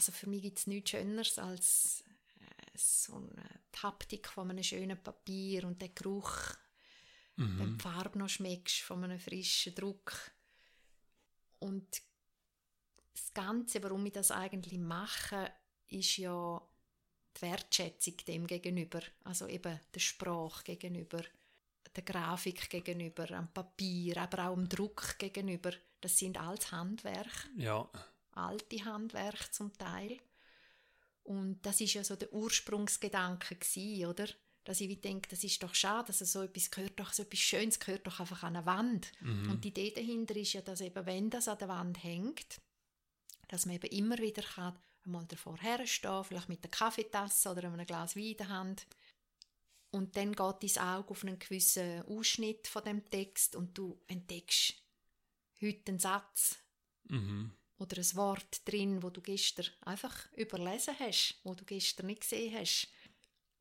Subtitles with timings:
[0.00, 2.04] also für mich gibt es nichts Schöneres als
[2.40, 3.44] äh, so eine
[3.82, 6.54] Haptik von einem schönen Papier und der Geruch,
[7.36, 7.58] mhm.
[7.58, 10.14] wenn die Farbe noch schmeckst von einem frischen Druck.
[11.58, 11.86] Und
[13.12, 15.52] das Ganze, warum ich das eigentlich mache,
[15.88, 16.62] ist ja
[17.36, 21.22] die Wertschätzung dem gegenüber, also eben der Sprache gegenüber,
[21.94, 25.72] der Grafik gegenüber, am Papier, aber auch am Druck gegenüber.
[26.00, 27.50] Das sind alles Handwerk.
[27.54, 27.86] Ja.
[28.32, 30.18] Alte Handwerk zum Teil.
[31.24, 34.28] Und das ist ja so der Ursprungsgedanke gewesen, oder?
[34.64, 37.80] Dass ich denke, das ist doch schade, dass so etwas gehört doch, so etwas Schönes
[37.80, 39.10] gehört doch einfach an eine Wand.
[39.20, 39.50] Mhm.
[39.50, 42.60] Und die Idee dahinter ist ja, dass eben, wenn das an der Wand hängt,
[43.48, 47.86] dass man eben immer wieder kann, einmal davor herstehen, vielleicht mit einer Kaffeetasse oder einem
[47.86, 48.86] Glas Wein in der Hand.
[49.90, 54.74] Und dann geht dein Auge auf einen gewissen Ausschnitt von dem Text und du entdeckst
[55.60, 56.58] heute einen Satz
[57.08, 57.52] mhm.
[57.80, 62.54] Oder ein Wort drin, wo du gestern einfach überlesen hast, wo du gestern nicht gesehen
[62.54, 62.88] hast.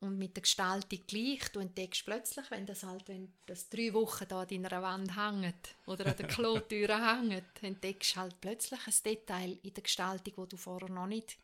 [0.02, 4.26] Und mit der Gestaltung gleich, du entdeckst plötzlich, wenn das halt, wenn das drei Wochen
[4.30, 8.94] da an deiner Wand hängt oder an der Klotüre hängt, entdeckst du halt plötzlich ein
[9.04, 11.38] Detail in der Gestaltung, wo du vorher noch nicht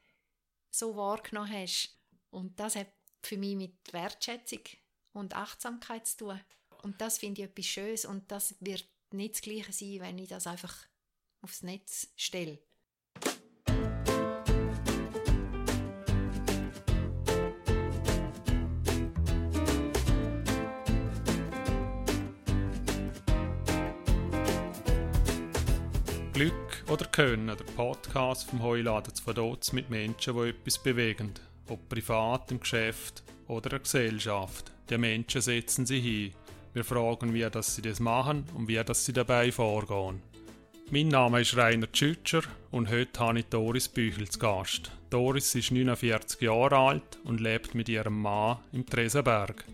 [0.70, 1.98] so wahrgenommen hast.
[2.30, 2.92] Und das hat
[3.24, 4.62] für mich mit Wertschätzung
[5.14, 6.42] und Achtsamkeit zu tun.
[6.82, 10.30] Und das finde ich etwas Schönes und das wird nicht das Gleiche sein, wenn ich
[10.30, 10.86] das einfach
[11.46, 12.58] aufs Netz stelle.
[26.34, 26.54] Glück
[26.90, 31.36] oder Können, der Podcast vom Heuladen von Dotz mit Menschen, die etwas bewegen.
[31.70, 34.72] Ob privat, im Geschäft oder in der Gesellschaft.
[34.90, 36.34] Die Menschen setzen sie hin.
[36.74, 40.24] Wir fragen, wie das sie das machen und wie das sie dabei vorgehen.
[40.92, 44.92] Mein Name ist Rainer Tschütscher und heute habe ich Doris Büchel zu Gast.
[45.10, 49.66] Doris ist 49 Jahre alt und lebt mit ihrem Mann im Tresenberg.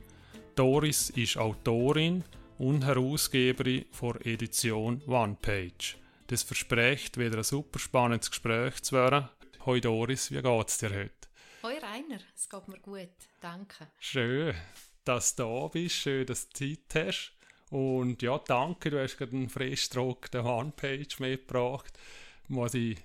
[0.56, 2.24] Doris ist Autorin
[2.58, 5.98] und Herausgeberin vor Edition One Page.
[6.28, 9.28] Das verspricht wieder ein super spannendes Gespräch zu werden.
[9.66, 11.28] Hoi Doris, wie geht es dir heute?
[11.64, 13.10] Hoi Rainer, es geht mir gut,
[13.42, 13.88] danke.
[14.00, 14.56] Schön,
[15.04, 17.34] dass du da bist, schön, dass du Zeit hast.
[17.72, 21.98] Und ja, danke, du hast gerade einen frisch gedruckten One-Page mitgebracht.
[22.50, 22.98] Muss ich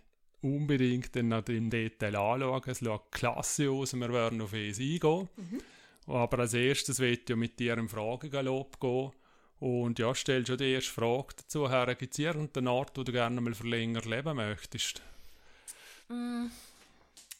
[0.42, 2.62] unbedingt dann noch im Detail anschauen.
[2.66, 5.28] Es sieht klasse aus und wir werden auf es eingehen.
[5.36, 5.60] Mhm.
[6.08, 9.12] Aber als erstes wird ich mit dir im Fragegalopp gehen.
[9.60, 11.94] Und ja, stell schon die erste Frage dazu her.
[11.94, 15.00] Gibt es irgendeinen Ort, wo du gerne mal für länger leben möchtest?
[16.08, 16.46] Mm,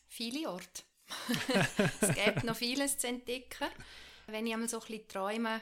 [0.09, 0.83] viele Orte.
[2.01, 3.69] es gibt noch vieles zu entdecken.
[4.29, 5.61] Wenn ich einmal so ein bisschen träume,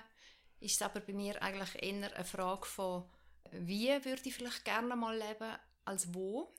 [0.64, 3.04] ist es aber bei mir eigentlich eher eine Frage von,
[3.52, 6.54] wie würde ich vielleicht gerne mal leben, als wo.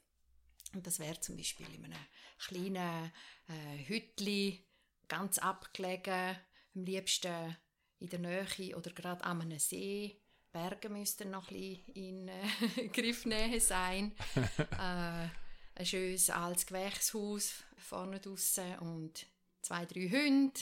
[0.73, 2.05] Und das wäre zum Beispiel in einem
[2.38, 3.11] kleinen
[3.47, 4.66] äh, Hütli,
[5.07, 6.38] ganz abgelegen,
[6.75, 7.57] am liebsten
[7.99, 10.22] in der Nähe oder gerade an einem See.
[10.51, 14.16] Berge müssten noch ein bisschen in äh, Griffnähe sein.
[14.79, 15.27] äh,
[15.77, 19.25] ein schönes altes Gewächshaus vorne draussen und
[19.61, 20.61] zwei, drei Hunde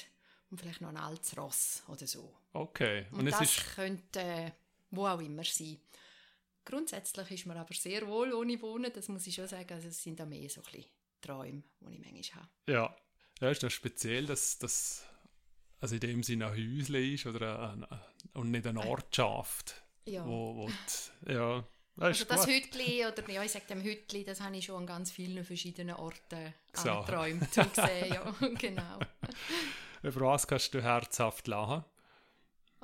[0.50, 2.34] und vielleicht noch ein altes Ross oder so.
[2.54, 3.08] Okay.
[3.12, 3.76] Und, und das ist...
[3.76, 4.52] könnte äh,
[4.92, 5.78] wo auch immer sein.
[6.66, 9.74] Grundsätzlich ist man aber sehr wohl ohne Wohnen, das muss ich schon sagen.
[9.74, 10.86] Also es sind da mehr so ein bisschen
[11.22, 12.50] Träume, die ich manchmal habe.
[12.68, 12.96] Ja,
[13.42, 15.06] ja ist das speziell, dass das
[15.82, 17.86] also in dem Sinne ein Häusle ist oder ein,
[18.34, 19.84] und nicht eine Ortschaft.
[20.06, 20.26] Ja.
[20.26, 24.42] Wo, wo die, ja, das also das Hütli, oder ja, ich sage dem Hütli, das
[24.42, 28.14] habe ich schon an ganz vielen verschiedenen Orten geträumt und gesehen.
[28.14, 29.00] Ja, genau.
[30.04, 31.84] Über was kannst du herzhaft lachen?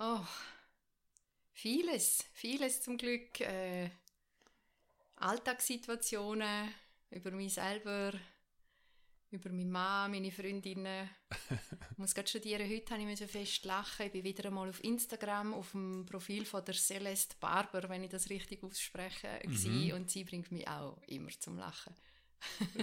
[0.02, 0.26] Oh,
[1.52, 3.42] vieles, vieles zum Glück.
[3.42, 3.90] Äh,
[5.18, 6.70] Alltagssituationen
[7.10, 8.14] über mich selber,
[9.30, 11.10] über meine Mann, meine Freundinnen.
[11.92, 14.06] ich muss gerade studieren, heute habe ich so fest lachen.
[14.06, 18.10] Ich bin wieder einmal auf Instagram, auf dem Profil von der Celeste Barber, wenn ich
[18.10, 19.92] das richtig ausspreche, mhm.
[19.96, 21.94] und sie bringt mich auch immer zum Lachen.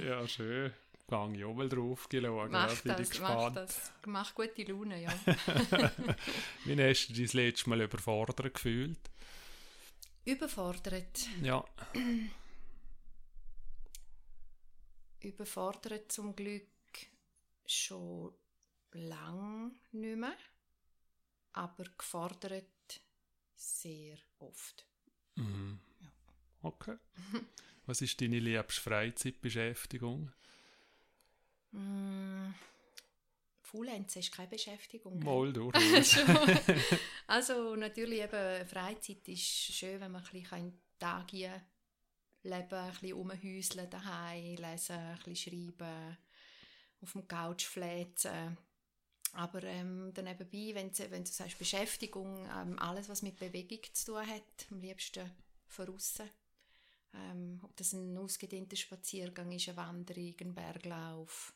[0.04, 0.70] ja, schön.
[1.08, 2.50] Gang ich mal drauf geschaut.
[2.50, 3.92] Mach ja, das, mach das.
[4.06, 5.10] Mach gute Laune, ja.
[6.64, 8.98] Wie hast du dich das letzte Mal überfordert gefühlt?
[10.24, 11.28] Überfordert?
[11.42, 11.64] Ja.
[15.20, 16.66] überfordert zum Glück
[17.66, 18.34] schon
[18.92, 20.36] lang nicht mehr,
[21.52, 23.00] aber gefordert
[23.54, 24.86] sehr oft.
[25.36, 25.78] Mhm.
[26.00, 26.12] Ja.
[26.62, 26.96] Okay.
[27.86, 30.32] Was ist deine liebste Freizeitbeschäftigung?
[31.76, 32.54] Mm,
[33.60, 35.18] Faulenzen ist keine Beschäftigung.
[35.18, 35.74] Mal durch.
[37.26, 41.62] also natürlich eben Freizeit ist schön, wenn man ein bisschen Tag leben,
[42.44, 46.16] ein bisschen rumhäuseln daheim, lesen, ein bisschen schreiben,
[47.02, 48.56] auf dem Couch fläzen.
[49.32, 53.82] Aber ähm, dann nebenbei, wenn du, wenn du sagst Beschäftigung, ähm, alles, was mit Bewegung
[53.92, 55.30] zu tun hat, am liebsten
[55.66, 56.30] von aussen.
[57.12, 61.52] Ähm, ob das ein ausgedehnter Spaziergang ist, eine Wanderung, ein Berglauf,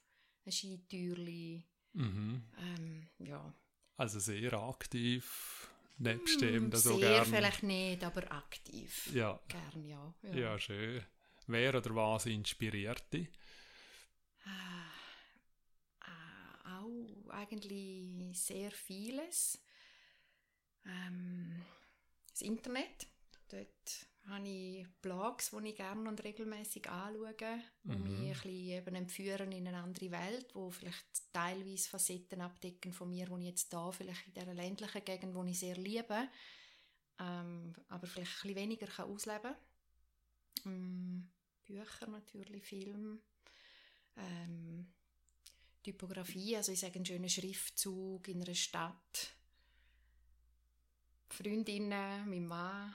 [0.47, 1.65] ein Skitürli.
[1.93, 2.45] Mhm.
[2.59, 3.55] Ähm, ja.
[3.97, 7.27] Also sehr aktiv, nebst dem das Sehr so gern.
[7.27, 9.11] vielleicht nicht, aber aktiv.
[9.13, 10.15] Ja, Gern, ja.
[10.23, 10.35] ja.
[10.35, 11.05] ja, schön.
[11.47, 13.29] Wer oder was inspiriert dich?
[14.47, 16.11] Äh,
[16.65, 19.63] auch eigentlich sehr vieles.
[20.87, 21.63] Ähm,
[22.31, 23.07] das Internet.
[23.49, 28.03] Dort habe ich Blogs, die ich gerne und regelmäßig anschaue, die Mhm.
[28.03, 33.09] mich ein bisschen eben entführen in eine andere Welt, wo vielleicht teilweise Facetten abdecken von
[33.11, 36.29] mir, die ich jetzt da vielleicht in dieser ländlichen Gegend, die ich sehr liebe,
[37.19, 39.55] ähm, aber vielleicht ein bisschen weniger kann ausleben
[40.63, 41.31] kann.
[41.65, 43.21] Bücher natürlich, Film,
[44.17, 44.93] ähm,
[45.83, 49.35] Typografie, also ich sage einen schönen Schriftzug in einer Stadt,
[51.29, 52.95] Freundinnen, mein Mann,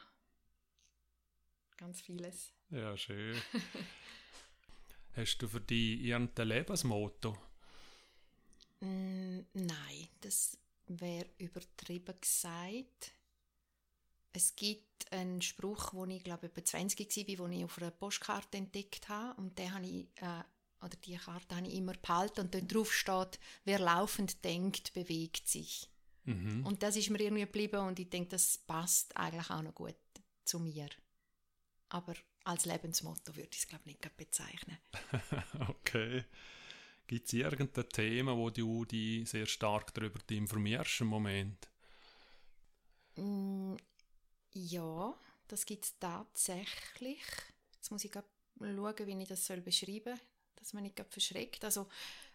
[1.77, 2.51] ganz vieles.
[2.69, 3.35] Ja, schön.
[5.15, 7.37] Hast du für dich irgendein Lebensmotto?
[8.81, 10.57] Mm, nein, das
[10.87, 13.13] wäre übertrieben gesagt.
[14.33, 16.99] Es gibt einen Spruch, wo ich glaube etwa 20
[17.39, 20.43] war, wo ich auf einer Postkarte entdeckt habe und den habe ich, äh,
[20.83, 25.47] oder die Karte habe ich immer behalten und dort drauf steht, wer laufend denkt, bewegt
[25.47, 25.89] sich.
[26.25, 26.65] Mhm.
[26.65, 29.95] Und das ist mir irgendwie geblieben und ich denke, das passt eigentlich auch noch gut
[30.43, 30.89] zu mir.
[31.95, 32.13] Aber
[32.43, 34.77] als Lebensmotto würde ich es glaube nicht gerade bezeichnen.
[35.69, 36.25] Okay.
[37.07, 41.69] Gibt es irgendein Thema, wo du dich sehr stark darüber informierst im Moment?
[43.15, 43.75] Mm,
[44.51, 45.13] ja,
[45.47, 47.21] das gibt es tatsächlich.
[47.75, 50.25] Jetzt muss ich schauen, wie ich das soll beschreiben soll,
[50.55, 51.63] dass man nicht verschreckt.
[51.63, 51.87] Also,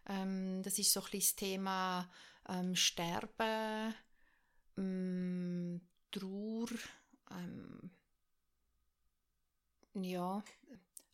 [0.06, 2.10] ähm, das ist so ein bisschen das Thema
[2.48, 3.94] ähm, Sterben,
[4.78, 6.68] ähm, Trauer,
[7.30, 7.90] ähm,
[10.04, 10.42] ja,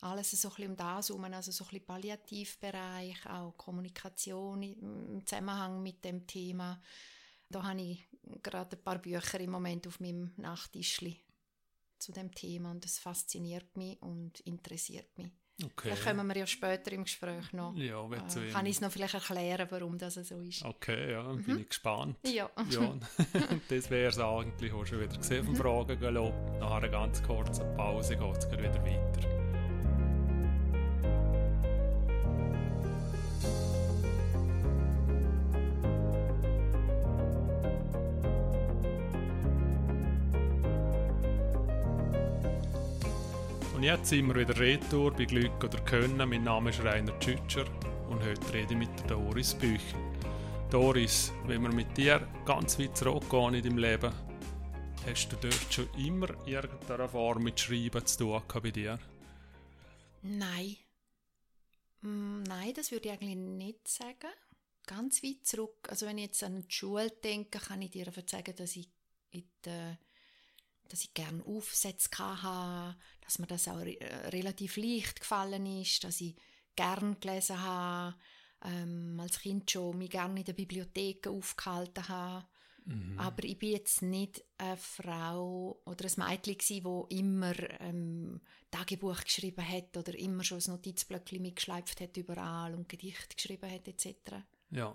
[0.00, 5.26] alles so ein bisschen um das herum, also so ein bisschen Palliativbereich, auch Kommunikation im
[5.26, 6.80] Zusammenhang mit dem Thema.
[7.48, 8.08] Da habe ich
[8.42, 11.20] gerade ein paar Bücher im Moment auf meinem Nachttischli
[11.98, 15.30] zu dem Thema und es fasziniert mich und interessiert mich.
[15.64, 15.72] Okay.
[15.88, 17.74] Vielleicht kommen wir ja später im Gespräch noch.
[17.76, 20.62] Ja, äh, kann ich es noch vielleicht erklären, warum das so ist.
[20.62, 22.18] Okay, ja, dann bin ich gespannt.
[22.24, 22.50] Ja.
[22.70, 22.94] Ja,
[23.68, 25.98] das wäre es eigentlich auch schon wieder gesehen vom Fragen.
[26.60, 29.45] Nach einer ganz kurzen Pause geht es wieder weiter.
[43.86, 46.28] Jetzt sind wir wieder retour bei Glück oder Können.
[46.28, 47.66] Mein Name ist Rainer Tschütscher
[48.10, 50.00] und heute rede ich mit Doris Büchel.
[50.72, 54.12] Doris, wenn wir mit dir ganz weit zurückgehen in deinem Leben,
[55.06, 58.98] hast du dort schon immer irgendeine Form mit Schreiben zu tun bei dir?
[60.22, 60.78] Nein.
[62.00, 64.32] Mm, Nein, das würde ich eigentlich nicht sagen.
[64.84, 65.86] Ganz weit zurück.
[65.88, 68.90] Also wenn ich jetzt an die Schule denke, kann ich dir sagen, dass ich,
[69.30, 69.96] in der,
[70.88, 76.04] dass ich gerne Aufsätze hatte, dass mir das auch re äh, relativ leicht gefallen ist,
[76.04, 76.36] dass ich
[76.74, 78.16] gerne gelesen habe,
[78.64, 82.46] ähm, als Kind schon mich gerne in der Bibliothek aufgehalten habe.
[83.16, 89.66] Aber ich bin jetzt nicht eine Frau oder ein Mädchen wo immer ähm, Tagebuch geschrieben
[89.66, 94.44] hat oder immer schon ein Notizblöckchen mitgeschleift hat überall und Gedicht geschrieben hat etc.
[94.70, 94.94] Ja.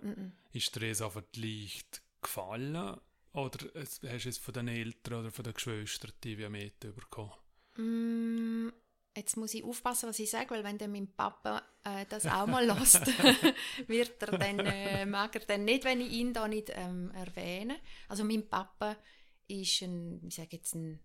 [0.54, 2.98] Ist dir das einfach leicht gefallen?
[3.34, 7.32] Oder hast du es von den Eltern oder von den Geschwistern die mit bekommen?
[7.78, 8.70] Mm,
[9.16, 12.48] jetzt muss ich aufpassen, was ich sage, weil wenn dann mein Papa äh, das auch
[12.48, 13.08] mal lässt,
[13.88, 17.80] wird er dann, äh, mag er dann nicht, wenn ich ihn da nicht ähm, erwähne.
[18.10, 18.98] Also mein Papa
[19.48, 21.00] ist ein, ich sage jetzt ein,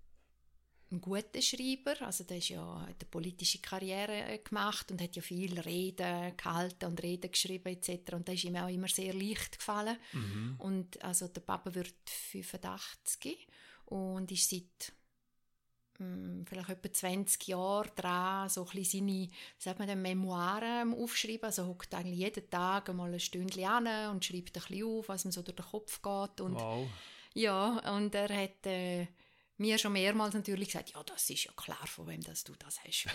[0.91, 5.17] ein guter Schreiber, also der ist ja, hat eine politische Karriere äh, gemacht und hat
[5.17, 8.13] ja viel Reden gehalten und Reden geschrieben etc.
[8.13, 9.97] Und das ist ihm auch immer sehr leicht gefallen.
[10.59, 13.49] Und also der Papa wird 85
[13.87, 14.93] und ist seit
[15.99, 19.29] mm, vielleicht etwa 20 Jahre dran, so ein bisschen seine,
[19.59, 21.47] sagt man Memoiren aufschreiben.
[21.47, 25.25] Also hockt eigentlich jeden Tag einmal ein Stündchen an und schreibt ein bisschen auf, was
[25.25, 26.41] ihm so durch den Kopf geht.
[26.41, 26.87] Und, Wow.
[27.35, 29.09] Ja, und er hat äh,
[29.59, 32.79] mir schon mehrmals natürlich gesagt, ja, das ist ja klar, von wem dass du das
[32.85, 33.07] hast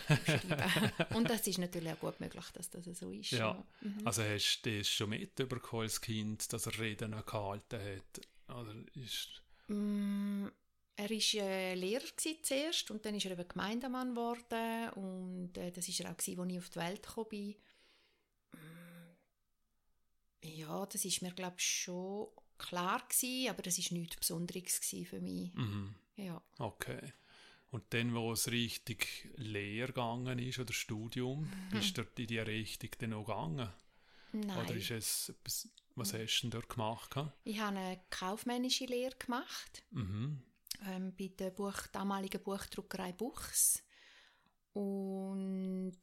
[1.16, 3.32] und das ist natürlich auch gut möglich, dass das so ist.
[3.32, 3.64] Ja.
[3.82, 4.02] Mhm.
[4.06, 8.28] Also hast du das schon mitbekommen als Kind, dass er Reden gehalten hat?
[8.56, 9.42] Oder ist...
[9.68, 10.48] Mm,
[10.96, 12.06] er war äh, Lehrer
[12.44, 16.28] zuerst und dann ist er eben Gemeindemann geworden und äh, das war er auch, als
[16.28, 17.56] ich auf die Welt gekommen bin.
[20.44, 25.22] Ja, das ist mir, glaube ich, schon klar gewesen, aber das war nichts Besonderes für
[25.22, 25.54] mich.
[25.54, 25.96] Mhm.
[26.22, 26.42] Ja.
[26.60, 27.14] Okay.
[27.72, 31.70] Und dann, wo es richtig leer gegangen ist, oder Studium, Mhm.
[31.72, 33.70] bist du dort in die Richtung dann auch gegangen?
[34.34, 34.58] Nein.
[34.66, 35.34] Oder ist es
[35.96, 37.16] was hast du denn dort gemacht?
[37.44, 40.42] Ich habe eine kaufmännische Lehre gemacht Mhm.
[40.88, 43.84] ähm, bei der Buch, damaligen Buchdruckerei Buchs.
[44.74, 45.98] Und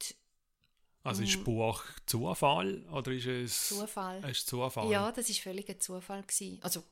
[1.04, 1.44] Also ist Mm.
[1.44, 4.18] Buch Zufall oder ist es Zufall.
[4.24, 4.90] Es ist Zufall?
[4.90, 6.58] Ja, das ist völlig ein Zufall gewesen.
[6.62, 6.84] Also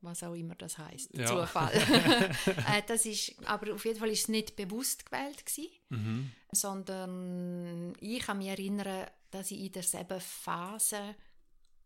[0.00, 1.26] was auch immer das heißt, Ja.
[1.26, 1.72] Zufall.
[2.72, 6.30] äh, das ist, aber auf jeden Fall ist es nicht bewusst gewählt gewesen, Mhm.
[6.52, 11.14] sondern ich kann mich erinnern, dass ich in derselben Phase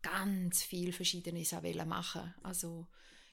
[0.01, 1.53] ganz viel Verschiedenes
[1.85, 2.33] machen.
[2.43, 2.87] Also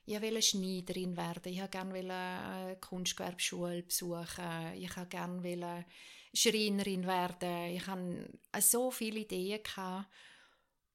[0.07, 5.85] ich wollte Schneiderin werden, ich wollte gerne eine Kunstgewerbeschule besuchen, ich wollte gerne
[6.33, 8.27] Schreinerin werden, ich hatte
[8.61, 10.09] so viele Ideen gehabt.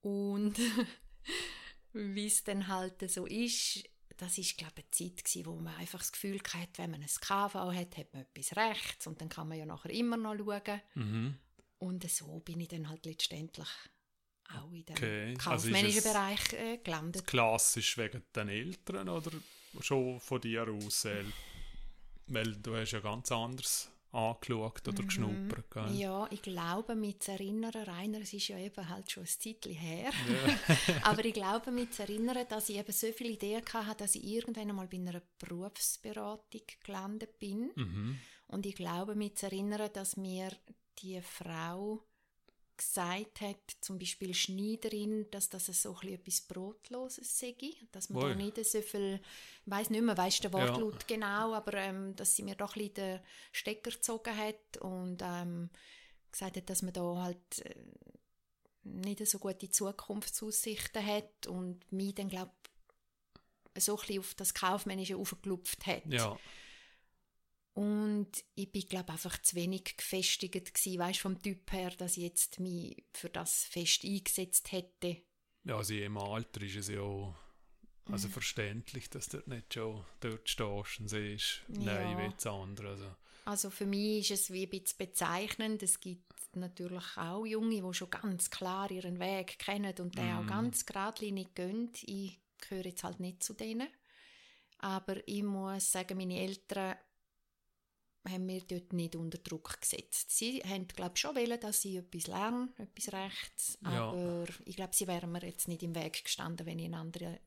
[0.02, 0.56] und
[1.96, 3.84] wie es dann halt so ist,
[4.18, 7.02] das ist glaube ich eine Zeit gewesen, wo man einfach das Gefühl hatte, wenn man
[7.02, 10.36] ein KV hat, hat man etwas rechts und dann kann man ja nachher immer noch
[10.38, 10.82] schauen.
[10.96, 11.38] Mhm.
[11.80, 13.68] Und so bin ich dann halt letztendlich
[14.50, 15.30] auch in dem Okay.
[15.34, 17.26] Also kaufmännischen es- Bereich äh, gelandet.
[17.28, 19.32] Klassisch wegen den Eltern oder
[19.82, 21.02] schon von dir aus?
[21.02, 21.26] Sel?
[22.28, 25.70] Weil du hast ja ganz anders angeschaut oder geschnuppert.
[25.72, 25.88] Gell?
[25.88, 25.96] Mhm.
[25.96, 29.74] Ja, ich glaube, mich zu erinnern, Rainer, es ist ja eben halt schon ein Zeitchen
[29.74, 31.00] her, Ja.
[31.04, 34.24] aber ich glaube, mich zu erinnern, dass ich eben so viele Ideen hatte, dass ich
[34.26, 37.72] irgendwann einmal bei einer Berufsberatung gelandet bin.
[37.76, 38.20] Mhm.
[38.48, 40.52] Und ich glaube, mich zu erinnern, dass mir
[41.00, 42.04] die Frau
[42.78, 47.56] gesagt hat, zum Beispiel Schneiderin, dass das so etwas Brotloses sei,
[47.92, 48.30] dass man Ui.
[48.30, 49.20] da nicht so viel,
[49.66, 50.60] ich weiß nicht mehr, weiss den Ja.
[50.60, 53.20] Wortlaut genau, aber ähm, dass sie mir doch ein bisschen den
[53.52, 55.70] Stecker gezogen hat und ähm,
[56.32, 57.76] gesagt hat, dass man da halt äh,
[58.84, 62.52] nicht so gute Zukunftsaussichten hat und mich dann, glaube
[63.78, 66.06] so ein bisschen auf das Kaufmännische aufgelupft hat.
[66.08, 66.38] ja.
[67.76, 72.24] Und ich bin, glaube einfach zu wenig gefestigt gewesen, weißt, vom Typ her, dass ich
[72.24, 75.22] jetzt mich für das fest eingesetzt hätte.
[75.66, 77.02] Ja, also im Alter ist es ja
[78.08, 78.14] Mhm.
[78.14, 82.12] also verständlich, dass du nicht schon dort stehst und siehst, nein, Ja.
[82.12, 82.90] ich will das andere.
[82.90, 83.16] Also,
[83.46, 85.84] Also für mich ist es wie ein bisschen bezeichnend.
[85.84, 90.44] Es gibt natürlich auch Junge, die schon ganz klar ihren Weg kennen und den auch
[90.44, 90.48] Mhm.
[90.48, 91.92] ganz geradlinig gehen.
[92.04, 93.88] Ich gehöre jetzt halt nicht zu denen.
[94.78, 96.96] Aber ich muss sagen, meine Eltern
[98.28, 100.32] haben mir dort nicht unter Druck gesetzt.
[100.32, 103.78] Sie haben, glaube ich, schon wollen, dass ich etwas lerne, etwas Rechts.
[103.84, 104.10] Ja.
[104.10, 107.40] Aber ich glaube, sie wären mir jetzt nicht im Weg gestanden, wenn ich ein andere,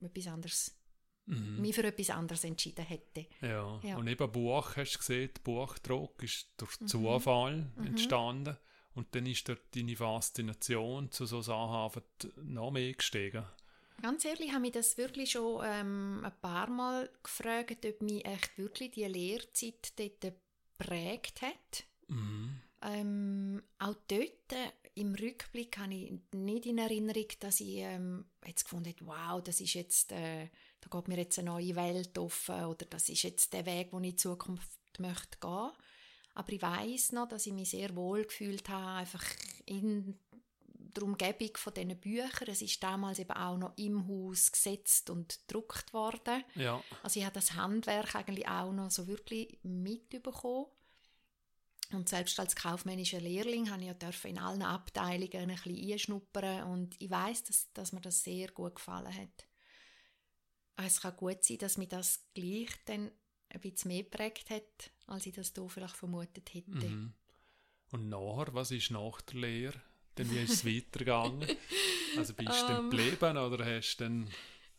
[0.00, 0.74] etwas anderes,
[1.26, 1.60] mhm.
[1.60, 3.26] mich für etwas anderes entschieden hätte.
[3.40, 3.80] ja.
[3.82, 3.96] Ja.
[3.96, 6.88] und eben Buch, hast du gesehen, Buchdruck ist durch Mhm.
[6.88, 8.56] Zufall entstanden
[8.94, 12.02] und dann ist dort deine Faszination zu so Sachen
[12.36, 13.44] noch mehr gestiegen.
[14.00, 18.58] Ganz ehrlich, habe ich das wirklich schon ähm, ein paar Mal gefragt, ob mich echt
[18.58, 20.20] wirklich die Lehrzeit dort
[20.78, 21.84] geprägt hat.
[22.08, 22.60] Mhm.
[22.82, 28.64] Ähm, auch dort äh, im Rückblick habe ich nicht in Erinnerung, dass ich ähm, jetzt
[28.64, 30.48] gefunden habe, wow, das ist jetzt, äh,
[30.80, 34.00] da geht mir jetzt eine neue Welt offen oder das ist jetzt der Weg, wo
[34.00, 34.68] ich in Zukunft
[34.98, 35.70] möchte gehen.
[36.34, 39.24] Aber ich weiß noch, dass ich mich sehr wohl gefühlt habe, einfach
[39.66, 40.18] in
[40.96, 42.48] der Umgebung von diesen Büchern.
[42.48, 46.44] Es ist damals eben auch noch im Haus gesetzt und gedruckt worden.
[46.54, 50.66] Ja, Also ich habe das Handwerk eigentlich auch noch so wirklich mitbekommen.
[51.92, 56.64] Und selbst als kaufmännischer Lehrling habe ich ja dürfen in allen Abteilungen ein bisschen einschnuppern
[56.70, 59.46] und ich weiß, dass, dass mir das sehr gut gefallen hat.
[60.76, 63.10] Es kann gut sein, dass mir das gleich dann
[63.50, 66.70] ein bisschen mehr geprägt hat, als ich das hier vielleicht vermutet hätte.
[66.70, 67.14] mhm.
[67.90, 69.82] Und nachher, was ist nach der Lehre?
[70.14, 71.46] Dann wie ist es weitergegangen?
[72.16, 72.90] Also bist du dann Ähm.
[72.90, 74.28] geblieben oder hast du dann...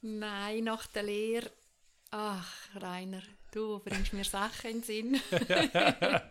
[0.02, 1.52] Nein, nach der Lehre.
[2.12, 5.22] Ach, Rainer, du bringst mir Sachen in den Sinn.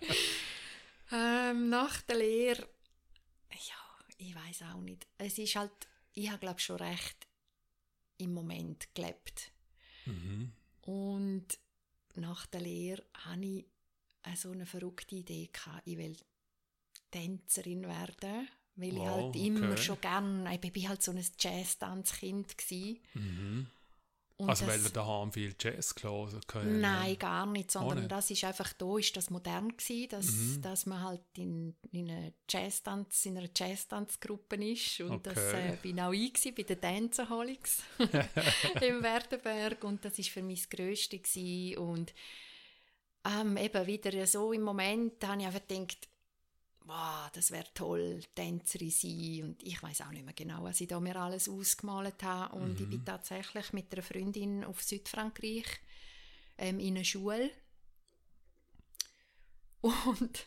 [1.12, 2.68] ähm, nach der Lehre,
[3.50, 5.06] ja, ich weiß auch nicht.
[5.18, 5.72] Es ist halt,
[6.12, 7.26] ich habe glaube schon recht
[8.18, 9.50] im Moment gelebt.
[10.04, 10.52] Mhm.
[10.82, 11.58] Und
[12.14, 13.66] nach der Lehre hatte ich
[14.36, 15.50] so eine verrückte Idee.
[15.52, 15.82] Gehabt.
[15.86, 16.16] Ich will
[17.10, 19.82] Tänzerin werden, weil ich Wow, halt immer okay.
[19.82, 23.00] schon gerne, ich bin halt so ein Jazz-Tanzkind gewesen.
[23.14, 23.66] Mhm.
[24.38, 26.64] Also das- weil er daheim viel Jazz gelesen oder?
[26.64, 28.10] Nein, gar nicht, sondern nicht?
[28.10, 30.62] das ist einfach da, ist das modern gewesen, dass, Mhm.
[30.62, 35.74] dass man halt in, in, einer Jazztanz, in einer Jazztanzgruppe ist und das Okay.
[35.74, 37.82] äh, bin auch ich gewesen, bei den Danceaholics
[38.80, 41.78] im Werdenberg und das ist für mich das Größte gewesen.
[41.78, 42.12] und
[43.24, 46.08] ähm, eben wieder so im Moment habe ich einfach gedacht,
[46.86, 50.88] wow, das wäre toll, Tänzerin sein und ich weiß auch nicht mehr genau, was ich
[50.88, 55.66] da mir alles ausgemalt habe und ich bin tatsächlich mit einer Freundin auf Südfrankreich
[56.58, 57.50] ähm, in eine Schule
[59.80, 60.46] und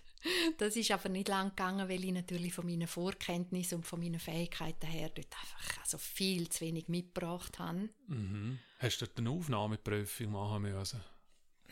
[0.58, 4.20] das ist aber nicht lang gegangen, weil ich natürlich von meinen Vorkenntnissen und von meinen
[4.20, 7.90] Fähigkeiten her dort einfach also viel zu wenig mitgebracht habe.
[8.08, 8.60] Mhm.
[8.80, 11.02] Hast du dort eine Aufnahmeprüfung machen müssen?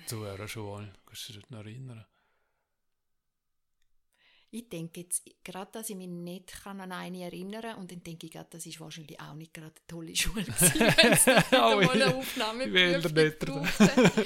[0.06, 0.94] Zu einer Schule?
[1.06, 2.06] Kannst du dich noch erinnern?
[4.56, 8.04] Ich denke jetzt gerade, dass ich mich nicht kann an eine erinnern kann und dann
[8.04, 11.26] denke ich gerade, das ist wahrscheinlich auch nicht gerade eine tolle Schule gewesen, wenn es
[11.28, 14.26] Oh, mal eine ich- Aufnahmeprüfung ich will.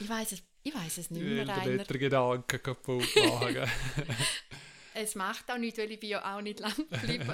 [0.00, 1.72] Ich weiß es, ich weiß es nicht Ich mehr, will Rainer.
[1.76, 3.70] nicht den Gedanken kaputt machen.
[4.98, 7.28] Es macht auch nicht, weil ich bin ja auch nicht lang geblieben.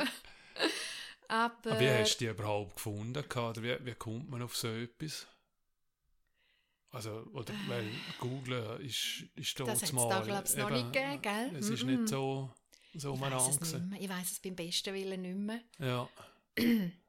[1.29, 3.23] Aber, Aber wie hast du die überhaupt gefunden?
[3.25, 5.29] Oder wie, wie kommt man auf so etwas?
[6.93, 7.87] Also, oder, weil
[8.19, 9.65] Google ist, ist da.
[9.65, 11.51] Das hat's mal, da, glaub's, noch nicht gegeben, gell?
[11.57, 11.91] Es ist Mhm.
[12.03, 12.51] nicht so,
[12.95, 13.97] so ich es umeinander.
[13.99, 15.61] Ich weiß es beim besten Willen nicht mehr.
[15.79, 16.09] Ja.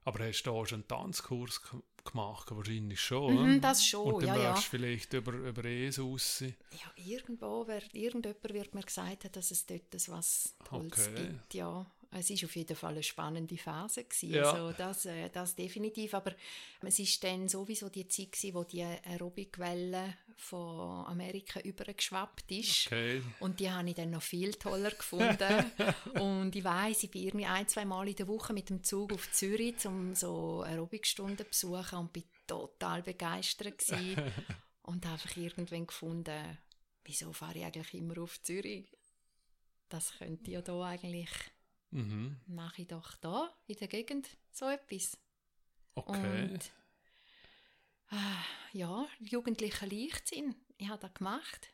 [0.05, 1.61] Aber hast du da schon einen Tanzkurs
[2.05, 2.47] gemacht?
[2.51, 3.59] Wahrscheinlich schon, Mhm, oder?
[3.59, 4.49] das schon, Und dann ja, ja.
[4.51, 6.39] wärst du vielleicht über, über ES raus.
[6.71, 11.27] Ja, irgendwo, wer, irgendjemand wird mir gesagt haben, dass es dort was Tolles Okay.
[11.27, 11.85] gibt, ja.
[12.15, 14.03] Es war auf jeden Fall eine spannende Phase.
[14.03, 14.31] Gewesen.
[14.31, 14.51] Ja.
[14.51, 16.13] Also das, äh, das definitiv.
[16.13, 16.33] Aber
[16.81, 22.87] es war dann sowieso die Zeit, gewesen, wo die Aerobic-Welle von Amerika übergeschwappt ist.
[22.87, 23.21] Okay.
[23.39, 25.71] Und die habe ich dann noch viel toller gefunden.
[26.19, 29.13] und ich weiss, ich bin irgendwie ein, zwei Mal in der Woche mit dem Zug
[29.13, 34.15] auf Zürich, um so Aerobikstunden zu besuchen und bin total begeistert gewesen.
[34.83, 36.57] und habe einfach irgendwann gefunden,
[37.05, 38.87] wieso fahre ich eigentlich immer auf Zürich?
[39.89, 41.29] Das könnte ja da eigentlich,
[41.93, 42.37] Mhm.
[42.47, 45.17] mache ich doch da in der Gegend so etwas.
[45.95, 46.43] Okay.
[46.53, 46.71] Und
[48.09, 50.55] ah, ja, jugendlicher Leichtsinn.
[50.77, 51.69] Ich habe das gemacht.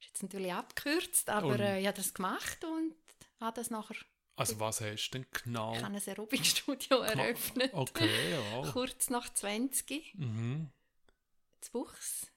[0.00, 2.94] Ist jetzt natürlich abgekürzt, aber äh, ich habe das gemacht und
[3.40, 3.96] habe das nachher,
[4.36, 7.72] Also was hast du denn genau ich habe ein Aerobikstudio eröffnet.
[7.74, 8.62] Okay, ja.
[8.72, 10.70] Kurz nach 20, Mhm.
[11.60, 12.30] zu Buchs.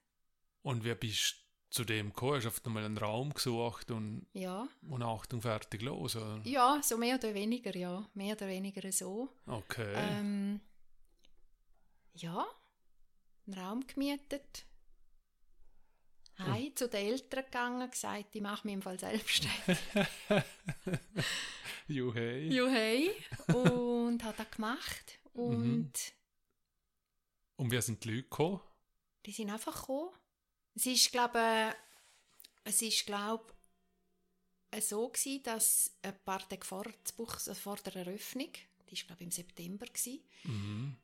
[0.63, 2.35] Und wie bist du zu dem gekommen?
[2.35, 4.67] Hast du auf einmal einen Raum gesucht und, Ja.
[4.89, 6.15] und Achtung, fertig, los?
[6.15, 6.41] Oder?
[6.43, 8.07] ja, so mehr oder weniger, ja.
[8.13, 9.29] Mehr oder weniger so.
[9.45, 9.93] Okay.
[9.95, 10.59] Ähm,
[12.13, 12.45] ja,
[13.47, 14.65] einen Raum gemietet.
[16.39, 19.77] Heim zu den Eltern gegangen, gesagt, ich mache mich im Fall selbstständig.
[21.87, 22.39] Juhei.
[22.43, 23.09] Juhei.
[23.53, 25.19] Und habe das gemacht.
[25.33, 25.93] Und Mhm.
[27.57, 28.61] Und wie sind die Leute gekommen?
[29.25, 30.11] die sind einfach gekommen.
[30.75, 31.75] Es ist, glaube
[32.63, 33.53] es ist, glaube
[34.81, 38.51] so gewesen, dass ein paar Tage vor, das Buch, äh, vor der Eröffnung,
[38.89, 40.95] die war, glaube im September, gewesen, Mhm.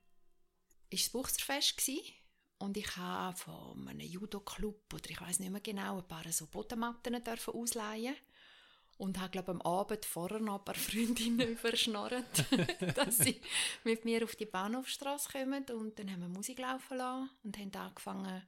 [0.90, 2.14] ist das Buchserfest gewesen.
[2.60, 6.48] Und ich habe von einem Judo-Club oder ich weiß nicht mehr genau ein paar so
[6.48, 8.16] Bodenmatten dürfen ausleihen
[8.98, 12.46] und habe glaube am Abend vorher noch ein paar Freundinnen überschnorrt,
[12.96, 13.42] dass sie
[13.84, 17.76] mit mir auf die Bahnhofstrasse kommen und dann haben wir Musik laufen lassen und haben
[17.76, 18.42] angefangen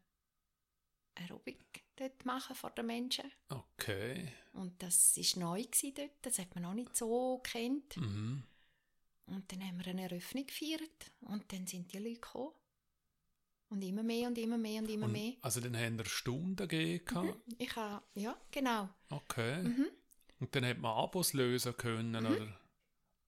[1.19, 4.32] Aerobic dort machen vor den Menschen Okay.
[4.53, 5.63] und das ist neu
[5.95, 8.43] dort, das hat man noch nicht so kennt Mhm.
[9.27, 12.53] und dann haben wir eine Eröffnung gefeiert und dann sind die Leute gekommen.
[13.69, 15.34] Und immer mehr und immer mehr und immer Und, mehr.
[15.41, 17.03] also dann haben wir Stunden gegeben.
[17.06, 17.38] gehabt?
[17.58, 18.88] Ich habe, ja, genau.
[19.10, 19.62] Okay.
[19.63, 19.88] Mhm.
[20.39, 22.58] Und dann hat man Abos lösen können, oder?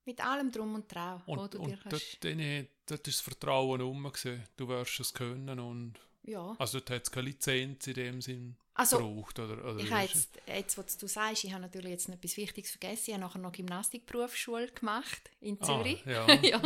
[0.05, 1.21] Mit allem Drum und Trau.
[1.25, 4.03] wo Und, du dir und kannst, dort, dort ist das Vertrauen rum.
[4.03, 4.47] gewesen.
[4.55, 5.99] Du wirst es können und...
[6.29, 6.55] ja.
[6.59, 9.63] Also hat es keine Lizenz in dem Sinn Also, gebraucht, oder?
[9.65, 13.03] oder ich jetzt, jetzt, was du sagst, ich habe natürlich jetzt etwas Wichtiges vergessen.
[13.07, 16.03] Ich habe nachher noch Gymnastikberufsschule gemacht in Zürich.
[16.05, 16.35] Ah, ja.
[16.41, 16.59] ja,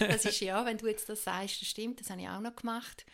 [0.00, 2.56] das ist ja, wenn du jetzt das sagst, das stimmt, das habe ich auch noch
[2.56, 3.04] gemacht.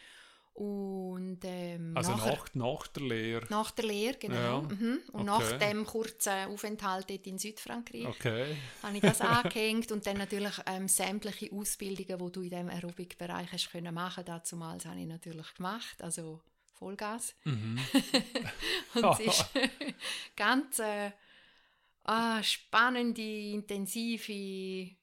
[0.58, 3.46] Und ähm, Also nachher, nach, nach der Lehre.
[3.48, 4.34] nach der Lehre, genau.
[4.34, 4.98] Ja, Mhm.
[5.12, 5.44] Und okay.
[5.44, 8.56] nach dem kurzen Aufenthalt dort in Südfrankreich Okay.
[8.82, 13.52] habe ich das angehängt und dann natürlich ähm, sämtliche Ausbildungen, die du in diesem Aerobic-Bereich
[13.52, 16.40] hast können machen Dazumals habe ich natürlich gemacht, also
[16.74, 17.36] Vollgas.
[17.44, 17.78] Mhm.
[18.94, 19.44] Und es ist
[20.36, 21.12] ganz äh,
[22.02, 24.96] ah, spannende, intensive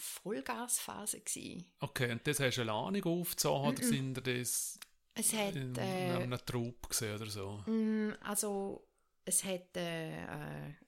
[0.00, 1.64] Vollgasphase gewesen.
[1.80, 4.78] Okay, und das hast du alleine aufgezogen oder sind ihr das
[5.14, 7.62] Es hat in äh, einem Trupp gesehen oder so?
[7.66, 8.86] Mm, Also
[9.24, 10.26] es hat äh, äh,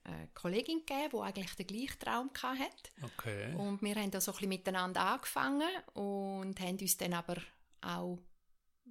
[0.03, 2.91] eine Kollegin gegeben, die eigentlich den gleichen Traum hatte.
[3.03, 3.53] Okay.
[3.55, 7.37] Und wir haben da so ein bisschen miteinander angefangen und haben uns dann aber
[7.81, 8.19] auch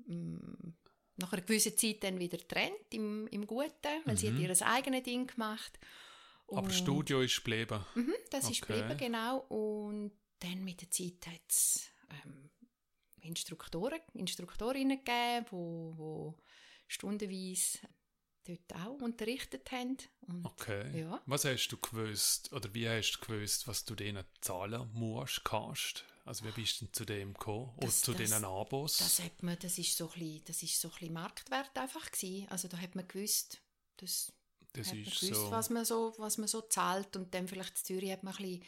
[0.06, 0.72] mh,
[1.16, 3.72] nach einer gewissen Zeit dann wieder getrennt, im, im Guten,
[4.04, 4.40] weil sie hat Mhm.
[4.42, 5.78] ihr eigenes Ding gemacht.
[6.56, 7.84] Aber Und- Studio ist geblieben.
[7.94, 8.78] Mhm, das ist Okay.
[8.80, 9.38] geblieben, genau.
[9.48, 11.88] Und dann mit der Zeit hat es
[12.24, 12.50] ähm,
[13.22, 16.38] Instruktoren, Instruktorinnen gegeben, wo, wo
[16.88, 17.78] stundenweise
[18.44, 19.96] dort auch unterrichtet haben.
[20.26, 21.00] Und Okay.
[21.02, 21.22] Ja.
[21.26, 26.04] Was hast du gewusst, oder wie hast du gewusst, was du denen zahlen musst, kannst?
[26.24, 27.70] Also wie bist du denn zu dem gekommen?
[27.76, 28.98] Oder Das- zu das- diesen Abos?
[28.98, 32.10] das, hat man, das ist so ein bisschen, das ist so ein bisschen Marktwert einfach
[32.10, 32.48] gewesen.
[32.48, 33.60] Also da hat man gewusst,
[33.98, 34.32] das
[34.72, 35.50] das hat man ist gewusst, so...
[35.50, 37.16] was, man so, was man so zahlt.
[37.16, 38.62] Und dann vielleicht in Zürich hat man ein bisschen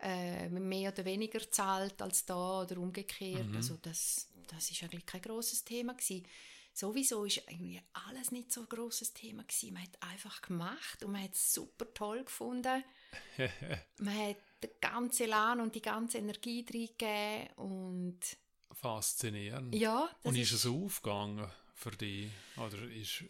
[0.00, 3.48] äh, mehr oder weniger zahlt als da oder umgekehrt.
[3.48, 3.56] Mhm.
[3.56, 6.26] Also das, das ist eigentlich kein großes Thema gewesen.
[6.72, 9.74] Sowieso ist irgendwie alles nicht so ein grosses Thema gewesen.
[9.74, 12.84] Man hat einfach gemacht und man hat es super toll gefunden.
[13.98, 18.20] man hat den ganzen Elan und die ganze Energie reingegeben und
[18.72, 19.74] Faszinierend.
[19.74, 22.30] ja, Und ist es aufgegangen für dich?
[22.56, 23.24] Oder ist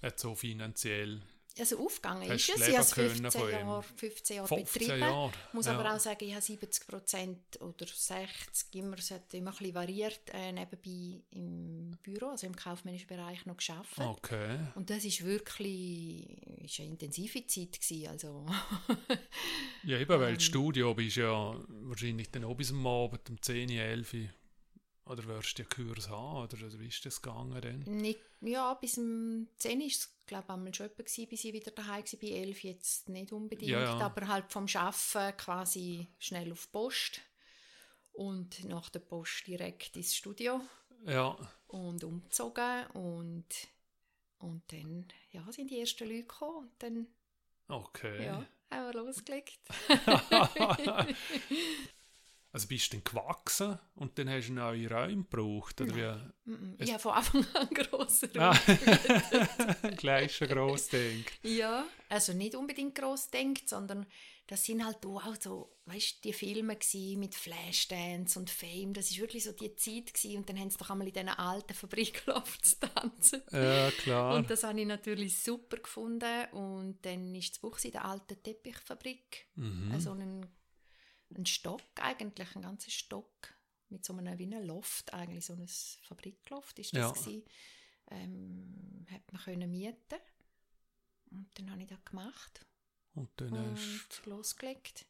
[0.00, 1.22] es so finanziell
[1.58, 2.68] Also aufgegangen ist es.
[2.68, 3.52] Ich habe es können 15 von ihm?
[3.66, 5.00] Jahre, 15 Jahre 15 betrieben.
[5.00, 5.32] Jahre?
[5.48, 5.78] Ich muss Ja.
[5.78, 9.74] aber auch sagen, ich habe 70 Prozent oder 60, immer, es hat immer ein bisschen
[9.74, 13.98] variiert, äh, nebenbei im Büro, also im kaufmännischen Bereich noch geschafft.
[13.98, 14.58] Okay.
[14.76, 16.26] Und das ist wirklich
[16.64, 18.46] ist eine intensive Zeit gewesen, also
[19.84, 20.34] Ja, eben, weil Ähm.
[20.34, 24.14] das Studio bist ja wahrscheinlich dann auch bis am Abend um 10, 11
[25.04, 27.96] oder wirst du ja Kurs haben, oder, oder wie ist das gegangen dann?
[27.96, 31.52] nicht, ja, bis um 10 war es, glaube ich, einmal schon etwa gewesen, bis ich
[31.52, 33.98] wieder daheim war, bei 11 jetzt nicht unbedingt, Ja, ja.
[33.98, 37.20] aber halt vom Arbeiten quasi schnell auf die Post
[38.12, 40.60] und nach der Post direkt ins Studio.
[41.04, 43.46] Ja, und umgezogen und,
[44.38, 47.06] und dann ja, sind die ersten Leute gekommen und dann
[47.68, 48.24] okay.
[48.24, 49.58] ja, haben wir losgelegt.
[52.52, 55.96] also bist du dann gewachsen und dann hast du neue Räume gebraucht, oder
[56.44, 56.50] wie?
[56.50, 58.58] Mm, Ich habe von Anfang an grosser Ah.
[59.96, 61.24] Gleich schon gross Ding.
[61.42, 64.06] Ja, also nicht unbedingt gross denkt, sondern
[64.48, 66.76] das sind halt auch so, weißt du, die Filme
[67.16, 70.76] mit Flashdance und Fame, das ist wirklich so die Zeit gsi und dann haben sie
[70.76, 73.42] doch einmal in diesen alten Fabrikloft zu tanzen.
[73.50, 74.36] Ja, klar.
[74.36, 78.42] Und das habe ich natürlich super gefunden und dann ist das Buch in der alten
[78.42, 79.90] Teppichfabrik, mhm.
[79.92, 80.46] also ein,
[81.36, 83.54] ein Stock eigentlich, ein ganzer Stock
[83.88, 85.66] mit so einem wie einem Loft eigentlich, so ein
[86.02, 87.12] Fabrikloft ist das Ja.
[87.12, 87.44] gsi.
[88.10, 90.18] Ähm, hat man können mieten
[91.30, 92.66] und dann habe ich das gemacht
[93.14, 95.06] und dann hast und losgelegt.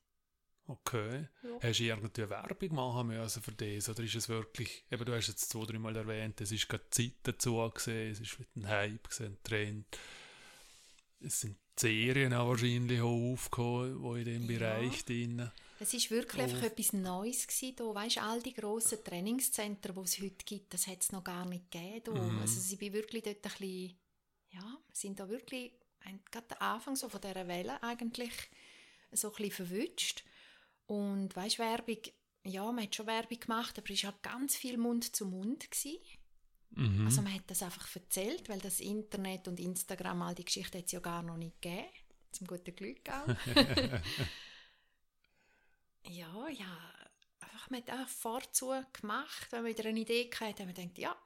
[0.67, 1.29] okay.
[1.43, 1.59] Ja.
[1.63, 3.89] Hast du irgendwie Werbung machen müssen für das?
[3.89, 7.15] Oder ist es wirklich, eben du hast jetzt zwei, dreimal erwähnt, es ist gerade Zeit
[7.25, 9.99] dazu gesehen, es ist wieder ein Hype, gewesen, ein Trend.
[11.21, 14.59] Es sind Serien auch wahrscheinlich auch aufgekommen, die in diesem Ja.
[14.59, 15.51] Bereich drin.
[15.83, 17.85] Es war wirklich einfach etwas Neues gewesen, da.
[17.95, 21.71] Weißt, all die grossen Trainingszentren, die es heute gibt, das hat es noch gar nicht
[21.71, 22.15] gegeben.
[22.35, 22.39] Mhm.
[22.41, 23.99] Also ich bin wirklich dort ein bisschen,
[24.51, 28.33] ja, sind da wirklich, ein- gerade am Anfang so von dieser Welle eigentlich
[29.13, 30.25] so ein bisschen verwünscht.
[30.87, 31.99] Und weißt, Werbung,
[32.45, 35.71] ja, man hat schon Werbung gemacht, aber es war halt ganz viel Mund zu Mund.
[35.71, 35.99] Gewesen.
[36.71, 37.07] Mhm.
[37.07, 40.87] Also man hat das einfach erzählt, weil das Internet und Instagram, all die Geschichte hat
[40.87, 41.87] es ja gar noch nicht gegeben.
[42.33, 43.27] Zum guten Glück auch.
[46.07, 46.93] ja, ja,
[47.41, 50.99] einfach, man hat einfach vorzu gemacht, wenn man wieder eine Idee hatte, haben wir gedacht,
[50.99, 51.17] ja,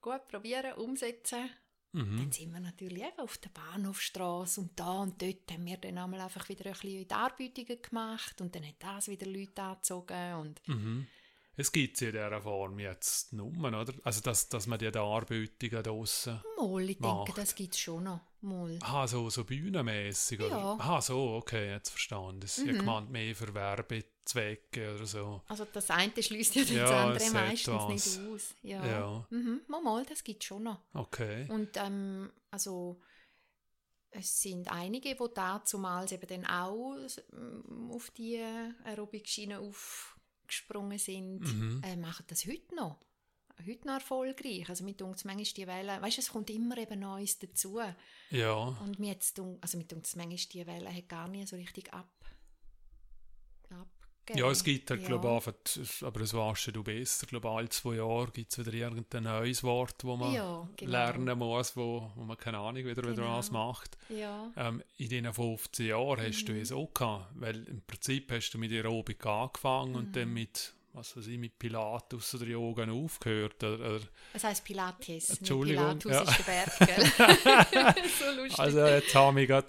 [0.00, 1.50] gut, probieren, umsetzen.
[1.92, 2.16] mhm.
[2.16, 5.98] Dann sind wir natürlich eben auf der Bahnhofstrasse und da und dort haben wir dann
[5.98, 10.66] einmal einfach wieder ein bisschen Darbietungen gemacht und dann hat das wieder Leute angezogen und
[10.66, 11.06] Mhm.
[11.56, 13.92] Es gibt sie in dieser Form jetzt nur, oder?
[14.02, 16.40] Also, dass, dass man die Darbietungen draussen.
[16.56, 17.36] mal, ich denke, Macht.
[17.36, 18.20] das gibt es schon noch.
[18.42, 18.78] Mal.
[18.82, 20.40] Aha, so, so bühnenmässig.
[20.40, 20.46] Ja.
[20.46, 20.56] Oder?
[20.80, 22.40] Aha, so, okay, jetzt verstanden.
[22.40, 22.78] Das ist Mhm.
[22.78, 25.42] gemeint mehr für Werbezwecke oder so.
[25.46, 28.54] Also das eine schließt ja das Ja, andere meistens nicht aus.
[28.62, 28.86] Ja.
[28.86, 29.26] Ja.
[29.30, 30.80] Mhm, mal, mal, das gibt es schon noch.
[30.94, 31.46] Okay.
[31.50, 33.00] Und ähm, also
[34.10, 36.96] es sind einige, die dazumals eben dann auch
[37.32, 38.42] ähm, auf die
[38.84, 41.82] Aerobic-Schiene aufgesprungen sind, Mhm.
[41.84, 42.98] äh, machen das heute noch.
[43.66, 44.68] Heute noch erfolgreich.
[44.68, 47.80] Also mit uns manchmal die Welle, weißt du, es kommt immer eben Neues dazu.
[48.30, 48.54] Ja.
[48.54, 52.08] Und mir jetzt, also mit uns manchmal die Welle hat gar nicht so richtig ab,
[53.70, 54.38] abgegeben.
[54.38, 55.16] Ja, es gibt halt, Ja.
[55.20, 55.52] einfach-
[56.02, 60.16] aber das weißt du besser, alle zwei Jahre gibt es wieder irgendein neues Wort, wo
[60.16, 60.90] man Ja, genau.
[60.92, 63.38] lernen muss, wo, wo man keine Ahnung wieder, wieder Genau.
[63.38, 63.96] was macht.
[64.08, 64.52] Ja.
[64.56, 66.60] Ähm, in diesen 15 Jahren hast du Mhm.
[66.60, 70.12] es auch gehabt, weil im Prinzip hast du mit Aerobik angefangen und Mhm.
[70.12, 73.62] dann mit was weiß ich, mit Pilatus oder Yoga aufgehört.
[73.62, 74.00] Oder,
[74.32, 75.38] das heisst Pilates.
[75.38, 75.98] Entschuldigung.
[75.98, 76.22] Pilatus ja.
[76.22, 78.04] ist der Berg, gell?
[78.18, 78.58] so lustig.
[78.58, 79.68] Also jetzt habe ich gerade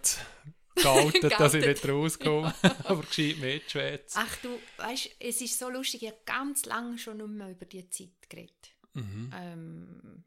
[0.76, 2.54] geoutet, dass ich nicht rauskomme,
[2.84, 4.20] aber gescheit mitschwätze.
[4.20, 7.66] Ach du, weißt, es ist so lustig, ich habe ganz lange schon nicht mehr über
[7.66, 8.76] die Zeit geredet.
[8.94, 9.32] Mhm.
[9.34, 10.24] Ähm,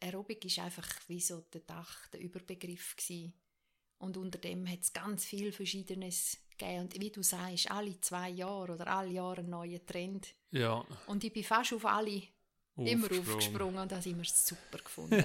[0.00, 3.32] Aerobic ist einfach wie so der Dach, der Überbegriff gewesen.
[3.98, 6.82] Und unter dem hat es ganz viel Verschiedenes gegeben.
[6.84, 10.34] Und wie du sagst, alle zwei Jahre oder alle Jahre ein neuer Trend.
[10.50, 12.22] Ja, Und ich bin fast auf alle
[12.76, 13.78] immer aufgesprungen.
[13.78, 15.24] und das immer super gefunden.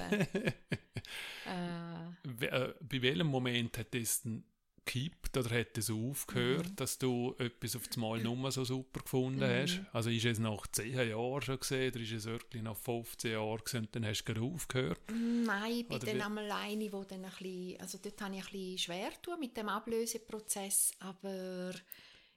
[1.46, 4.44] äh, äh, Bei welchem Moment hat es denn
[4.88, 6.76] gekippt oder hat es aufgehört, Mhm.
[6.76, 9.82] dass du etwas auf das Mal nur so super gefunden hast?
[9.92, 13.62] Also ist es nach 10 Jahren schon gesehen oder ist es wirklich nach 15 Jahren
[13.62, 15.00] gesehen und dann hast du aufgehört?
[15.10, 18.44] Nein, ich bin Oder dann einmal eine, wo dann ein bisschen, also dort habe ich
[18.46, 21.74] ein bisschen schwer tun mit dem Ablöseprozess, aber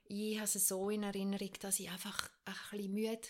[0.04, 3.20] ich habe es so in Erinnerung, dass ich einfach ein bisschen müde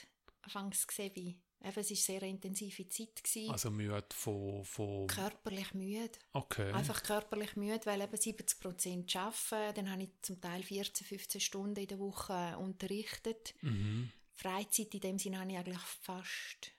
[0.42, 1.40] anfangs gesehen bin.
[1.64, 3.22] Eben, es war sehr eine intensive Zeit.
[3.22, 3.50] Gewesen.
[3.50, 4.64] Also müde von...
[4.64, 6.10] von körperlich müde.
[6.32, 6.72] okay.
[6.72, 9.74] Einfach körperlich müde, weil eben 70 Prozent arbeiten.
[9.74, 13.54] Dann habe ich zum Teil 14, 15 Stunden in der Woche unterrichtet.
[13.62, 14.10] Mhm.
[14.32, 16.72] Freizeit in dem Sinne habe ich eigentlich fast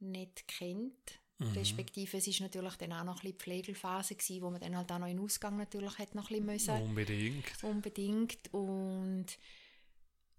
[0.00, 1.20] nicht kennt.
[1.38, 1.52] Mhm.
[1.52, 4.76] Respektive, es ist natürlich dann auch noch ein bisschen die Pflegelphase gewesen, wo man dann
[4.76, 6.82] halt auch noch in Ausgang natürlich hat noch ein bisschen müssen.
[6.82, 7.62] Unbedingt.
[7.64, 8.52] Unbedingt.
[8.52, 9.26] Und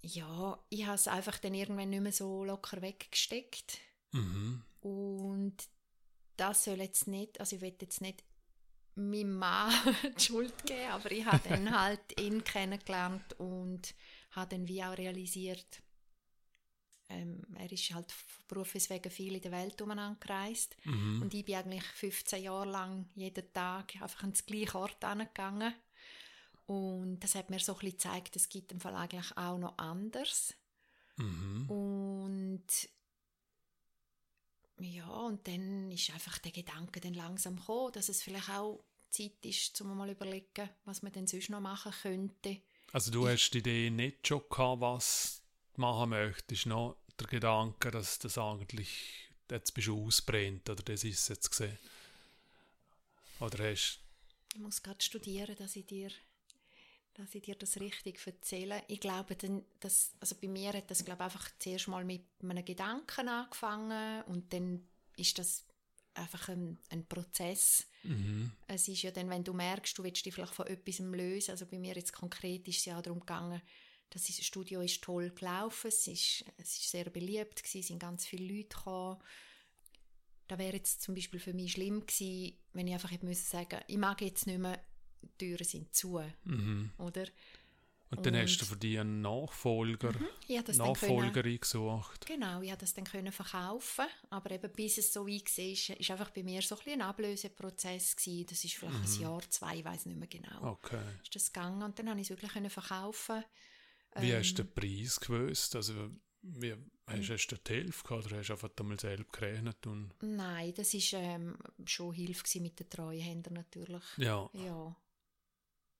[0.01, 3.79] ja, ich habe es einfach dann irgendwann nicht mehr so locker weggesteckt.
[4.11, 4.63] Mhm.
[4.81, 5.55] Und
[6.37, 8.23] das soll jetzt nicht, also ich will jetzt nicht
[8.95, 9.71] meinem Mann
[10.17, 13.93] die Schuld geben, aber ich habe dann halt ihn kennengelernt und
[14.31, 15.81] habe dann wie auch realisiert,
[17.09, 21.21] ähm, er ist halt von Berufes wegen viel in der Welt umeinander gereist Mhm.
[21.23, 25.73] und ich bin eigentlich 15 Jahre lang jeden Tag einfach an den gleichen Ort angegangen
[26.69, 29.77] und das hat mir so ein bisschen gezeigt, es gibt im Fall eigentlich auch noch
[29.77, 30.53] anders
[31.17, 31.69] Mhm.
[31.69, 32.89] und
[34.79, 39.43] ja, und dann ist einfach der Gedanke dann langsam gekommen, dass es vielleicht auch Zeit
[39.43, 42.61] ist, um mal überlegen, was man denn sonst noch machen könnte.
[42.93, 45.41] Also du hast die Idee nicht schon gehabt, was
[45.73, 51.03] du machen möchtest, noch der Gedanke, dass das eigentlich, jetzt bist du ausbrennt oder das
[51.03, 51.77] ist es jetzt gesehen.
[53.41, 53.99] Oder hast
[54.53, 56.09] Ich muss gerade studieren, dass ich dir,
[57.19, 58.81] dass ich dir das richtig erzähle.
[58.87, 62.23] Ich glaube, dann, dass, also bei mir hat das glaube ich, einfach zuerst mal mit
[62.41, 65.65] einem Gedanken angefangen und dann ist das
[66.13, 67.87] einfach ein, ein Prozess.
[68.03, 68.51] mhm.
[68.67, 71.65] Es ist ja dann, wenn du merkst, du willst dich vielleicht von etwas lösen, also
[71.65, 73.61] bei mir jetzt konkret ist es ja auch darum gegangen,
[74.09, 77.99] das ist- Studio ist toll gelaufen, es ist, es ist sehr beliebt gewesen, es sind
[77.99, 79.21] ganz viele Leute gekommen.
[80.47, 83.81] Da wäre jetzt zum Beispiel für mich schlimm gewesen, wenn ich einfach hätte müssen sagen,
[83.87, 84.81] ich mag jetzt nicht mehr,
[85.37, 86.91] Türen sind zu, Mhm.
[86.97, 87.25] oder?
[88.11, 90.25] Und dann hast du Und- für dich einen Nachfolger, habe
[90.65, 92.25] das dann können, Nachfolgerin gesucht.
[92.25, 95.65] Genau, ich konnte das dann können verkaufen, aber eben bis es so weit war,
[95.99, 98.47] ist, einfach bei mir so ein, ein Ablöseprozess gewesen.
[98.49, 100.71] Das ist vielleicht ein Jahr, zwei, ich weiß nicht mehr genau.
[100.71, 100.99] Okay.
[101.21, 103.43] Ist das gegangen und dann habe ich es wirklich können verkaufen.
[104.15, 105.75] Wie Ähm, hast du den Preis gewusst?
[105.75, 106.09] Also
[106.41, 106.73] wie,
[107.05, 109.85] hast, hast du die Hälfte gehabt oder hast du einfach einmal selber gerechnet?
[109.85, 114.03] Und, Nein, das war ähm, schon Hilfe mit den Treuhändern natürlich.
[114.17, 114.95] ja, Ja.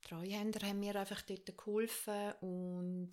[0.04, 3.10] Die Treuhänder haben mir einfach dort geholfen und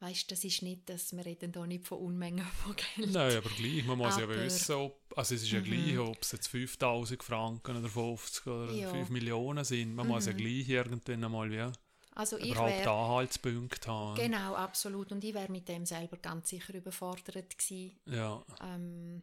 [0.00, 3.12] weißt, das ist nicht, dass wir reden da nicht von Unmengen von Geld.
[3.12, 5.64] nein, aber gleich, man muss ja Aber- wissen, ob, also es ist ja Mhm.
[5.64, 8.90] gleich, ob es jetzt 5000 Franken oder 50 oder Ja.
[8.90, 10.36] 5 Millionen sind, man muss ja Mhm.
[10.38, 11.72] gleich irgendwann einmal wie
[12.14, 14.16] Also ich überhaupt wäre Anhaltspunkte haben.
[14.16, 17.96] genau absolut und ich wäre mit dem selber ganz sicher überfordert gewesen.
[18.06, 19.22] Ja, Ähm,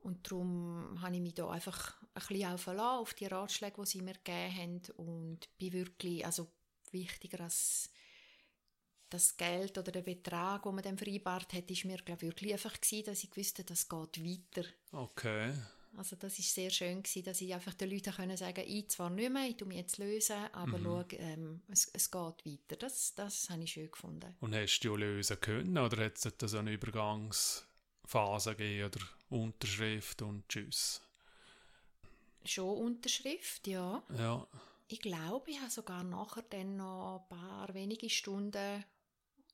[0.00, 3.86] und darum habe ich mich da einfach ein bisschen auf, verlassen, auf die Ratschläge, die
[3.86, 6.50] sie mir gegeben haben und bin wirklich, also
[6.90, 7.90] wichtiger als
[9.08, 12.52] das Geld oder der Betrag, den man dann vereinbart hat, ist mir glaube ich, wirklich
[12.52, 14.68] einfach gewesen, dass ich wusste, das geht weiter.
[14.92, 15.52] okay.
[15.96, 19.10] Also das ist sehr schön gewesen, dass ich einfach den Leuten können sagen, ich zwar
[19.10, 20.84] nicht mehr, ich tue mich jetzt lösen, aber Mhm.
[20.84, 22.76] schau, ähm, es, es geht weiter.
[22.78, 24.32] Das, das habe ich schön gefunden.
[24.38, 28.86] Und hast du die auch lösen können oder hat es da so eine Übergangsphase gegeben
[28.86, 31.00] oder Unterschrift und Tschüss?
[32.44, 34.02] Schon Unterschrift, ja.
[34.18, 34.46] Ja,
[34.88, 38.84] Ich glaube, ich habe sogar nachher dann noch ein paar wenige Stunden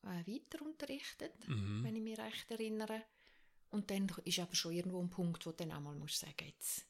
[0.03, 1.85] äh, weiter unterrichtet, mhm.
[1.85, 3.03] wenn ich mich recht erinnere.
[3.71, 6.87] Und dann ist aber schon irgendwo ein Punkt, wo du dann einmal musst sagen, jetzt,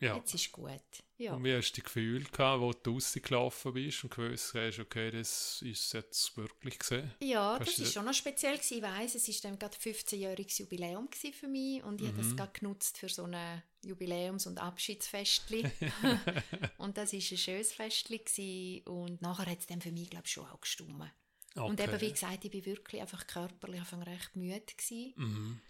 [0.00, 0.16] ja.
[0.16, 0.70] jetzt ist gut.
[1.16, 1.34] Ja.
[1.34, 5.10] Und wie hast du das Gefühl gehabt, wo du rausgelaufen bist und gewusst hast, okay,
[5.12, 7.12] das ist jetzt wirklich gesehen?
[7.20, 8.76] Ja, Kannst das das- schon noch speziell gewesen.
[8.78, 12.36] Ich weiss, es ist dann gerade 15-jähriges Jubiläum für mich und ich habe das Mhm.
[12.36, 15.62] gerade genutzt für so ein Jubiläums- und Abschiedsfestli.
[16.78, 18.86] und das ist ein schönes Festli gewesen.
[18.88, 21.10] und nachher hat es dann für mich glaube ich schon auch gestummen.
[21.56, 21.64] Okay.
[21.68, 25.12] Und eben, wie gesagt, ich bin wirklich einfach körperlich recht müde gewesen.
[25.16, 25.60] Mhm.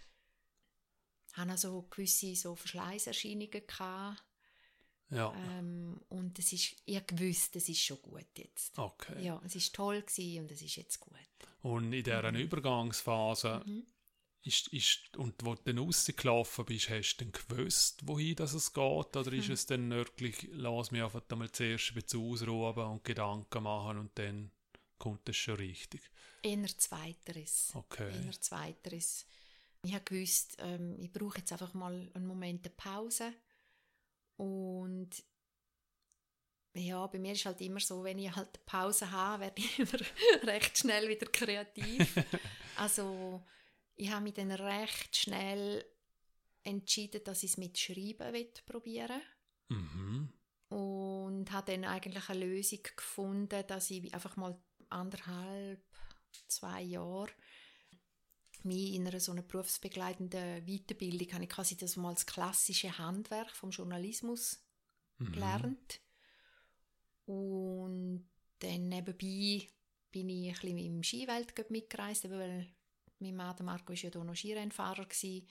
[1.37, 4.23] Hatte also gewisse so Verschleißerscheinungen gehabt.
[5.11, 8.77] Ja, Ähm, und es ist, ich habe gewusst, es ist schon gut jetzt.
[8.77, 9.23] okay.
[9.23, 11.13] Ja, es ist toll gewesen und es ist jetzt gut.
[11.61, 12.37] Und in dieser Mhm.
[12.37, 13.85] Übergangsphase, Mhm.
[14.43, 18.73] ist, ist, und wo du dann rausgelaufen bist, hast du dann gewusst, wohin das es
[18.73, 18.83] geht?
[19.15, 19.53] Oder ist Mhm.
[19.53, 24.11] es dann wirklich, lass mich einfach einmal zuerst ein bisschen ausruhen und Gedanken machen und
[24.17, 24.51] dann
[24.99, 26.01] kommt es schon richtig?
[26.43, 27.71] Eher Zweiteres.
[27.73, 28.11] Okay.
[28.23, 29.25] Eher Zweiteres.
[29.85, 33.33] Ich habe gewusst, ähm, ich brauche jetzt einfach mal einen Moment eine Pause.
[34.37, 35.11] Und
[36.73, 39.79] ja, bei mir ist halt immer so, wenn ich halt eine Pause habe, werde ich
[39.79, 39.99] immer
[40.43, 42.15] recht schnell wieder kreativ.
[42.77, 43.45] also
[43.95, 45.85] ich habe mich dann recht schnell
[46.63, 49.21] entschieden, dass ich es mit Schreiben probieren
[49.67, 50.31] Mhm.
[50.69, 54.55] und habe dann eigentlich eine Lösung gefunden, dass ich einfach mal
[54.89, 55.83] anderthalb,
[56.47, 57.31] zwei Jahre
[58.65, 63.55] mich in einer so einer berufsbegleitenden Weiterbildung habe ich quasi das mal das klassische Handwerk
[63.55, 64.61] vom Journalismus
[65.17, 65.31] Mhm.
[65.31, 66.01] gelernt
[67.25, 68.27] und
[68.59, 69.67] dann nebenbei
[70.11, 72.67] bin ich ein bisschen im Skiweltcup mitgereist, eben weil
[73.19, 75.47] mein Mann, der Marco, war ja hier noch Skirennfahrer gewesen.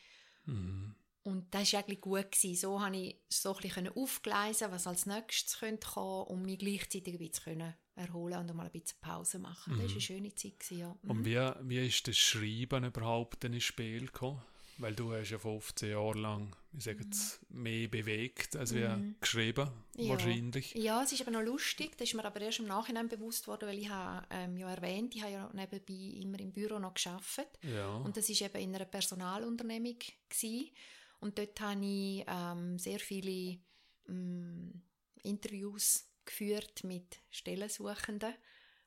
[0.47, 0.95] Mhm.
[1.25, 2.31] Und das war eigentlich gut.
[2.33, 2.55] Gewesen.
[2.55, 7.15] So konnte ich so ein bisschen aufgleisen, was als nächstes könnte kommen und mich gleichzeitig
[7.15, 9.73] ein bisschen erholen und mal ein bisschen Pause machen.
[9.77, 10.59] Das war eine schöne Zeit.
[10.61, 10.97] Gewesen, ja.
[11.03, 11.11] Mhm.
[11.11, 14.43] Und wie, wie ist das Schreiben überhaupt ins Spiel gekommen?
[14.79, 19.15] Weil du hast ja 15 Jahre lang, ich sage jetzt, mehr bewegt als wie Mhm.
[19.21, 20.09] geschrieben, Ja.
[20.11, 20.75] wahrscheinlich.
[20.75, 21.97] Ja, es ist aber noch lustig.
[21.97, 25.15] Das ist mir aber erst im Nachhinein bewusst worden, weil ich habe, ähm, ja erwähnt,
[25.15, 27.57] ich habe ja nebenbei immer im Büro noch gearbeitet.
[27.63, 27.95] Ja.
[27.99, 29.97] Und das war eben in einer Personalunternehmung.
[30.29, 30.71] Gewesen.
[31.25, 33.59] Und dort habe ich ähm, sehr viele
[34.11, 34.83] ähm,
[35.23, 38.35] Interviews geführt mit Stellensuchenden.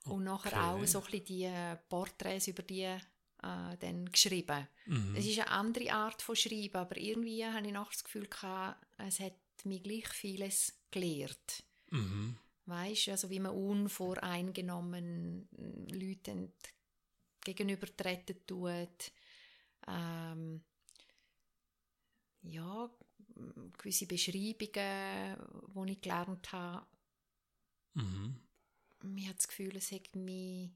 [0.06, 0.60] Und nachher Okay.
[0.60, 3.00] auch so ein bisschen die Porträts über die äh,
[3.42, 4.68] dann geschrieben.
[4.86, 5.16] Mhm.
[5.16, 8.86] Es ist eine andere Art von Schreiben, aber irgendwie habe ich nachher das Gefühl gehabt,
[9.00, 11.64] es hat mir gleich vieles gelehrt.
[11.90, 12.38] Mhm.
[12.68, 15.50] Weißt also wie man unvoreingenommen
[15.92, 16.54] Leuten
[17.44, 19.12] gegenübertreten tut.
[19.88, 20.64] Ähm,
[22.42, 22.90] ja,
[23.78, 25.38] gewisse Beschreibungen,
[25.76, 26.86] die ich gelernt habe.
[27.94, 28.40] Mhm.
[29.16, 30.72] Ich habe das Gefühl, es hat mich,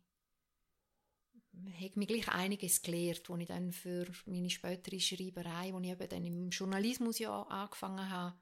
[1.82, 6.10] hat mich gleich einiges gelehrt, wo ich dann für meine spätere Schreiberei, wo ich eben
[6.10, 8.38] dann im Journalismus ja angefangen habe,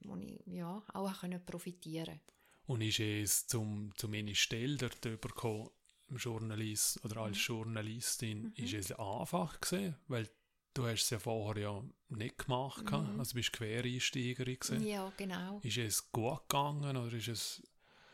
[0.00, 2.20] wo ich ja auch profitieren
[2.66, 5.70] Und ist es zum, zu meiner Stelle dort übergekommen,
[6.08, 8.52] im Journalist oder als Journalistin, Mhm.
[8.56, 9.96] ist es einfach gewesen?
[10.06, 10.28] Weil
[10.74, 13.18] du hast es ja vorher ja nicht gemacht, Mhm.
[13.18, 14.86] also bist Quereinsteigerin gewesen.
[14.86, 15.60] Ja, genau.
[15.62, 17.62] Ist es gut gegangen oder ist es...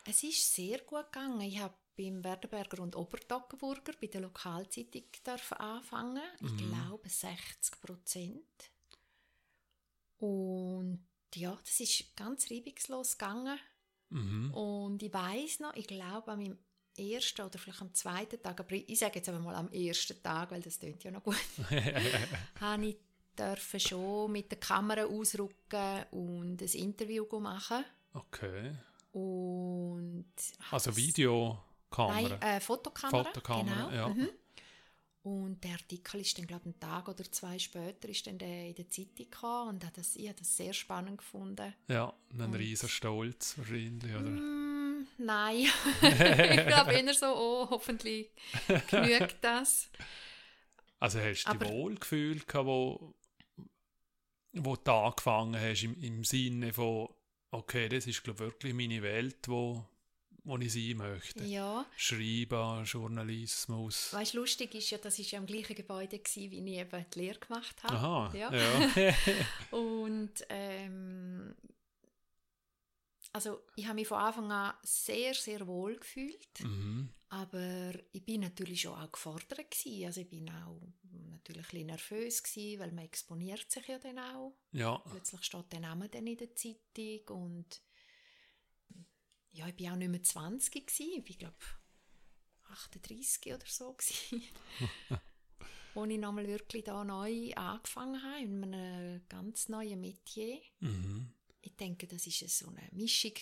[0.07, 1.40] Es ist sehr gut gegangen.
[1.42, 5.03] Ich habe beim Werdenberger und Obertoggenburger bei der Lokalzeitung
[5.59, 6.23] anfangen.
[6.40, 6.57] Ich Mhm.
[6.57, 8.70] glaube 60 Prozent.
[10.18, 13.59] Und ja, das ist ganz reibungslos gegangen.
[14.11, 14.53] Mhm.
[14.55, 16.59] Und ich weiß noch, ich glaube an meinem
[16.96, 20.50] ersten oder vielleicht am zweiten Tag, aber ich sage jetzt aber mal am ersten Tag,
[20.50, 21.37] weil das klingt ja noch gut,
[22.61, 22.96] habe ich
[23.38, 27.85] dürfen schon mit der Kamera ausrücken und ein Interview machen.
[28.12, 28.72] okay.
[29.12, 30.33] Und
[30.70, 32.38] Also Videokamera.
[32.38, 33.24] Nein, äh, Fotokamera.
[33.24, 33.90] Fotokamera, genau.
[33.90, 34.09] ja.
[34.09, 34.29] Mhm.
[35.22, 38.68] Und der Artikel ist dann, glaube ich, einen Tag oder zwei später ist dann der
[38.68, 41.74] in der Zeitung gekommen und hat das, ich habe das sehr spannend gefunden.
[41.88, 44.31] Ja, ein riesen Stolz wahrscheinlich, oder?
[44.31, 44.79] Mm,
[45.18, 45.56] nein,
[46.02, 46.16] ich
[46.66, 48.30] glaube eher so, oh, hoffentlich
[48.90, 49.90] genügt das.
[50.98, 53.14] Also hast du Aber- dich wohl gefühlt, gehabt, wo,
[54.52, 57.08] wo du angefangen hast, im, im Sinne von,
[57.50, 59.84] okay, das ist glaub, wirklich meine Welt, wo,
[60.44, 61.44] wo ich sein möchte.
[61.44, 64.12] Ja, Schreiben, Journalismus.
[64.12, 67.06] weißt du, lustig ist ja, das war ja im gleichen Gebäude, gewesen, wie ich eben
[67.14, 67.94] die Lehre gemacht habe.
[67.94, 68.52] Aha, Ja.
[68.52, 69.14] ja.
[69.70, 71.54] Und ähm,
[73.32, 76.60] also ich habe mich von Anfang an sehr, sehr wohl gefühlt.
[76.60, 77.10] mhm.
[77.32, 80.04] Aber ich bin natürlich schon auch gefordert gewesen.
[80.04, 80.80] Also ich bin auch
[81.30, 84.56] natürlich ein bisschen nervös gewesen, weil man exponiert sich ja dann auch.
[84.72, 84.98] ja.
[85.10, 87.82] Plötzlich steht der Name dann in der Zeitung und
[89.52, 91.12] ja, ich bin auch nicht mehr 20 gewesen.
[91.18, 91.56] Ich bin glaube
[92.68, 94.42] 38 oder so gewesen.
[95.94, 100.60] Wo ich nochmal wirklich da neu angefangen habe, in einem ganz neuen Metier.
[100.80, 101.32] Mhm.
[101.62, 103.33] Ich denke, das war so eine Mischung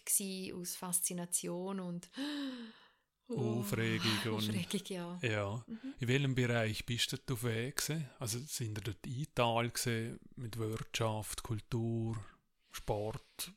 [0.60, 2.10] aus Faszination und
[3.28, 5.18] Aufregung und- Aufregung, ja.
[5.22, 5.64] Ja.
[5.66, 5.94] Mhm.
[6.00, 8.08] In welchem Bereich bist du auf Weg gewesen?
[8.18, 12.16] Also sind ihr dort eingeteilt gewesen mit Wirtschaft, Kultur,
[12.70, 13.52] Sport?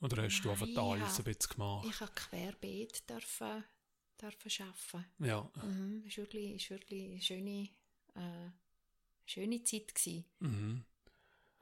[0.00, 1.86] Oder hast du einfach Nein, alles ein bisschen gemacht?
[1.88, 3.64] Ich durfte querbeet dürfen
[4.20, 4.50] dürfen
[4.92, 5.06] arbeiten.
[5.24, 5.50] Ja.
[5.62, 6.04] Mhm.
[6.06, 7.68] Es war wirklich, ist wirklich eine schöne,
[8.14, 8.50] äh,
[9.24, 9.94] schöne Zeit.
[9.94, 10.24] Gewesen.
[10.40, 10.84] Mhm.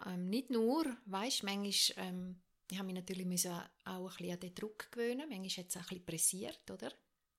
[0.06, 2.40] Ähm, nicht nur, weißt, manchmal, ähm,
[2.70, 5.28] ich habe mich natürlich müssen auch ein bisschen an den Druck gewöhnen.
[5.28, 6.92] Manchmal hat es auch ein bisschen pressiert, oder?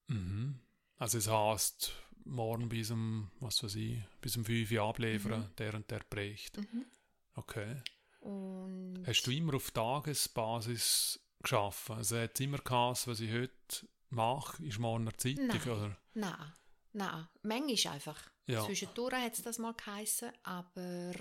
[0.08, 0.60] Mhm.
[0.96, 1.92] Also es heißt,
[2.24, 5.56] morgen bis um, was weiß ich, bis um 5 Uhr abliefern, Mhm.
[5.56, 6.58] der und der bricht.
[7.34, 7.82] Okay.
[8.20, 11.96] Und Hast du immer auf Tagesbasis geschaffen?
[11.96, 15.68] Also hat es immer geheißen, was ich heute mache, ist morgen eine Zeitung, Nein.
[15.68, 15.96] oder?
[16.14, 16.52] Nein,
[16.92, 17.28] nein.
[17.42, 18.30] Manchmal einfach.
[18.46, 18.64] Ja.
[18.64, 21.12] Zwischendurch hat es das mal geheissen, aber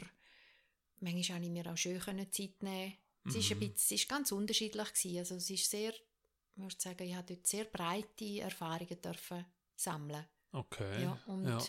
[1.03, 2.01] manchmal konnte ich mir auch schön
[2.31, 2.93] Zeit nehmen.
[3.25, 3.59] Es ist ein Mhm.
[3.59, 5.17] bisschen, es ist ganz unterschiedlich gewesen.
[5.19, 9.45] Also es ist sehr, ich würde sagen, ich habe dort sehr breite Erfahrungen dürfen
[9.75, 10.25] sammeln.
[10.51, 11.01] Okay.
[11.03, 11.59] Ja, und ja.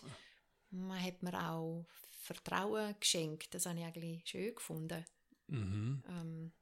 [0.70, 1.86] man hat mir auch
[2.22, 3.54] Vertrauen geschenkt.
[3.54, 5.04] Das habe ich eigentlich schön gefunden.
[5.46, 6.02] Mhm.
[6.08, 6.52] Ähm,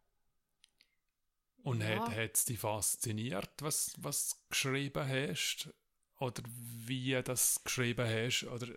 [1.62, 2.10] Und ja.
[2.10, 5.72] hat es dich fasziniert, was, was du geschrieben hast?
[6.18, 8.44] Oder wie du das geschrieben hast?
[8.44, 8.68] Oder,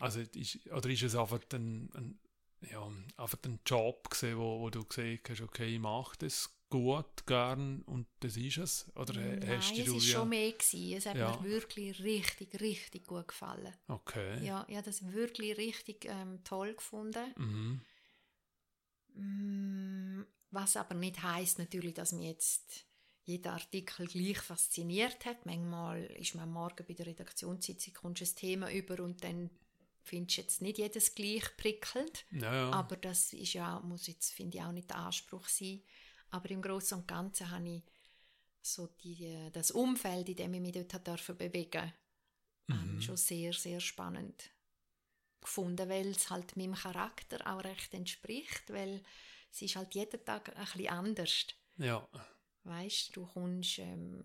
[0.00, 2.18] also, ist, oder ist es einfach ein, ein,
[2.70, 7.26] ja, einfach ein Job gewesen, wo, wo du gesehen hast, okay, ich mache das gut,
[7.26, 8.92] gern und das ist es?
[8.96, 10.52] Oder Nein, hast es du war wie- schon mehr.
[10.52, 10.92] Gewesen.
[10.96, 11.36] Es hat Ja.
[11.40, 13.72] mir wirklich richtig, richtig gut gefallen.
[13.86, 14.44] Okay.
[14.44, 17.32] Ja, ich habe das wirklich richtig ähm, toll gefunden.
[17.36, 17.80] Mhm.
[19.14, 22.86] Mm, Was aber nicht heißt natürlich, dass mich jetzt
[23.24, 25.46] jeder Artikel gleich fasziniert hat.
[25.46, 29.50] Manchmal ist man am Morgen bei der Redaktionssitzung, kommst du ein Thema über und dann
[30.04, 32.24] findest jetzt nicht jedes gleich prickelnd.
[32.30, 32.70] Ja, ja.
[32.70, 35.82] Aber das ist ja, muss jetzt, finde ich, auch nicht der Anspruch sein.
[36.30, 37.82] Aber im Großen und Ganzen habe ich
[38.62, 41.92] so die, das Umfeld, in dem ich mich dort dürfen bewegen
[42.70, 43.02] ähm, Mhm.
[43.02, 44.50] schon sehr, sehr spannend
[45.40, 49.02] gefunden, weil es halt meinem Charakter auch recht entspricht, weil
[49.52, 51.46] es ist halt jeden Tag ein bisschen anders.
[51.76, 52.08] ja.
[52.64, 54.22] Weißt, du kommst ähm,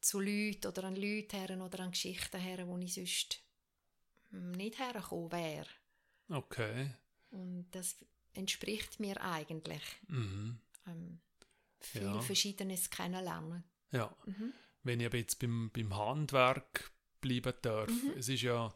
[0.00, 3.40] zu Leuten oder an Leute her oder an Geschichten her, wo ich sonst
[4.30, 5.66] nicht hergekommen wäre.
[6.28, 6.90] Okay.
[7.30, 7.96] Und das
[8.34, 9.82] entspricht mir eigentlich.
[10.08, 10.58] Mhm.
[10.86, 11.20] Ähm,
[11.80, 12.20] viel Ja.
[12.20, 13.64] Verschiedenes kennenlernen.
[13.92, 14.14] Ja.
[14.26, 14.52] Mhm.
[14.82, 18.12] wenn ich aber jetzt beim, beim Handwerk bleiben darf, Mhm.
[18.18, 18.72] es ist ja,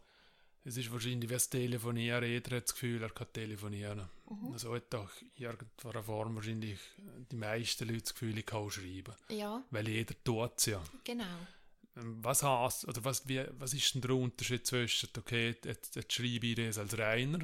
[0.64, 4.09] es ist wahrscheinlich wie das Telefonieren, jeder hat das Gefühl, er kann telefonieren.
[4.28, 4.53] Mhm.
[4.53, 6.78] Also hat doch in irgendeiner Form wahrscheinlich
[7.30, 9.14] die meisten Leute das Gefühl, ich kann auch schreiben.
[9.30, 10.82] Ja, Weil jeder tut es ja.
[11.05, 11.24] genau.
[11.97, 16.12] Ähm, Was heißt, oder was, wie, was ist denn der Unterschied zwischen, okay, jetzt, jetzt
[16.12, 17.40] schreibe ich das als Rainer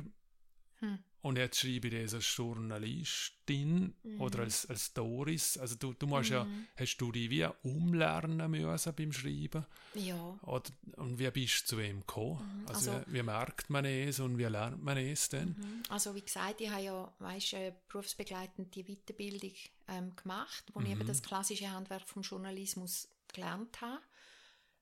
[0.80, 0.98] Hm.
[1.22, 4.20] und jetzt schreibe ich das als Journalistin Mhm.
[4.20, 5.58] oder als, als Doris?
[5.58, 6.66] Also du, du musst ja, Mhm.
[6.76, 9.66] hast du dich wie umlernen müssen beim Schreiben?
[9.94, 12.60] Ja, Oder, und wie bist du zu ihm gekommen?
[12.62, 15.48] Mhm, Also, also- wie, wie merkt man es und wie lernt man es denn?
[15.58, 15.82] Mhm.
[15.88, 19.52] Also wie gesagt, ich habe ja weißt, äh, berufsbegleitend die Weiterbildung
[19.88, 21.06] ähm, gemacht, wo ich eben Mhm.
[21.06, 24.00] das klassische Handwerk vom Journalismus gelernt habe.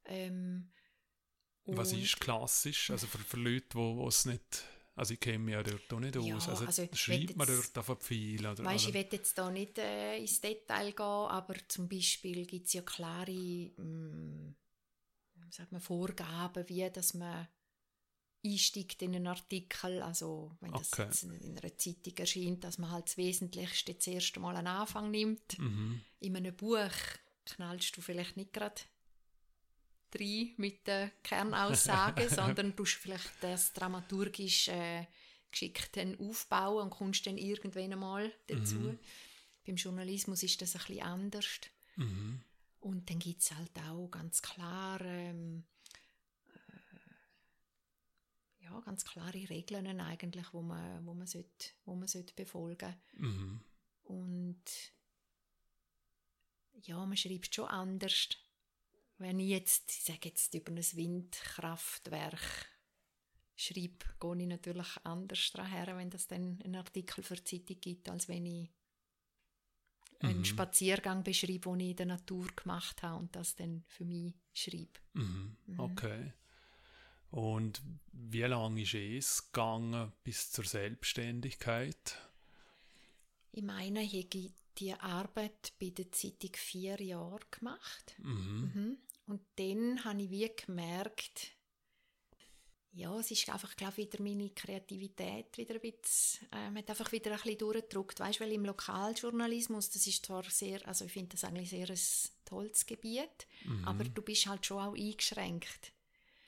[0.09, 0.69] Ähm,
[1.67, 2.91] Was ist klassisch?
[2.91, 4.65] Also für, für Leute, die es nicht...
[4.95, 6.49] Also ich kenne mich ja dort auch nicht Ja, aus.
[6.49, 8.47] Also, also ich schreibt man dort auf viel?
[8.47, 8.95] Oder, Weißt, ich oder?
[8.95, 13.31] will jetzt da nicht äh, ins Detail gehen, aber zum Beispiel gibt es ja klare
[13.77, 14.55] mh,
[15.35, 17.47] wie sagt man, Vorgaben, wie dass man
[18.45, 20.01] einsteigt in einen Artikel.
[20.03, 21.03] Also wenn das Okay.
[21.03, 25.11] jetzt in einer Zeitung erscheint, dass man halt das Wesentlichste das erste Mal einen Anfang
[25.11, 25.59] nimmt.
[25.59, 26.01] Mhm.
[26.21, 26.91] In einem Buch
[27.45, 28.81] knallst du vielleicht nicht gerade
[30.15, 35.07] rein mit den Kernaussagen, sondern du vielleicht das dramaturgisch äh,
[35.51, 38.77] geschickt aufbauen und kommst dann irgendwann einmal dazu.
[38.77, 38.99] Mhm.
[39.67, 41.61] Beim Journalismus ist das ein bisschen anders.
[41.97, 42.41] Mhm.
[42.81, 45.65] Und dann gibt es halt auch ganz klar ähm,
[46.49, 46.53] äh,
[48.65, 53.61] ja, ganz klare Regeln eigentlich, wo man, wo man, sollte, wo man sollte befolgen Mhm.
[54.05, 54.63] Und
[56.83, 58.29] ja, man schreibt schon anders.
[59.19, 62.67] Wenn ich jetzt, ich sage jetzt über ein Windkraftwerk
[63.55, 68.09] schreibe, gehe ich natürlich anders daher, wenn das dann einen Artikel für die Zeitung gibt,
[68.09, 68.71] als wenn ich
[70.21, 70.45] einen Mhm.
[70.45, 75.01] Spaziergang beschreibe, den ich in der Natur gemacht habe und das dann für mich schreibe.
[75.15, 75.57] Mhm.
[75.67, 75.81] Mhm.
[75.81, 76.33] Okay.
[77.31, 82.19] Und wie lange ist es gegangen bis zur Selbstständigkeit?
[83.53, 88.15] Ich meine, ich habe die Arbeit bei der Zeitung vier Jahre gemacht.
[88.19, 88.73] Mhm.
[88.75, 88.99] Mhm.
[89.27, 91.53] Und dann habe ich wie gemerkt,
[92.93, 97.13] ja, es ist einfach, glaube ich, wieder meine Kreativität wieder ein bisschen, ähm, hat einfach
[97.13, 98.21] wieder ein bisschen durchgedrückt.
[98.21, 101.91] Weißt du, weil im Lokaljournalismus, das ist zwar sehr, also ich finde das eigentlich sehr
[101.91, 101.99] ein
[102.47, 103.85] tolles Gebiet, Mhm.
[103.85, 105.93] aber du bist halt schon auch eingeschränkt.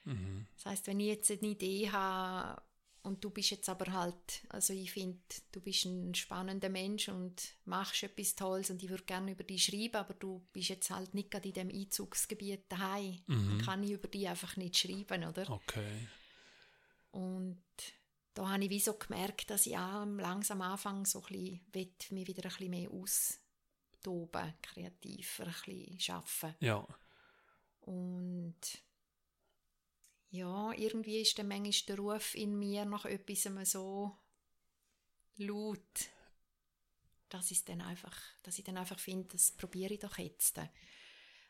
[0.05, 0.47] Mhm.
[0.57, 2.63] Das heißt, wenn ich jetzt eine Idee habe,
[3.03, 5.21] und du bist jetzt aber halt, also ich finde,
[5.53, 9.65] du bist ein spannender Mensch und machst etwas Tolles und ich würde gerne über dich
[9.65, 13.21] schreiben, aber du bist jetzt halt nicht gerade in dem Einzugsgebiet daheim.
[13.27, 13.49] Mhm.
[13.49, 15.49] Dann kann ich über dich einfach nicht schreiben, oder?
[15.49, 16.09] Okay.
[17.13, 17.63] Und
[18.35, 22.29] da habe ich wie so gemerkt, dass ich auch langsam anfange, so ein bisschen, mich
[22.29, 26.65] wieder ein bisschen mehr austoben, kreativer ein bisschen arbeiten.
[26.65, 26.87] Ja.
[27.81, 28.61] Und
[30.31, 34.17] ja, irgendwie ist dann manchmal der Ruf in mir nach etwas so
[35.37, 36.11] laut,
[37.29, 40.61] dass ich dann einfach, dass ich dann einfach finde, das probiere ich doch jetzt.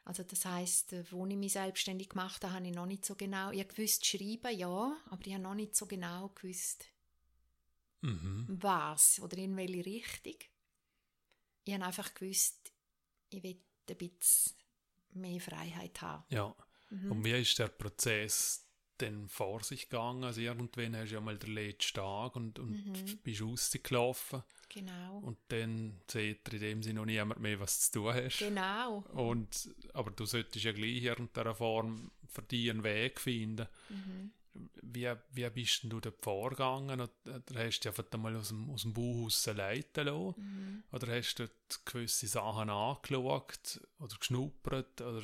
[0.04, 3.50] Also das heißt, wo ich mich selbstständig gemacht habe, habe ich noch nicht so genau,
[3.50, 6.86] ich gewusst schreiben, ja, aber ich habe noch nicht so genau gewusst,
[8.00, 8.46] Mhm.
[8.48, 10.36] was oder in welche Richtung.
[11.64, 12.72] Ich habe einfach gewusst,
[13.28, 14.56] ich will ein bisschen
[15.14, 16.24] mehr Freiheit haben.
[16.30, 16.54] Ja.
[16.90, 17.10] Mhm.
[17.12, 18.67] Und wie ist der Prozess
[19.00, 20.24] denn vor sich gegangen?
[20.24, 23.18] Also irgendwann hast du ja mal den letzten Tag und, und Mhm.
[23.22, 25.18] bist rausgelaufen Genau.
[25.20, 28.38] und dann sieht in dem Sinne noch niemand mehr, was du zu tun hast.
[28.40, 28.98] Genau.
[29.14, 33.66] Und, aber du solltest ja gleich in irgendeiner Form für dich einen Weg finden.
[33.88, 34.30] Mhm.
[34.82, 37.00] Wie, wie bist denn du dort vorgegangen?
[37.00, 37.10] Oder
[37.54, 40.34] hast du dich einfach mal aus dem, aus dem Bauhaus leiten lassen?
[40.36, 40.82] Mhm.
[40.90, 45.00] Oder hast du dort gewisse Sachen angeschaut oder geschnuppert?
[45.00, 45.22] Oder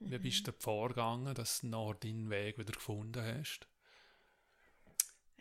[0.00, 3.68] wie bist du vorgegangen, dass du nachher deinen Weg wieder gefunden hast?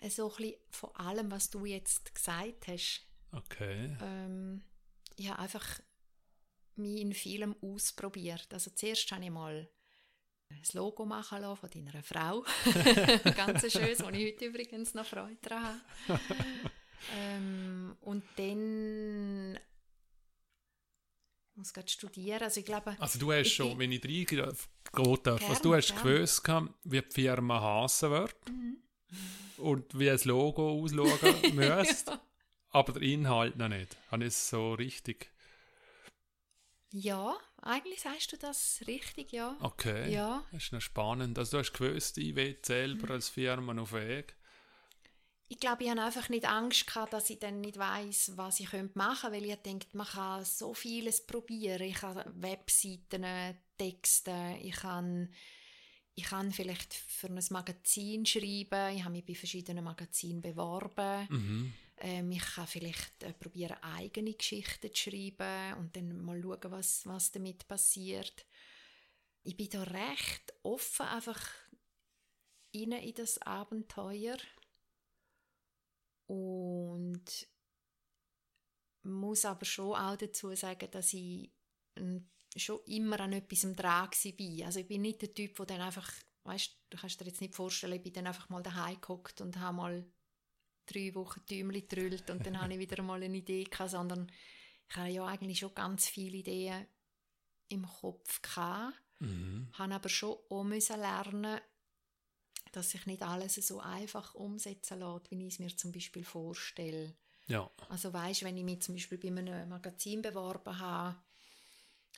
[0.10, 3.08] So ein bisschen von allem, was du jetzt gesagt hast.
[3.32, 3.97] Okay.
[4.01, 4.64] Ähm,
[5.18, 5.82] ich habe einfach
[6.76, 8.47] mich in vielem ausprobiert.
[8.53, 9.70] Also zuerst habe ich mal
[10.49, 12.41] das Logo machen lassen von deiner Frau.
[13.36, 16.20] Ganz ein schönes, wo ich heute übrigens noch Freude daran habe.
[17.18, 19.60] ähm, und dann
[21.56, 22.43] ich muss gerade studieren.
[22.43, 26.03] Also ich glaube, Also du hast schon, wenn ich reingehen darf, Gern, du hast gern.
[26.03, 26.43] gewusst,
[26.84, 28.78] wie die Firma heissen wird Mhm.
[29.58, 32.20] und wie das Logo ausschauen müsste,
[32.72, 33.95] aber der Inhalt noch nicht.
[34.12, 35.32] Habe ich es so richtig?
[36.91, 39.58] ja, eigentlich sagst du das richtig, ja.
[39.60, 40.12] Okay.
[40.14, 41.38] Ja, Das ist noch spannend.
[41.38, 44.36] Also du hast gewusst, ich will selber als Firma auf Weg.
[45.48, 48.72] Ich glaube, ich habe einfach nicht Angst gehabt, dass ich dann nicht weiß, was ich
[48.72, 51.84] könnte machen, weil ich denke, man kann so vieles probieren.
[51.84, 55.32] Ich kann Webseiten, Texte, ich kann,
[56.16, 58.96] ich kann vielleicht für ein Magazin schreiben.
[58.96, 61.28] Ich habe mich bei verschiedenen Magazinen beworben.
[61.30, 61.74] Mhm.
[61.98, 67.06] Ähm, ich kann vielleicht äh, probieren, eigene Geschichten zu schreiben und dann mal schauen, was,
[67.06, 68.48] was damit passiert.
[69.43, 71.39] Ich bin da recht offen, einfach
[72.76, 74.38] rein in das Abenteuer
[76.28, 77.47] und
[79.03, 81.51] muss aber schon auch dazu sagen, dass ich
[81.95, 84.65] ähm, schon immer an etwas dran war.
[84.65, 86.11] Also ich bin nicht der Typ, der dann einfach,
[86.43, 89.59] weißt du, kannst dir jetzt nicht vorstellen, ich bin dann einfach mal daheim gehockt und
[89.59, 90.05] habe mal
[90.88, 94.32] drei Wochen Däumchen gedrüllt und dann habe ich wieder mal eine Idee gehabt, sondern
[94.88, 96.88] ich habe ja eigentlich schon ganz viele Ideen
[97.69, 99.69] im Kopf gehabt, Mhm.
[99.73, 101.59] habe aber schon auch müssen lernen,
[102.76, 107.15] dass sich nicht alles so einfach umsetzen lässt, wie ich es mir zum Beispiel vorstelle.
[107.47, 107.69] Ja.
[107.89, 111.15] Also weißt, wenn ich mich zum Beispiel bei einem Magazin beworben habe,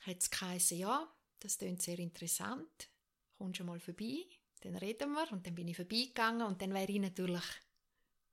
[0.06, 1.06] hat es geheißen, ja,
[1.40, 2.88] das klingt sehr interessant,
[3.36, 4.24] kommst du mal vorbei,
[4.62, 7.44] dann reden wir und dann bin ich vorbeigegangen und dann wäre ich natürlich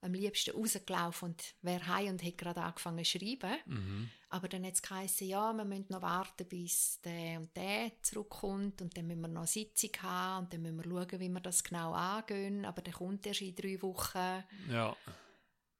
[0.02, 3.58] am liebsten rausgelaufen und wäre heim und hätte gerade angefangen zu schreiben.
[3.66, 4.10] Mhm.
[4.30, 8.82] Aber dann hat es geheißen, ja, wir müssen noch warten, bis der und der zurückkommt
[8.82, 11.40] und dann müssen wir noch eine Sitzung haben und dann müssen wir schauen, wie wir
[11.40, 12.66] das genau angehen.
[12.66, 14.44] Aber der kommt erst in drei Wochen.
[14.70, 14.96] Ja.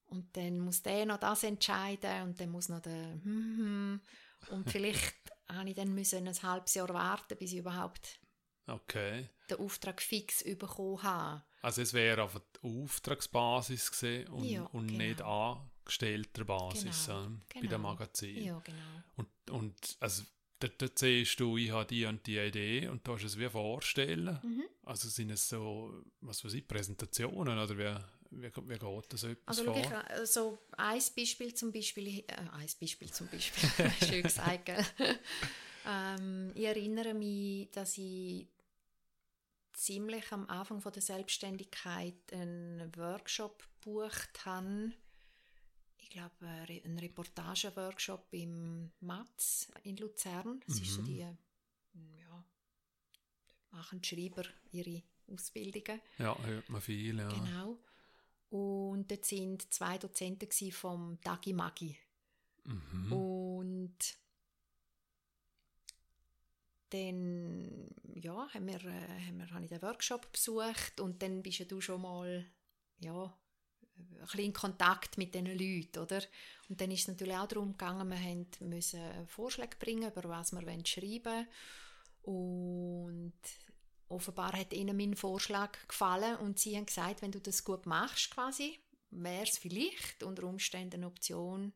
[0.08, 3.22] Und dann muss der noch das entscheiden und dann muss noch der hm,
[3.58, 4.02] hm.
[4.50, 5.16] und vielleicht
[5.48, 8.20] habe ich dann müssen ein halbes Jahr warten, bis ich überhaupt
[8.68, 9.30] Okay.
[9.50, 11.44] den Auftrag fix bekommen habe.
[11.66, 15.00] Also es wäre auf der Auftragsbasis gesehen und, Ja, und genau.
[15.04, 17.22] nicht angestellter Basis Genau,
[17.54, 17.70] bei genau.
[17.72, 18.44] dem Magazin.
[18.44, 18.78] Ja, genau.
[19.18, 20.24] Und, und also
[20.60, 23.50] dort, dort siehst du, ich habe die und die Idee und du hast es wie
[23.50, 24.40] vorstellen.
[24.44, 24.64] Mhm.
[24.84, 27.98] Also sind es so, was weiß ich, Präsentationen oder wie,
[28.42, 29.76] wie, wie geht das etwas Also vor?
[29.80, 34.70] ich, also ein Beispiel zum Beispiel, äh, ein Beispiel zum Beispiel, schön gesagt,
[35.88, 38.48] ähm, ich erinnere mich, dass ich
[39.76, 44.92] ziemlich am Anfang von der Selbstständigkeit einen Workshop gebucht habe.
[45.98, 50.62] Ich glaube, einen Reportageworkshop im Matz in Luzern.
[50.68, 51.06] Das ist so Mhm.
[51.06, 52.46] die, ja,
[53.72, 56.02] machen die Schreiber ihre Ausbildungen.
[56.18, 57.28] Ja, hört man viel, ja.
[57.28, 57.78] Genau.
[58.50, 61.98] Und dort sind zwei Dozenten vom Dagi Magi.
[62.64, 63.12] Mhm.
[63.12, 63.98] Und
[66.90, 71.70] dann ja, haben wir, äh, haben wir, habe ich den Workshop besucht und dann bist
[71.70, 72.46] du schon mal
[73.00, 73.38] ja,
[73.98, 76.22] ein bisschen in Kontakt mit diesen Leuten, oder?
[76.70, 80.86] Und dann ist es natürlich auch darum gegangen, wir mussten Vorschläge bringen, über was wir
[80.86, 81.48] schreiben wollen.
[82.24, 83.34] Und
[84.08, 88.32] offenbar hat ihnen mein Vorschlag gefallen und sie haben gesagt, wenn du das gut machst
[88.32, 88.80] quasi,
[89.12, 91.74] wäre es vielleicht unter Umständen eine Option,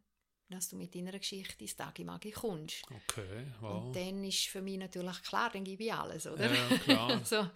[0.50, 2.84] dass du mit deiner Geschichte ins Tagimagi kommst.
[2.86, 3.86] Okay, wow.
[3.86, 6.52] Und dann ist für mich natürlich klar, dann gebe ich alles, oder?
[6.52, 7.22] Ja, klar.
[7.24, 7.48] so.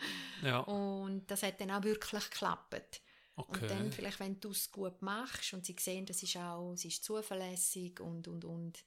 [0.44, 0.60] ja.
[0.60, 3.02] Und das hat dann auch wirklich geklappt.
[3.36, 3.62] Okay.
[3.62, 6.90] Und dann vielleicht, wenn du es gut machst und sie sehen, das ist auch, sie
[6.90, 8.84] ist zuverlässig und, und, und,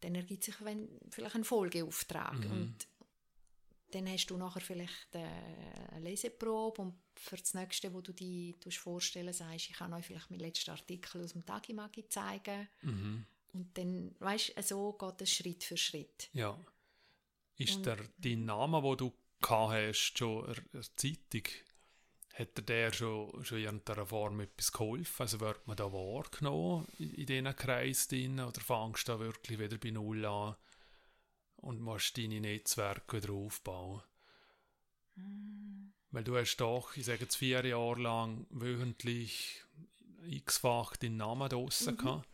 [0.00, 2.38] dann ergibt sich wenn, vielleicht ein Folgeauftrag.
[2.38, 2.50] Mhm.
[2.50, 2.76] Und
[3.90, 5.26] dann hast du nachher vielleicht äh,
[5.92, 10.30] eine Leseprobe und für das Nächste, wo du dir vorstellen sagst, ich kann euch vielleicht
[10.30, 12.68] meinen letzten Artikel aus dem Tagimagi zeigen.
[12.82, 13.26] Mhm.
[13.52, 16.30] Und dann, weißt du, so geht es Schritt für Schritt.
[16.32, 16.58] Ja.
[17.56, 21.42] Ist Und- der, dein Name, den du gehabt hast, schon in der Zeitung,
[22.34, 25.22] hat der schon, schon in irgendeiner Form etwas geholfen?
[25.22, 29.58] Also wird man da wahrgenommen in, in diesen Kreis drin oder fängst du da wirklich
[29.58, 30.56] wieder bei Null an
[31.60, 34.02] und musst deine Netzwerke wieder aufbauen?
[36.10, 39.62] Weil du hast doch, ich sage jetzt vier Jahre lang wöchentlich
[40.26, 42.28] x-fach deinen Namen draussen gehabt.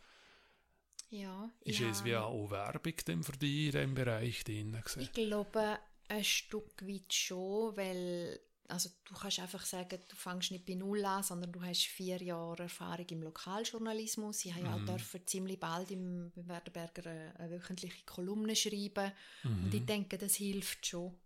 [1.09, 5.01] Ja, Ist es wie auch Werbung für dich in diesem Bereich drin gewesen?
[5.01, 10.65] Ich glaube, ein Stück weit schon, weil also du kannst einfach sagen, du fängst nicht
[10.65, 14.43] bei Null an, sondern du hast vier Jahre Erfahrung im Lokaljournalismus.
[14.45, 19.11] Ich habe ja auch dürfen ziemlich bald im beim Werdenberger eine, wöchentliche Kolumne schreiben
[19.43, 21.17] und ich denke, das hilft schon.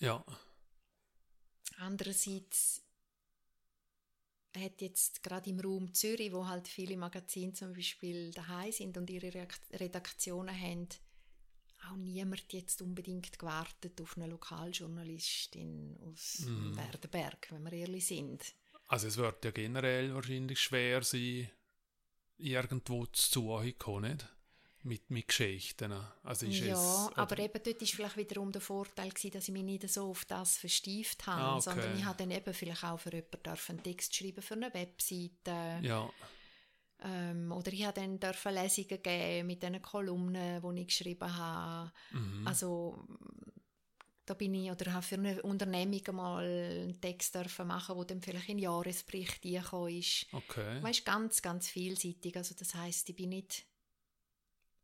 [0.00, 0.24] Ja,
[1.78, 2.82] Andererseits
[4.56, 9.08] hat jetzt gerade im Raum Zürich, wo halt viele Magazine zum Beispiel daheim sind und
[9.10, 10.88] ihre Redaktionen haben,
[11.90, 16.76] auch niemand jetzt unbedingt gewartet auf eine Lokaljournalistin aus Mhm.
[16.76, 18.54] Werdenberg, wenn wir ehrlich sind.
[18.88, 21.50] also es wird ja generell wahrscheinlich schwer sein,
[22.38, 24.28] irgendwo zu kommen, nicht?
[24.84, 25.92] Mit, mit Geschichten.
[26.22, 29.52] Also ist ja, es, aber eben dort war vielleicht wiederum der Vorteil, gewesen, dass ich
[29.52, 31.62] mich nicht so auf das verstieft habe, Ah, okay.
[31.64, 35.80] sondern ich habe dann eben vielleicht auch für jemanden einen Text schreiben für eine Webseite.
[35.82, 36.08] Ja,
[37.04, 41.92] Ähm, oder ich habe dann dürfen Lesungen geben mit diesen Kolumnen, die ich geschrieben habe.
[42.10, 42.46] mhm.
[42.46, 43.06] Also
[44.28, 48.20] da bin ich oder habe für eine Unternehmung mal einen Text dürfen machen, wo dann
[48.20, 50.26] vielleicht in den Jahresbericht reingekommen ist.
[50.32, 50.82] okay.
[50.82, 52.36] Weißt, ganz, ganz vielseitig.
[52.36, 53.64] Also das heißt, ich bin nicht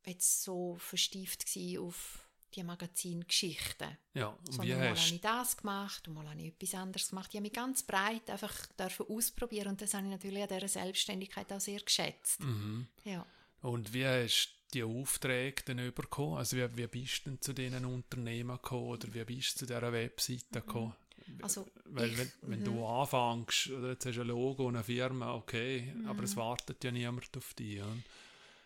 [0.07, 1.45] jetzt so verstieft
[1.79, 2.24] auf
[2.57, 3.97] die Magazingeschichten.
[4.15, 7.09] Ja, und wie Sondern mal habe ich das gemacht und mal habe ich etwas anderes
[7.11, 7.29] gemacht.
[7.31, 10.69] Ich habe mich ganz breit einfach dürfen ausprobieren und das habe ich natürlich an dieser
[10.69, 12.41] Selbstständigkeit auch sehr geschätzt.
[12.41, 12.87] mhm.
[13.05, 13.27] Ja.
[13.63, 16.37] Und wie hast du die Aufträge dann bekommen?
[16.37, 19.67] Also wie, wie bist du denn zu diesen Unternehmen gekommen oder wie bist du zu
[19.67, 20.93] dieser Webseite gekommen?
[21.41, 22.65] Also Weil ich, wenn, wenn mhm.
[22.65, 26.25] du anfängst, oder jetzt hast du ein Logo und eine Firma, okay, aber Mhm.
[26.25, 27.77] es wartet ja niemand auf dich.
[27.77, 27.87] Ja?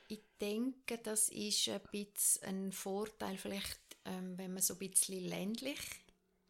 [0.08, 5.24] Ich denke, das ist ein bisschen ein Vorteil, vielleicht, ähm, wenn man so ein bisschen
[5.24, 5.78] ländlich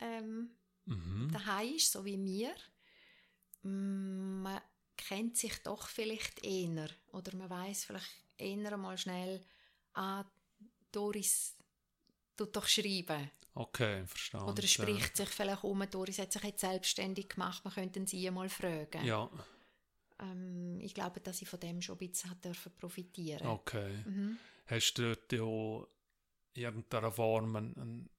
[0.01, 0.51] ähm,
[0.87, 1.31] Mhm.
[1.33, 2.55] daheim ist, so wie mir.
[3.63, 4.61] Mm, Man
[4.97, 9.45] kennt sich doch vielleicht eher oder man weiß vielleicht eher mal schnell,
[9.95, 10.25] ah,
[10.93, 11.57] Doris
[12.37, 13.31] tut doch schreiben.
[13.55, 14.51] Okay, verstanden.
[14.51, 18.49] Oder spricht sich vielleicht um, Doris hat sich jetzt selbstständig gemacht, man könnte sie mal
[18.49, 19.05] fragen.
[19.05, 19.29] Ja,
[20.21, 24.05] Ähm, ich glaube, dass ich von dem schon ein bisschen hat dürfen profitieren okay.
[24.05, 24.39] Mhm.
[24.67, 25.87] Hast du dort ja
[26.55, 28.11] in irgendeiner Form einen, einen,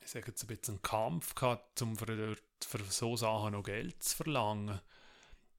[0.00, 4.02] ich sage jetzt ein bisschen einen Kampf gehabt, um für, für so Sachen noch Geld
[4.02, 4.80] zu verlangen?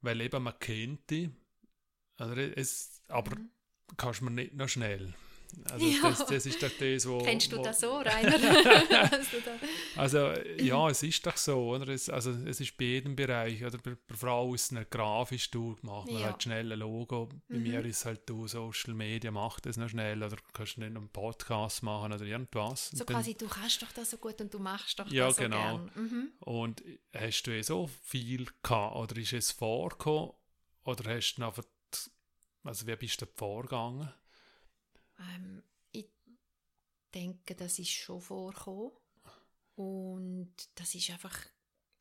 [0.02, 1.32] Weil eben man kennt die,
[2.20, 3.50] oder es, aber Mhm.
[3.96, 5.14] kannst man nicht noch schnell.
[5.72, 6.01] Also Ja.
[6.10, 7.18] das, das ist doch das, wo...
[7.24, 8.38] Kennst du wo, das so, Rainer?
[8.39, 9.10] Da-
[9.95, 11.88] Also ja, es ist doch so, oder?
[11.89, 13.78] Es, also es ist bei jedem Bereich, oder?
[13.78, 16.28] Bei, bei Frau ist es nicht grafisch, du machst man Ja.
[16.32, 17.30] halt schnell ein Logo.
[17.47, 17.64] Bei Mhm.
[17.64, 21.10] mir ist halt du, Social Media macht das noch schnell, oder kannst du nicht einen
[21.10, 22.89] Podcast machen oder irgendwas.
[22.89, 25.38] so dann- quasi, du kannst doch das so gut und du machst doch Ja, das
[25.38, 25.78] so genau.
[25.78, 25.91] gern.
[25.95, 26.32] Mhm.
[26.39, 26.84] Und
[27.16, 30.32] hast du eh so viel gehabt, oder ist es vorgekommen,
[30.86, 31.64] oder hast du einfach,
[32.64, 34.12] also wie bist du vorgegangen?
[35.30, 36.07] Ähm, ich
[37.13, 38.91] denke, das ist schon vorgekommen.
[39.76, 41.38] Und das ist einfach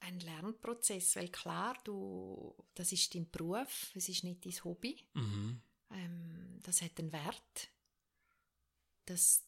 [0.01, 4.99] ein Lernprozess, weil klar, du, das ist dein Beruf, es ist nicht dein Hobby.
[5.15, 5.63] Mhm.
[5.91, 7.71] Ähm, das hat einen Wert.
[9.05, 9.45] Das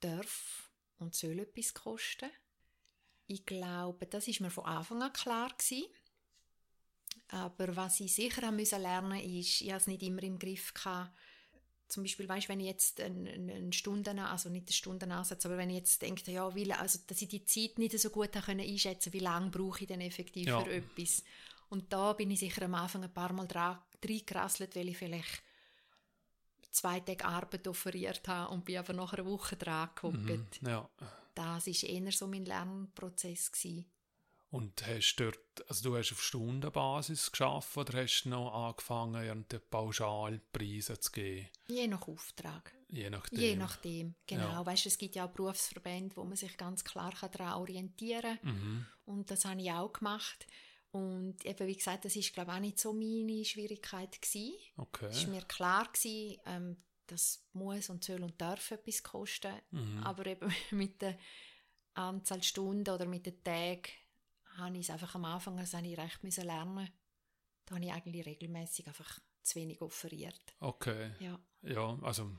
[0.00, 2.30] darf und soll etwas kosten.
[3.26, 5.86] Ich glaube, das ist mir von Anfang an klar gewesen.
[7.28, 10.74] Aber was ich sicher haben müssen lernen ist, ich habe es nicht immer im Griff
[10.74, 11.16] gehabt.
[11.88, 15.70] Zum Beispiel, weißt, wenn ich jetzt einen, einen Stunden, also nicht einen Stundenansatz, aber wenn
[15.70, 19.12] ich jetzt denke, ja, la- also, dass ich die Zeit nicht so gut können einschätzen,
[19.12, 20.60] wie lange brauche ich denn effektiv Ja.
[20.64, 21.22] für etwas.
[21.68, 23.46] Und da bin ich sicher am Anfang ein paar Mal
[24.02, 25.42] reingerasselt, weil ich vielleicht
[26.70, 30.62] zwei Tage Arbeit offeriert habe und bin einfach nach einer Woche dran geguckt.
[30.62, 30.88] Mhm, ja.
[31.34, 33.52] Das war eher so mein Lernprozess.
[33.52, 33.84] Gewesen.
[34.54, 39.58] Und hast dort, also du hast auf Stundenbasis geschafft oder hast du noch angefangen, die
[39.58, 41.48] Pauschalpreise zu geben?
[41.66, 42.72] Je nach Auftrag.
[42.88, 43.40] Je nachdem.
[43.40, 44.52] Je nachdem, genau.
[44.52, 44.64] Ja.
[44.64, 48.54] Weißt, es gibt ja auch Berufsverbände, wo man sich ganz klar daran orientieren kann.
[48.54, 48.86] Mhm.
[49.06, 50.46] Und das habe ich auch gemacht.
[50.92, 54.22] Und eben, wie gesagt, das war, glaube ich, auch nicht so meine Schwierigkeit.
[54.22, 54.54] Gewesen.
[54.76, 55.08] Okay.
[55.10, 56.76] Es war mir klar, gewesen, ähm,
[57.08, 59.52] das muss und soll und darf etwas kosten.
[59.72, 60.04] Mhm.
[60.04, 61.18] Aber eben mit der
[61.94, 63.82] Anzahl Stunden oder mit den Tagen
[64.56, 66.88] habe ich es einfach am Anfang habe ich recht müssen lernen.
[67.66, 70.54] Da habe ich eigentlich regelmäßig einfach zu wenig offeriert.
[70.60, 71.12] Okay.
[71.20, 71.38] Ja.
[71.62, 72.30] Ja, also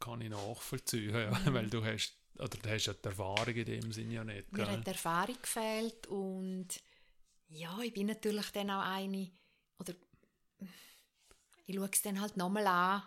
[0.00, 1.54] kann ich nachvollziehen, ja, Mhm.
[1.54, 4.64] weil du hast, oder du hast ja die Erfahrung in dem Sinn ja nicht, Mir
[4.64, 4.76] gell?
[4.76, 6.68] hat die Erfahrung gefehlt und
[7.48, 9.30] ja, ich bin natürlich dann auch eine,
[9.78, 9.94] oder
[11.66, 13.02] ich schaue es dann halt nochmal an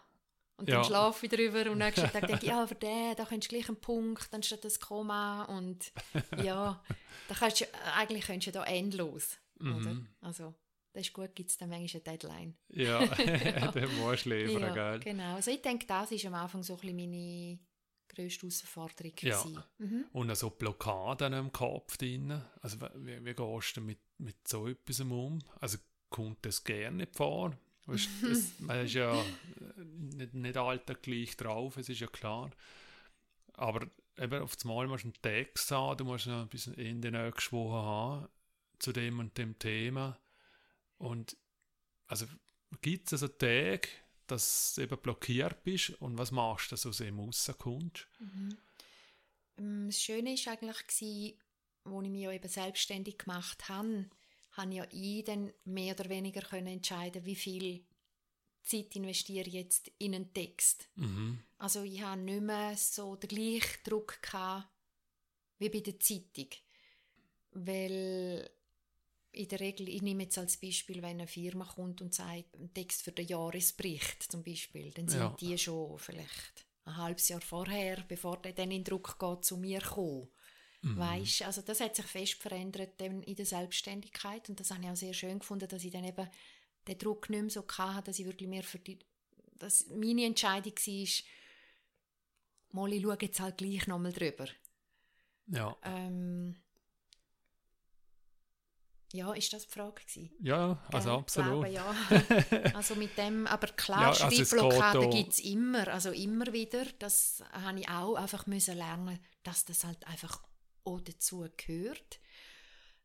[0.62, 0.76] und Ja.
[0.76, 3.52] dann schlafe ich drüber und am nächsten Tag denke ich, ja, aber der, da könntest
[3.52, 5.92] du gleich einen Punkt, dann steht das Komma und
[6.44, 6.82] ja,
[7.28, 9.94] da kannst du, eigentlich könntest du da endlos, oder?
[9.94, 10.08] Mhm.
[10.22, 10.54] Also,
[10.94, 12.58] das ist gut, gibt es dann manchmal eine Deadline.
[12.70, 13.06] Ja,
[13.72, 15.00] dann musst du liefern, ja, gell?
[15.00, 15.36] genau.
[15.36, 17.60] Also ich denke, das war am Anfang so ein bisschen meine
[18.10, 19.14] grösste Herausforderung.
[19.22, 19.46] Ja.
[19.78, 20.06] Mhm.
[20.12, 22.42] Und so Blockaden im Kopf drin.
[22.62, 25.40] Also wie, wie gehst du mit, mit so etwas um?
[25.60, 25.78] Also
[26.10, 27.58] kommt das gerne vor?
[27.86, 29.26] Weißt, das, man ist ja äh,
[30.16, 32.52] nicht, nicht alltäglich drauf, es ist ja klar.
[33.54, 37.02] Aber eben auf das Mal musst du einen Text haben, du musst ein bisschen in
[37.02, 38.28] den Wochen haben
[38.80, 40.20] zu dem und dem Thema.
[40.98, 41.38] Und
[42.08, 42.26] also
[42.82, 43.88] gibt es also Tage,
[44.28, 48.08] dass du eben blockiert bist und was machst du, dass du aus dem rauskommst?
[49.58, 51.38] Ähm, Das Schöne war eigentlich, als ich
[51.86, 54.10] mich ja eben selbstständig gemacht habe,
[54.52, 57.86] habe ja ich dann mehr oder weniger können entscheiden, wie viel
[58.64, 60.90] Zeit investiere ich jetzt in einen Text.
[60.96, 61.40] Mhm.
[61.58, 64.68] Also ich habe nicht mehr so den gleichen Druck gehabt
[65.60, 66.50] wie bei der Zeitung.
[67.52, 68.50] Weil
[69.34, 72.74] in der Regel, ich nehme jetzt als Beispiel, wenn eine Firma kommt und sagt, ein
[72.74, 75.36] Text für den Jahresbericht zum Beispiel, dann sind Ja.
[75.40, 79.82] die schon vielleicht ein halbes Jahr vorher, bevor der dann in Druck geht, zu mir
[79.82, 80.30] kommen.
[80.84, 80.98] Mhm.
[80.98, 84.96] Weisst, also das hat sich fest verändert in der Selbstständigkeit und das habe ich auch
[84.96, 86.28] sehr schön gefunden, dass ich dann eben
[86.88, 88.98] den Druck nicht mehr so hatte, dass ich wirklich mehr für die,
[89.60, 91.24] dass meine Entscheidung war,
[92.72, 94.48] mal ich schaue jetzt halt gleich nochmal drüber.
[95.48, 95.76] Ja.
[95.84, 96.56] Ähm,
[99.14, 100.32] ja, ist das die Frage gewesen?
[100.40, 101.20] Ja, also Gell?
[101.20, 101.66] absolut.
[101.66, 101.96] Glaube, ja.
[102.74, 106.86] also mit dem, aber klar, Ja, also Schreibblockaden gibt es immer, also immer wieder.
[106.98, 110.42] Das habe ich auch einfach müssen lernen, dass das halt einfach
[110.84, 112.20] auch dazu gehört.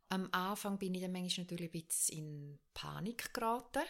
[0.08, 3.82] Am Anfang bin ich dann manchmal natürlich ein bisschen in Panik geraten,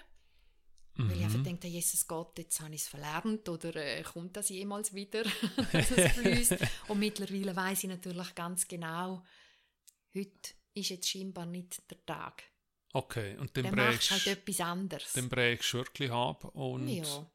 [0.94, 1.44] weil ich einfach Mhm.
[1.44, 5.24] dachte, Jesus Gott, jetzt habe ich es verlernt oder äh, kommt das jemals wieder,
[5.72, 6.56] dass es fließt.
[6.88, 9.22] Und mittlerweile weiß ich natürlich ganz genau,
[10.14, 12.44] heute ist jetzt scheinbar nicht der Tag.
[12.94, 15.12] Okay, und dann Dann brägst du halt etwas anderes.
[15.12, 17.30] dann brägst du wirklich ab und Ja,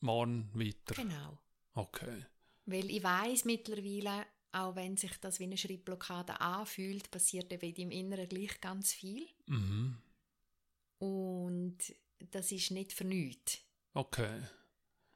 [0.00, 0.94] morgen weiter.
[1.02, 1.38] genau.
[1.72, 2.26] Okay.
[2.66, 4.26] Weil ich weiß mittlerweile,
[4.56, 9.26] auch wenn sich das wie eine Schreibblockade anfühlt, passiert eben im Inneren gleich ganz viel.
[9.46, 9.98] Mhm.
[10.98, 11.78] Und
[12.30, 13.58] das ist nicht für nichts.
[13.92, 14.40] Okay.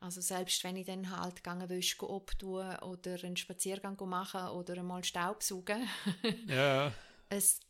[0.01, 5.05] Also selbst wenn ich dann halt gegangen Wäsche obtun oder einen Spaziergang machen oder einmal
[5.05, 5.89] Staubsaugen,
[6.47, 6.93] Ja.
[7.29, 7.61] es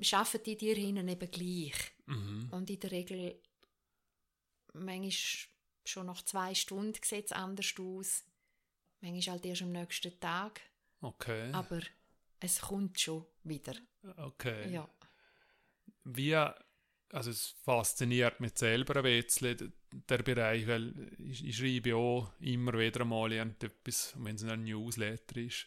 [0.00, 1.92] schaffen die dir hinten eben gleich.
[2.06, 2.48] Mhm.
[2.50, 3.40] Und in der Regel,
[4.72, 5.12] manchmal
[5.84, 8.24] schon nach zwei Stunden sieht es anders aus.
[9.00, 10.60] Manchmal halt erst am nächsten Tag.
[11.02, 11.50] Okay.
[11.52, 11.80] Aber
[12.40, 13.74] es kommt schon wieder.
[14.16, 14.72] Okay.
[14.72, 14.88] Ja.
[16.04, 19.72] Wie, also es fasziniert mich selber ein bisschen,
[20.08, 25.36] der Bereich, weil ich, ich schreibe auch immer wieder mal irgendetwas, wenn es ein Newsletter
[25.36, 25.66] ist,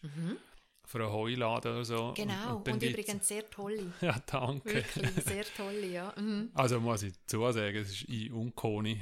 [0.85, 2.07] für einen Heuladen oder so.
[2.09, 2.13] Mhm.
[2.15, 2.55] Genau.
[2.57, 3.91] Und, dann gibt's- übrigens sehr tolle.
[4.01, 4.73] Ja, danke.
[4.75, 6.13] Wirklich sehr tolle, ja.
[6.17, 6.51] Mhm.
[6.53, 9.01] Also muss ich zusagen, es ist ich und Conny.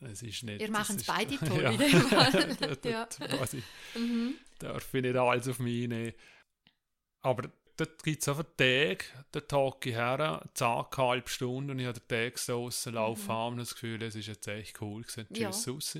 [0.00, 1.70] Es ist nicht, Ihr macht es beide toll Ja.
[1.70, 2.56] in dem Fall.
[2.84, 3.08] Ja.
[3.52, 3.62] ich,
[4.00, 4.34] Mhm.
[4.58, 6.12] darf ich nicht alles auf mich nehmen.
[7.22, 8.98] Aber dort gibt es einfach Tage,
[9.32, 13.32] da tage ich her, zack, eine halbe Stunde und ich habe den Text draussen, laufe
[13.32, 15.36] an und das Gefühl, es ist jetzt echt cool gewesen, Mhm.
[15.36, 15.50] Ja.
[15.50, 15.98] tschüss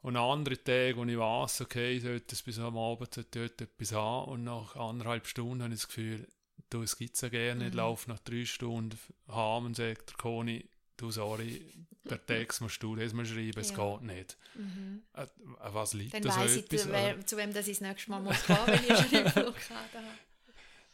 [0.00, 3.60] Und andere Tage, wo ich weiss, okay, ich sollte es bis am Abend sollte dort
[3.60, 6.28] etwas haben und nach anderthalb Stunden habe ich das Gefühl,
[6.70, 7.78] du, es gibt es ja gerne nicht, Mhm.
[7.78, 8.96] laufe nach drei Stunden
[9.28, 10.64] heim und sagt der Conny,
[10.96, 11.64] du, sorry,
[12.08, 13.92] der Text musst du das mal schreiben, es Ja.
[13.98, 14.38] geht nicht.
[14.54, 15.02] Mhm.
[15.14, 15.26] Äh,
[15.58, 16.88] an was liegt Dann das weiss ich, etwas?
[16.88, 20.18] wer, zu wem das ich das nächste Mal muss gehen, wenn ich eine Schreibblockade habe.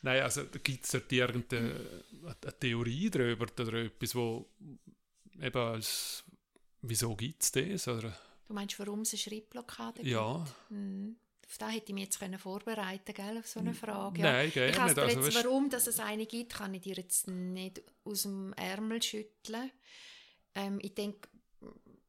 [0.03, 1.75] Nein, also gibt es dort irgendeine
[2.23, 4.47] eine Theorie darüber oder etwas, wo
[5.41, 6.25] eben als,
[6.83, 7.89] wieso gibt es das?
[7.89, 8.15] Oder?
[8.47, 10.07] Du meinst, warum es eine Schreibblockade gibt?
[10.07, 10.45] Ja.
[10.69, 11.17] Hm.
[11.47, 14.21] Auf das hätte ich mich jetzt können vorbereiten können, auf so eine Frage.
[14.21, 14.33] Ja.
[14.33, 14.99] Nein, gerne ich nicht.
[14.99, 19.03] Also, jetzt, warum dass es eine gibt, kann ich dir jetzt nicht aus dem Ärmel
[19.03, 19.71] schütteln.
[20.55, 21.29] Ähm, ich denke,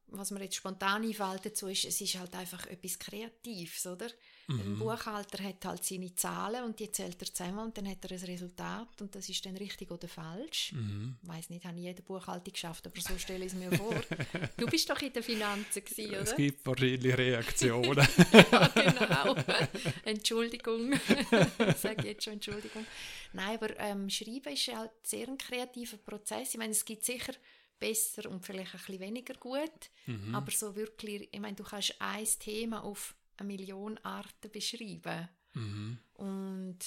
[0.07, 4.07] was mir jetzt spontan einfällt dazu ist, es ist halt einfach etwas Kreatives, oder?
[4.47, 4.59] Mhm.
[4.59, 8.11] Ein Buchhalter hat halt seine Zahlen und die zählt er zusammen und dann hat er
[8.11, 10.71] ein Resultat und das ist dann richtig oder falsch.
[10.73, 11.17] Mhm.
[11.21, 13.95] Ich weiss nicht, habe ich jede Buchhaltung geschafft, aber so stelle ich es mir vor.
[14.57, 16.21] Du bist doch in den Finanzen gewesen, oder?
[16.21, 18.07] Es gibt verschiedene Reaktionen.
[18.51, 19.35] ja, genau.
[20.05, 20.93] Entschuldigung.
[20.93, 22.85] ich sage jetzt schon Entschuldigung.
[23.33, 26.53] Nein, aber ähm, Schreiben ist halt sehr ein kreativer Prozess.
[26.53, 27.33] Ich meine, es gibt sicher
[27.79, 29.89] besser und vielleicht ein bisschen weniger gut.
[30.05, 30.35] Mhm.
[30.35, 35.29] Aber so wirklich, ich meine, du kannst ein Thema auf eine Million Arten beschreiben.
[35.53, 35.97] Mhm.
[36.13, 36.79] Und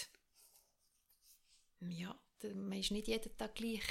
[1.88, 2.18] ja,
[2.54, 3.82] man ist nicht jeden Tag gleich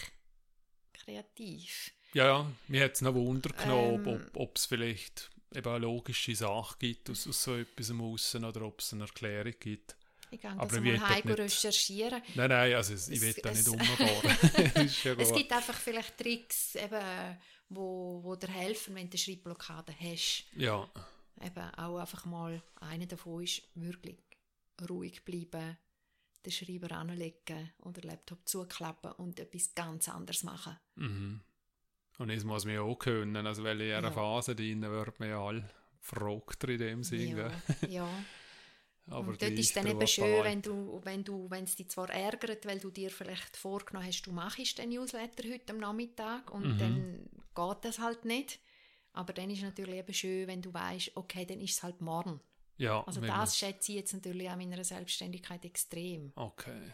[0.93, 1.91] kreativ.
[2.13, 6.35] Ja, ja, mir hat es noch Wunder genommen, ähm, ob es vielleicht eben eine logische
[6.35, 9.95] Sache gibt aus, aus so etwas Aussen oder ob es eine Erklärung gibt.
[10.29, 12.21] Ich kann das mal heim recherchieren.
[12.35, 14.37] Nein, nein, also ich will da nicht umfahren.
[14.85, 15.03] es
[15.33, 17.37] gibt einfach vielleicht Tricks, eben,
[17.69, 20.45] wo, wo dir helfen, wenn du Schreibblockade hast.
[20.55, 20.89] Ja.
[21.41, 24.17] Eben auch einfach mal, einer davon ist wirklich
[24.89, 25.77] ruhig bleiben,
[26.45, 30.77] den Schreiber anlegen oder den Laptop zuklappen und etwas ganz anderes machen.
[30.95, 31.41] Mhm.
[32.17, 34.13] Und das muss man ja auch können, also weil in einer ja.
[34.13, 35.69] Phase drin wird man ja alle
[35.99, 37.51] verrückter in dem Sinne.
[37.81, 38.09] Ja, ja.
[39.09, 41.89] Aber und dort ist es dann eben schön, wenn du, wenn du, wenn es dich
[41.89, 46.51] zwar ärgert, weil du dir vielleicht vorgenommen hast, du machst den Newsletter heute am Nachmittag
[46.51, 46.77] und mhm.
[46.77, 48.59] dann geht das halt nicht.
[49.17, 52.01] Aber dann ist es natürlich eben schön, wenn du weißt, okay, dann ist es halt
[52.01, 52.39] morgen.
[52.77, 56.31] Ja, also das schätze ich jetzt natürlich auch in meiner Selbstständigkeit extrem.
[56.35, 56.93] Okay.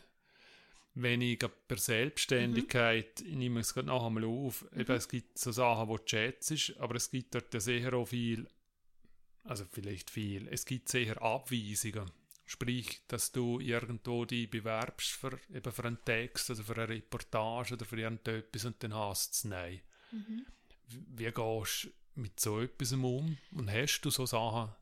[0.96, 3.28] Wenn ich bei Selbstständigkeit, mhm.
[3.28, 4.82] ich nehme es gerade noch einmal auf, mhm.
[4.82, 8.48] eben, es gibt so Sachen, die du schätzt, aber es gibt dort sehr auch viel
[9.44, 12.10] also vielleicht viel, es gibt sehr Abweisungen.
[12.46, 17.74] Sprich, dass du irgendwo die bewerbst für, eben für einen Text oder für eine Reportage
[17.74, 19.82] oder für irgendetwas und dann hast du es Nein.
[20.12, 20.46] Mhm.
[20.88, 23.38] Wie gehst du mit so etwas um?
[23.52, 24.74] Und hast du so Sachen,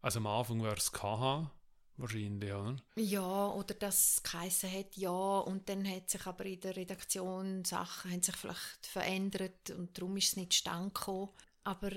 [0.00, 1.50] also am Anfang wäre es haben,
[1.96, 2.76] wahrscheinlich, oder?
[2.96, 7.64] Ja, oder dass es geheißen hat, ja, und dann hat sich aber in der Redaktion
[7.64, 11.30] Sachen haben sich vielleicht verändert und darum ist es nicht stand gekommen.
[11.64, 11.90] Aber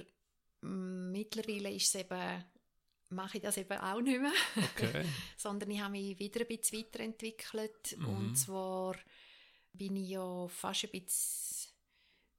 [0.62, 2.44] mittlerweile ist es eben,
[3.10, 5.06] mache ich das eben auch nicht mehr, okay.
[5.38, 8.08] sondern ich habe mich wieder ein bisschen weiterentwickelt mhm.
[8.08, 8.96] und zwar
[9.74, 11.73] bin ich ja fast ein bisschen,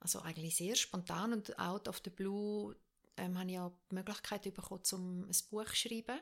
[0.04, 2.76] also eigentlich sehr spontan und out of the blue
[3.16, 6.20] ähm, habe ich ja die Möglichkeit bekommen, um ein Buch zu schreiben.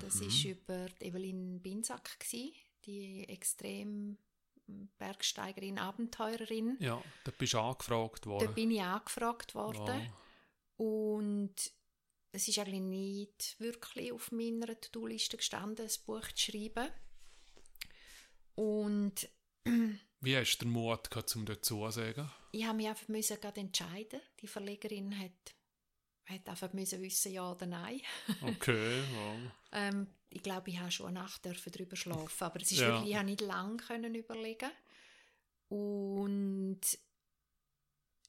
[0.00, 0.50] Das war mhm.
[0.50, 2.52] über Evelyn Binsack, gewesen,
[2.84, 4.16] die extrem
[4.98, 6.76] Bergsteigerin, Abenteurerin.
[6.80, 8.46] Ja, da bist du angefragt worden.
[8.46, 10.10] Da bin ich angefragt worden.
[10.76, 10.86] Wow.
[10.86, 11.54] Und
[12.32, 16.88] es ist eigentlich nicht wirklich auf meiner To-Do-Liste gestanden, ein Buch zu schreiben.
[18.54, 19.28] Und
[20.20, 22.30] wie hast du den Mut gehabt, um dazu zu sagen?
[22.52, 24.20] Ich habe mich einfach müssen entscheiden.
[24.40, 25.54] Die Verlegerin hat,
[26.26, 28.00] hat einfach müssen wissen, ja oder nein.
[28.42, 29.52] Okay, wow.
[29.72, 32.88] ähm, ich glaube, ich habe schon eine Nacht darüber schlafen, aber es ist ja.
[32.88, 34.70] wirklich, ich habe nicht lange können überlegen.
[35.68, 36.80] Und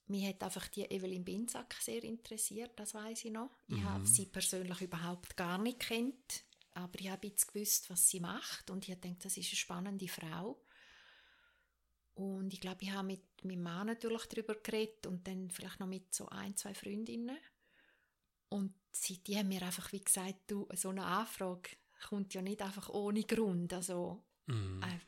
[0.08, 3.52] mich hat einfach die Evelyn Binsack sehr interessiert, das weiß ich noch.
[3.68, 3.90] Ich mhm.
[3.90, 8.70] habe sie persönlich überhaupt gar nicht kennt, aber ich habe jetzt gewusst, was sie macht
[8.70, 10.62] und ich denke, das ist eine spannende Frau.
[12.20, 15.88] Und ich glaube, ich habe mit meinem Mann natürlich darüber geredet und dann vielleicht noch
[15.88, 17.38] mit so ein, zwei Freundinnen.
[18.50, 21.70] Und sie, die haben mir einfach wie gesagt, du, so eine Anfrage
[22.10, 23.72] kommt ja nicht einfach ohne Grund.
[23.72, 24.84] Also, mhm.
[24.84, 25.00] äh,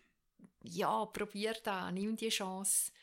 [0.64, 2.94] ja, probier da, nimm die Chance.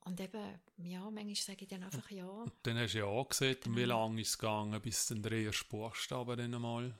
[0.00, 2.28] Und eben, ja, manchmal sage ich dann einfach ja.
[2.28, 3.76] Und dann hast du ja angesehen, genau.
[3.76, 6.94] wie lange ist es gegangen, bis dann der erste Buchstabe dann einmal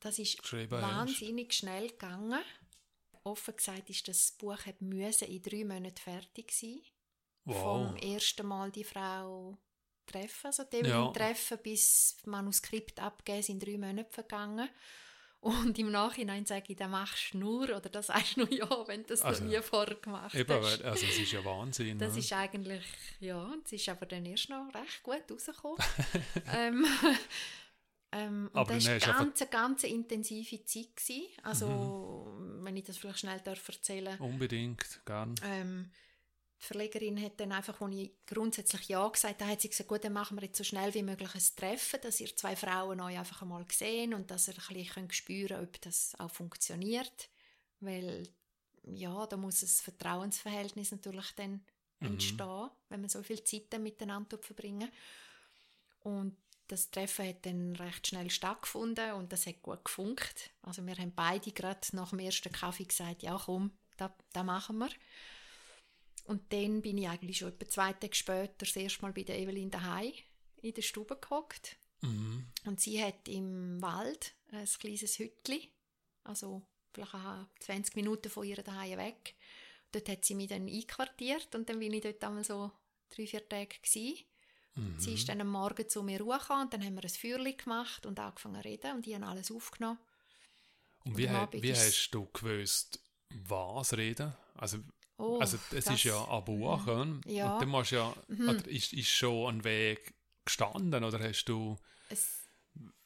[0.00, 1.56] Das ist wahnsinnig hast.
[1.56, 2.40] schnell gegangen.
[3.24, 6.80] Offen gesagt ist das Buch müssen in drei Monaten fertig sein.
[7.44, 7.62] Wow.
[7.62, 9.58] Vom ersten Mal die Frau
[10.06, 11.08] treffen, also dem ja.
[11.12, 14.68] treffen bis das Manuskript abgeben, sind drei Monate vergangen.
[15.40, 18.68] Und im Nachhinein sage ich, dann machst du nur oder das sagst du nur ja,
[18.86, 20.82] wenn du das also, nie vorher gemacht eben, hast.
[20.82, 21.98] Also es ist ja Wahnsinn.
[21.98, 22.18] Das ne?
[22.18, 22.84] ist eigentlich,
[23.20, 25.78] ja, es ist aber dann erst noch recht gut rausgekommen.
[26.52, 26.84] ähm,
[28.12, 30.96] ähm, und aber das war eine ganz, ganz intensive Zeit.
[30.96, 31.26] Gewesen.
[31.42, 31.68] Also,
[32.38, 32.64] mhm.
[32.64, 35.34] wenn ich das vielleicht schnell darf erzählen Unbedingt, gern.
[35.44, 35.90] Ähm,
[36.60, 40.04] die Verlegerin hat dann einfach, als ich grundsätzlich Ja gesagt habe, hat sie gesagt, gut,
[40.04, 43.18] dann machen wir jetzt so schnell wie möglich ein Treffen, dass ihr zwei Frauen euch
[43.18, 47.30] einfach einmal sehen und dass ihr ein bisschen spüren könnt, ob das auch funktioniert.
[47.80, 48.28] Weil
[48.82, 51.62] ja, da muss ein Vertrauensverhältnis natürlich dann
[52.00, 52.06] Mhm.
[52.12, 54.90] entstehen, wenn man so viel Zeit dann miteinander verbringen.
[56.00, 56.36] Und
[56.70, 60.50] das Treffen hat dann recht schnell stattgefunden und das hat gut gefunkt.
[60.62, 64.78] Also wir haben beide gerade nach dem ersten Kaffee gesagt, ja komm, da, da machen
[64.78, 64.90] wir.
[66.24, 69.38] Und dann bin ich eigentlich schon etwa zwei Tage später das erste Mal bei der
[69.38, 70.12] Evelyn daheim
[70.62, 71.76] in der Stube gehockt.
[72.02, 72.46] Mhm.
[72.66, 75.72] Und sie hat im Wald ein kleines Hütli,
[76.22, 76.62] also
[76.92, 79.34] vielleicht auch 20 Minuten von ihr daheim weg.
[79.90, 82.70] Dort hat sie mich dann einquartiert und dann bin ich dort einmal so
[83.08, 84.24] drei, vier Tage gewesen.
[84.74, 84.98] Mhm.
[84.98, 88.06] Sie ist dann am Morgen zu mir hochgekommen und dann haben wir ein Feuerchen gemacht
[88.06, 89.98] und angefangen zu reden und ich habe alles aufgenommen.
[91.04, 93.00] Und wie, ha- Abend wie ist- hast du gewusst,
[93.30, 94.32] was reden?
[94.54, 94.78] Also,
[95.16, 97.20] Oh, also es das- ist ja ein Buch, oder?
[97.26, 97.52] Ja.
[97.54, 98.48] Und dann musst ja, Mhm.
[98.48, 100.14] oder ist, ist schon ein Weg
[100.46, 101.76] gestanden, oder hast du,
[102.08, 102.38] Es,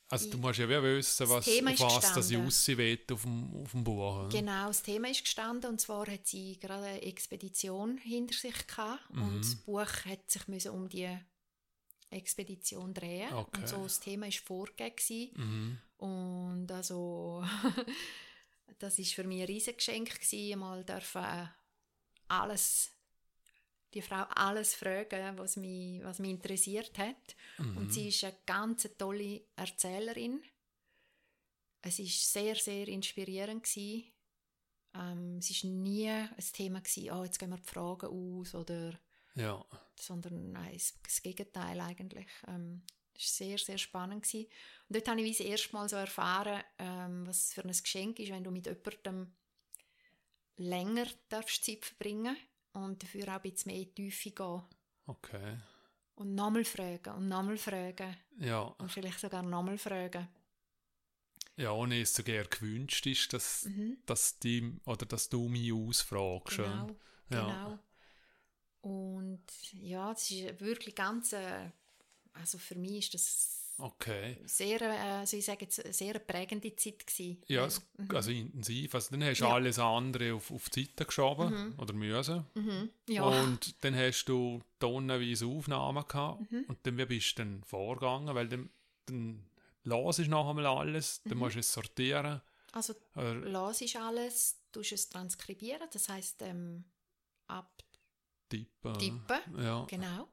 [0.08, 3.70] also du musst ja wie wissen, was, auf was das aussehen will auf dem, auf
[3.72, 4.20] dem Buch.
[4.20, 4.28] oder?
[4.28, 9.10] genau, das Thema ist gestanden und zwar hat sie gerade eine Expedition hinter sich gehabt
[9.10, 9.38] und Mhm.
[9.38, 11.18] das Buch hat sich müssen um die
[12.14, 13.60] Expedition drehen Okay.
[13.60, 15.30] und so das Thema ist vorgegeben.
[15.36, 15.78] Mhm.
[15.98, 17.44] und also
[18.78, 21.48] das ist für mich ein Riesengeschenk gewesen, mal dürfen
[22.28, 22.90] alles
[23.94, 27.36] die Frau alles fragen, was mich, was mich interessiert hat.
[27.58, 27.76] Mhm.
[27.76, 30.42] Und sie ist eine ganz tolle Erzählerin.
[31.80, 34.12] Es ist sehr, sehr inspirierend gewesen.
[34.94, 38.98] Ähm, es ist nie ein Thema gewesen, oh, jetzt gehen wir die Fragen aus oder
[39.34, 39.64] Ja.
[39.96, 42.26] sondern nein, es- das Gegenteil eigentlich.
[42.48, 42.82] Ähm,
[43.16, 44.22] es war sehr, sehr spannend.
[44.24, 44.46] Gewesen.
[44.88, 48.30] Und dort habe ich das erste Mal so erfahren, ähm, was für ein Geschenk ist,
[48.30, 49.32] wenn du mit jemandem
[50.56, 52.36] länger darfst Zeit verbringen
[52.72, 54.62] und dafür auch ein bisschen mehr in die Tiefe gehen.
[55.06, 55.58] Okay.
[56.16, 58.60] Und nochmal fragen und nochmal fragen Ja.
[58.62, 60.28] und vielleicht sogar nochmal fragen.
[61.56, 63.98] Ja, ohne es so gerne gewünscht ist, dass, Mhm.
[64.06, 66.56] dass, die, oder dass du mich ausfragst.
[66.56, 66.88] Genau,
[67.30, 67.46] Ja.
[67.46, 67.78] genau.
[68.84, 71.70] Und ja, es ist wirklich ganz, äh,
[72.34, 74.36] also für mich ist das Okay.
[74.44, 77.42] sehr, äh, also ich sage jetzt, eine sehr prägende Zeit gewesen.
[77.48, 78.94] Ja, es, also intensiv.
[78.94, 79.54] Also dann hast du Ja.
[79.54, 82.44] alles andere auf, auf die Seite geschoben oder müssen.
[82.54, 82.90] Mhm.
[83.08, 83.24] Ja.
[83.24, 86.52] Und dann hast du tonnenweise Aufnahmen gehabt.
[86.52, 86.64] Mhm.
[86.68, 88.70] Und dann wie bist du dann vorgegangen, weil dann,
[89.06, 89.44] dann
[89.82, 91.38] las ich noch einmal alles, dann Mhm.
[91.40, 92.42] musst du es sortieren.
[92.72, 96.84] Also las ist alles, tust es transkribieren, das heißt ähm,
[97.46, 97.93] abtippen,
[98.48, 99.40] tippen.
[99.58, 99.84] Ja.
[99.86, 100.28] genau.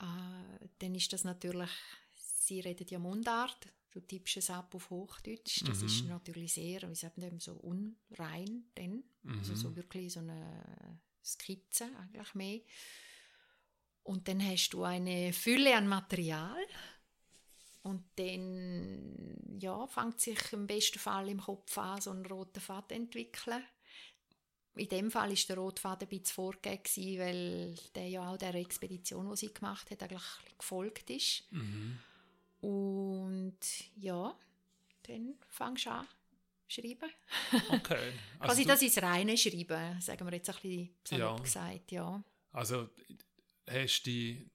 [0.00, 1.70] Äh, dann ist das natürlich,
[2.14, 5.86] sie redet ja Mundart, du tippst es ab auf Hochdeutsch, das Mhm.
[5.86, 9.04] ist natürlich sehr, wie sagt man so unrein, dann.
[9.38, 9.56] also Mhm.
[9.56, 12.60] so wirklich so eine Skizze eigentlich mehr.
[14.02, 16.62] Und dann hast du eine Fülle an Material
[17.82, 22.88] und dann ja, fängt sich im besten Fall im Kopf an, so einen roten Faden
[22.88, 23.62] zu entwickeln.
[24.76, 28.54] In dem Fall ist der rote Faden ein bisschen vorgegeben, weil der ja auch der
[28.56, 30.22] Expedition, die sie gemacht hat, eigentlich
[30.58, 31.44] gefolgt ist.
[31.52, 31.98] Mhm.
[32.60, 33.58] Und
[33.96, 34.34] ja,
[35.04, 36.08] dann fängst du an
[36.66, 37.10] schreiben.
[37.68, 38.12] Okay.
[38.40, 41.42] Also, Quasi das ins reine Schreiben, sagen wir jetzt ein bisschen salopp Ja.
[41.44, 42.22] gesagt, ja.
[42.52, 42.88] also
[43.68, 44.50] hast du die,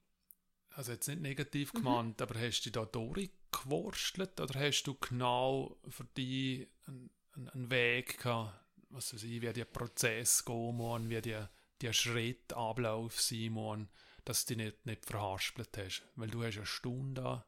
[0.72, 1.78] also jetzt nicht negativ Mhm.
[1.78, 7.72] gemeint, aber hast du da durchgewurstelt oder hast du genau für dich einen, einen, einen
[7.72, 8.54] Weg gehabt,
[8.90, 11.50] was weiß ich, wie der Prozess gehen muss, wie der,
[11.82, 13.80] der Schrittablauf sein muss,
[14.26, 16.04] dass du dich nicht, nicht verhaspelt hast?
[16.16, 17.44] Weil du hast eine Stunde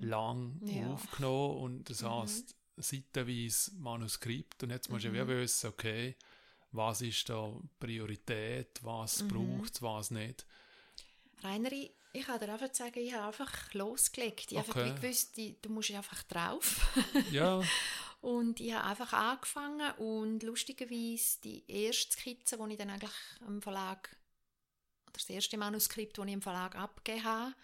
[0.00, 0.68] lang Mhm.
[0.68, 0.92] Ja.
[0.92, 2.08] aufgenommen und das Mhm.
[2.10, 5.14] heißt seitenweise Manuskript und jetzt musst du Mhm.
[5.16, 6.14] ja wissen, okay,
[6.72, 9.28] was ist da Priorität, was Mhm.
[9.28, 10.46] braucht es, was nicht.
[11.42, 11.92] Rainer, ich,
[12.26, 14.52] kann dir einfach sagen, ich habe einfach losgelegt.
[14.52, 14.90] Ich habe Okay.
[14.90, 16.96] einfach gewusst, du musst einfach drauf.
[17.30, 17.62] Ja,
[18.26, 23.12] Und ich habe einfach angefangen und lustigerweise die erste Skizze, die ich dann eigentlich
[23.46, 24.16] am Verlag,
[25.06, 27.54] oder das erste Manuskript, das ich im Verlag abgegeben habe,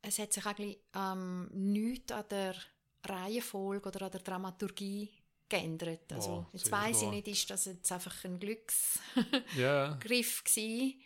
[0.00, 2.56] es hat sich eigentlich ähm, nichts an der
[3.04, 5.10] Reihenfolge oder an der Dramaturgie
[5.50, 6.10] geändert.
[6.10, 11.02] Also Wow, jetzt weiss ich nicht, ist das jetzt einfach ein Glücksgriff ja, gewesen.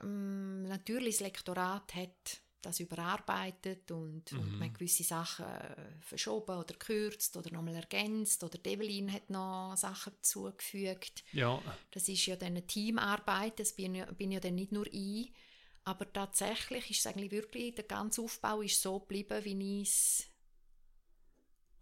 [0.00, 4.58] Ähm, natürlich, das Lektorat hat das überarbeitet und, und Mhm.
[4.58, 9.74] man hat gewisse Sachen äh, verschoben oder gekürzt oder nochmal ergänzt oder Develin hat noch
[9.76, 11.24] Sachen zugefügt.
[11.32, 11.62] ja,
[11.92, 15.32] Das ist ja dann eine Teamarbeit, das bin ja, bin ja dann nicht nur ich,
[15.84, 20.26] aber tatsächlich ist es eigentlich wirklich, der ganze Aufbau ist so geblieben, wie ich es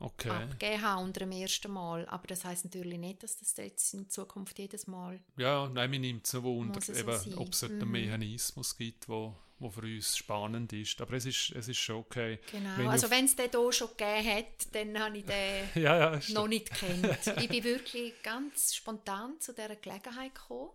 [0.00, 0.28] Okay.
[0.28, 2.06] abgegeben habe unter dem ersten Mal.
[2.08, 6.00] Aber das heißt natürlich nicht, dass das jetzt in Zukunft jedes Mal Ja, nein, mir
[6.00, 7.34] nimmt es so Wunder, Muss es so eben, sein.
[7.38, 7.82] ob es dort Mhm.
[7.82, 11.00] einen Mechanismus gibt, wo, wo für uns spannend ist.
[11.00, 12.40] Aber es ist, es ist schon okay.
[12.50, 12.76] Genau.
[12.76, 16.20] Wenn also wenn es den hier schon gegeben hat, dann habe ich den Ja, ja,
[16.30, 17.06] noch nicht kennt.
[17.40, 20.70] Ich bin wirklich ganz spontan zu dieser Gelegenheit gekommen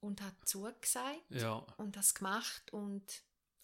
[0.00, 1.54] und habe zugesagt ja.
[1.76, 3.02] und das gemacht und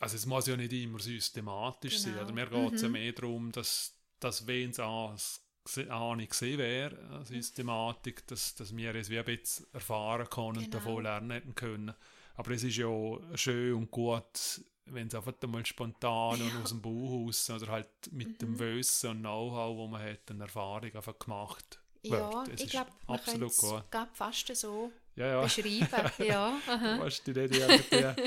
[0.01, 2.13] Also es muss ja nicht immer systematisch sein.
[2.15, 2.25] Genau.
[2.25, 2.93] Oder mir geht es ja Mhm.
[2.93, 8.95] mehr darum, dass, dass wenn es auch nicht gesehen wäre, eine Systematik, dass, dass wir
[8.95, 10.71] es wie ein bisschen erfahren können und Genau.
[10.71, 11.95] davon lernen hätten können.
[12.37, 12.89] Aber es ist ja
[13.35, 18.29] schön und gut, wenn es einfach einmal spontan und aus dem Bauhaus oder halt mit
[18.29, 18.39] Mhm.
[18.39, 22.49] dem Wissen und Know-how, wo man hat, eine Erfahrung einfach gemacht ja, wird.
[22.55, 23.75] Es ich glaube, man könnte es
[24.15, 25.43] fast so Ja, ja.
[25.43, 26.13] beschreiben.
[26.27, 26.97] ja, aha.
[26.97, 28.23] Du musst dich nicht irgendwie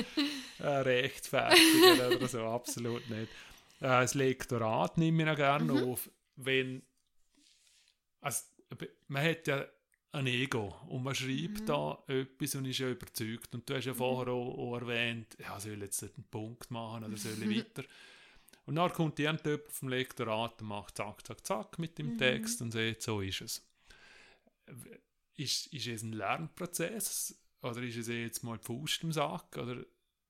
[0.60, 3.28] äh, rechtfertigen oder so, absolut nicht.
[3.82, 5.88] Äh, das Lektorat nehme ich noch gerne Mhm.
[5.92, 6.82] auf, wenn
[8.20, 8.44] also,
[9.08, 9.66] man hat ja
[10.12, 11.66] ein Ego und man schreibt Mhm.
[11.66, 13.54] da etwas und ist ja überzeugt.
[13.54, 17.04] Und du hast ja vorher auch, auch erwähnt, ja, soll ich jetzt einen Punkt machen
[17.04, 17.84] oder soll ich weiter?
[18.66, 22.18] Und dann kommt irgendjemand vom Lektorat und macht zack, zack, zack mit dem Mhm.
[22.18, 23.68] Text und sagt, so ist es.
[25.34, 29.84] Ist, ist es ein Lernprozess oder ist es jetzt mal die Faust im Sack oder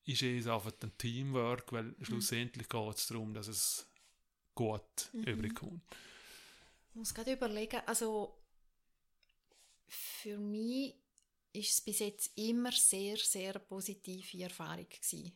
[0.04, 3.86] ist es einfach ein Teamwork, weil schlussendlich geht es darum, dass es
[4.54, 5.24] gut Mhm.
[5.24, 5.82] überkommt.
[6.90, 8.38] Ich muss gerade überlegen, also
[9.88, 10.94] für mich
[11.52, 15.32] ist es bis jetzt immer sehr, sehr positive Erfahrung gewesen,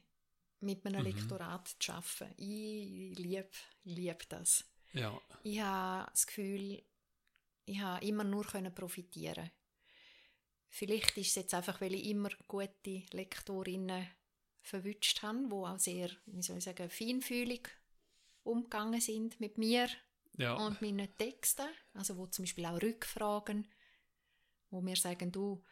[0.60, 1.04] mit einem Mhm.
[1.04, 2.32] Lektorat zu arbeiten.
[2.38, 3.50] Ich liebe
[3.84, 4.64] lieb das.
[4.92, 6.82] Ja, Ich habe das Gefühl,
[7.66, 9.50] ich habe immer nur können profitieren.
[10.68, 14.06] Vielleicht ist es jetzt einfach, weil ich immer gute Lektorinnen
[14.66, 17.68] verwünscht habe, die auch sehr, wie soll ich sagen, feinfühlig
[18.42, 19.88] umgegangen sind mit mir
[20.36, 23.66] ja, und meinen Texten, also wo zum Beispiel auch Rückfragen,
[24.70, 25.62] wo mir sagen, du,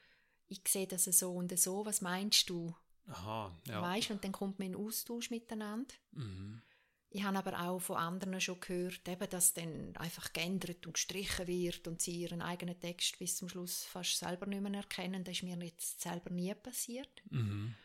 [0.46, 2.74] ich sehe das so und so, was meinst du?
[3.08, 3.82] aha, ja.
[3.82, 5.94] Weißt und dann kommt man in Austausch miteinander.
[6.12, 6.62] Mhm.
[7.10, 11.46] Ich habe aber auch von anderen schon gehört, eben, dass dann einfach geändert und gestrichen
[11.46, 15.22] wird und sie ihren eigenen Text bis zum Schluss fast selber nicht mehr erkennen.
[15.22, 17.22] Das ist mir jetzt selber nie passiert.
[17.30, 17.76] Mhm.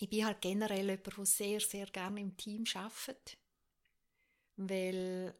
[0.00, 3.36] Ich bin halt generell jemand, der sehr, sehr gerne im Team arbeitet.
[4.56, 5.34] Weil,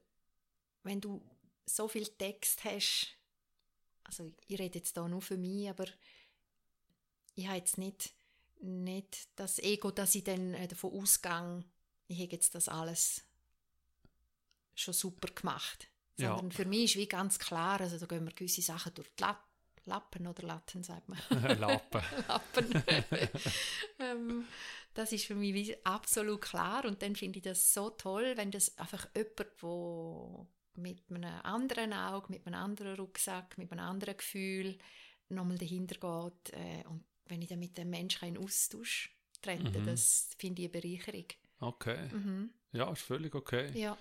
[0.83, 1.23] wenn du
[1.65, 3.17] so viel Text hast,
[4.05, 5.87] also ich rede jetzt da nur für mich, aber
[7.35, 8.13] ich habe jetzt nicht,
[8.61, 11.65] nicht das Ego, dass ich dann äh, davon ausgehe,
[12.09, 13.23] ich habe jetzt das alles
[14.75, 15.89] schon super gemacht.
[16.19, 16.37] Ja.
[16.37, 19.23] Sondern für mich ist wie ganz klar, also da gehen wir gewisse Sachen durch die
[19.23, 19.43] Lapp
[19.87, 21.19] Lappen oder Latten, sagt man.
[21.59, 22.03] Lappen.
[22.29, 22.85] Lappen.
[23.99, 24.45] ähm,
[24.95, 28.77] das ist für mich absolut klar und dann finde ich das so toll, wenn das
[28.79, 34.79] einfach jemand, wo mit einem anderen Auge, mit einem anderen Rucksack, mit einem anderen Gefühl
[35.29, 39.87] nochmal dahinter geht äh, und wenn ich dann mit dem Menschen in Austausch trete, Mhm.
[39.87, 41.27] das finde ich eine Bereicherung.
[41.61, 42.09] Okay.
[42.13, 42.51] Mhm.
[42.73, 43.71] Ja, ist völlig okay.
[43.79, 43.97] Ja.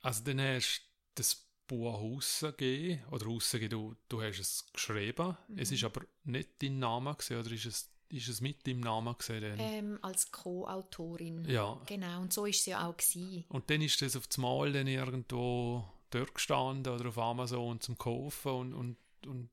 [0.00, 0.82] Also dann hast du
[1.22, 5.74] das Buch rausgegeben, oder rausgegeben, du, du hast es geschrieben, es Mhm.
[5.76, 9.40] ist aber nicht dein Name gewesen, oder ist es, ist es mit deinem Namen gewesen?
[9.42, 9.58] Dann?
[9.60, 11.44] Ähm, als Co-Autorin.
[11.48, 11.80] ja.
[11.86, 13.44] Genau, und so ist es ja auch gewesen.
[13.48, 17.98] Und dann ist das auf das Mal dann irgendwo dort gestanden oder auf Amazon zum
[17.98, 18.96] Kaufen und, und,
[19.26, 19.50] und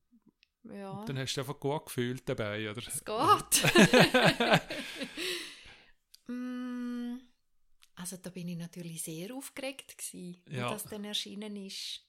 [0.72, 2.82] Ja, dann hast du einfach gut gefühlt dabei, oder?
[2.86, 4.62] es geht.
[8.01, 10.69] Also da bin ich natürlich sehr aufgeregt gewesen, Ja.
[10.69, 12.01] als das dann erschienen ist.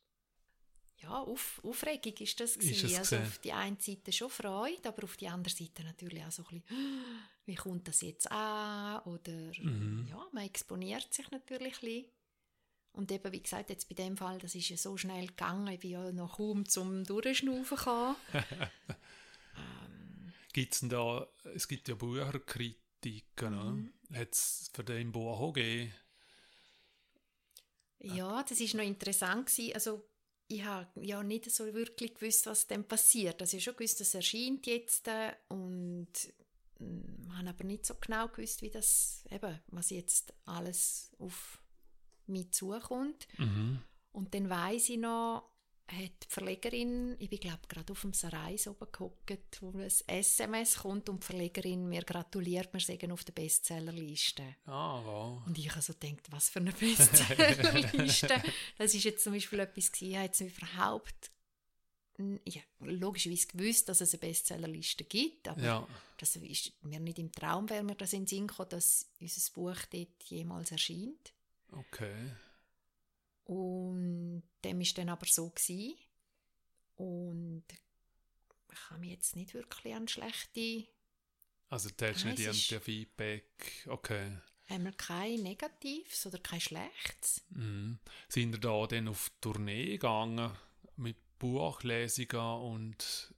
[1.02, 2.86] Ja, auf, Aufregung ist das Ist gewesen.
[2.86, 6.30] es also auf die eine Seite schon Freude, aber auf die andere Seite natürlich auch
[6.30, 7.14] so ein bisschen,
[7.44, 9.00] wie kommt das jetzt an?
[9.02, 10.06] Oder Mhm.
[10.08, 12.04] ja, man exponiert sich natürlich ein bisschen.
[12.92, 15.80] Und eben, wie gesagt, jetzt bei dem Fall, das ist ja so schnell gegangen, ich
[15.80, 18.16] bin ja noch kaum zum Durchschnaufen gekommen.
[19.56, 23.92] ähm, Gibt's denn da, es gibt ja Bücherkritiken, Mhm.
[24.12, 25.92] Hat es für den Buch auch gegeben?
[28.00, 29.74] Ja, das ist noch interessant gewesen.
[29.74, 30.08] Also
[30.48, 33.40] ich habe ja nicht so wirklich gewusst, was dann passiert.
[33.40, 36.08] Also ich habe schon gewusst, das erscheint jetzt äh, und
[36.78, 41.62] mm, habe aber nicht so genau gewusst, wie das eben, was jetzt alles auf
[42.26, 43.26] mich zukommt.
[43.38, 43.82] Mhm.
[44.12, 45.51] Und dann weiß ich noch,
[45.88, 50.76] hat die Verlegerin, ich bin glaube gerade auf dem Sarais oben gehockt, wo ein SMS
[50.78, 54.56] kommt und die Verlegerin mir gratuliert, wir sagen auf der Bestsellerliste.
[54.64, 55.46] Ah, wow.
[55.46, 58.42] Und ich habe so gedacht, was für eine Bestsellerliste.
[58.78, 61.30] das ist jetzt zum Beispiel etwas gewesen, ich habe jetzt überhaupt
[62.18, 65.88] habe logischerweise gewusst, dass es eine Bestsellerliste gibt, aber Ja,
[66.18, 69.52] das ist mir nicht im Traum, wäre mir das in den Sinn gekommen, dass unser
[69.52, 71.32] Buch dort jemals erscheint.
[71.72, 72.30] okay.
[73.44, 75.94] Und dem ist dann aber so gewesen.
[76.96, 77.64] Und
[78.72, 80.86] ich habe mich jetzt nicht wirklich an schlechte,
[81.68, 84.38] Also du hast nicht irgendein Feedback, okay.
[84.68, 87.42] einmal kein Negatives oder kein Schlechtes.
[87.50, 87.98] Mhm.
[88.28, 90.52] Sind ihr da dann auf Tournee gegangen
[90.96, 93.34] mit Buchlesungen und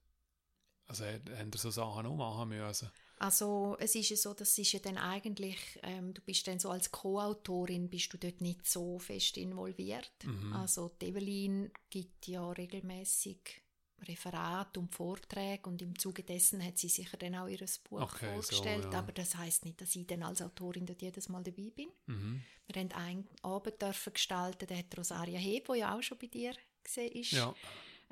[0.86, 2.90] also habt ihr so Sachen auch machen müssen?
[3.24, 6.68] Also es ist ja so, das ist ja dann eigentlich, ähm, du bist dann so
[6.68, 10.12] als Co-Autorin, bist du dort nicht so fest involviert.
[10.24, 10.52] Mhm.
[10.52, 13.62] Also Evelyn gibt ja regelmäßig
[14.06, 18.26] Referat und Vorträge und im Zuge dessen hat sie sicher dann auch ihr Buch Okay,
[18.26, 18.98] so, vorgestellt, ja.
[18.98, 21.88] aber das heißt nicht, dass ich dann als Autorin dort jedes Mal dabei bin.
[22.04, 22.42] Mhm.
[22.66, 26.26] Wir haben einen Abend dürfen gestalten, der hat Rosaria Heb, die ja auch schon bei
[26.26, 26.52] dir
[26.82, 27.54] gesehen ist, Ja,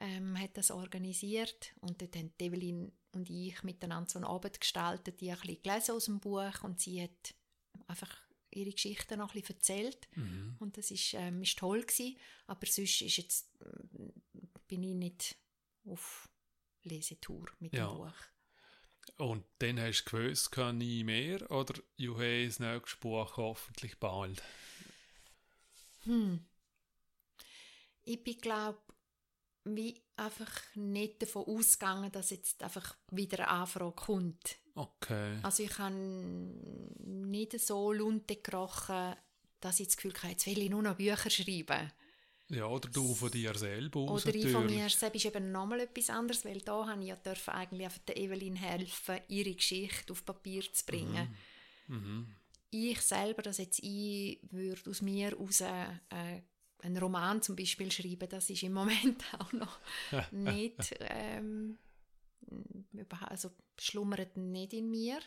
[0.03, 5.21] ähm, hat das organisiert und dort haben Evelyn und ich miteinander so einen Abend gestaltet,
[5.21, 7.35] die ein bisschen gelesen aus dem Buch und sie hat
[7.87, 8.11] einfach
[8.51, 10.57] ihre Geschichten noch ein bisschen erzählt mhm.
[10.59, 12.17] und das ist, ähm, ist toll gewesen,
[12.47, 14.13] aber sonst ist jetzt, ähm,
[14.67, 15.37] bin ich nicht
[15.87, 16.29] auf
[16.83, 17.89] Lesetour mit Ja.
[17.89, 18.15] dem Buch.
[19.19, 23.99] Und dann hast du gewusst, kann nie mehr oder du hast das nächste Buch hoffentlich
[24.01, 24.43] bald.
[26.05, 26.45] Hm.
[28.05, 28.81] Ich bin, glaube
[29.65, 34.57] wie einfach nicht davon ausgegangen, dass jetzt einfach wieder eine Anfrage kommt.
[34.75, 35.39] Okay.
[35.43, 39.15] Also ich habe nicht so Lunte gekrochen,
[39.61, 41.93] dass ich das Gefühl hatte, jetzt will ich nur noch Bücher schreiben.
[42.49, 45.81] Ja, oder du von dir selber aus Oder ich von mir selbst ist eben nochmal
[45.81, 50.13] etwas anderes, weil da habe ich ja dürfen eigentlich einfach der Evelyn helfen, ihre Geschichte
[50.13, 51.35] auf Papier zu bringen.
[51.87, 52.35] Mhm.
[52.71, 56.43] Ich selber, dass jetzt ich würde aus mir heraus äh,
[56.83, 59.79] einen Roman zum Beispiel schreiben, das ist im Moment auch noch
[60.31, 61.79] nicht, ähm,
[63.21, 65.21] also schlummert nicht in mir.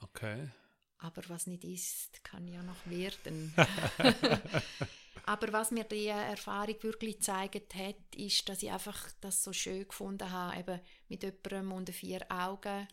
[0.00, 0.50] Okay.
[0.98, 3.54] Aber was nicht ist, kann ja noch werden.
[5.26, 9.86] Aber was mir die Erfahrung wirklich gezeigt hat, ist, dass ich einfach das so schön
[9.86, 12.86] gefunden habe, eben mit jemandem unter vier Augen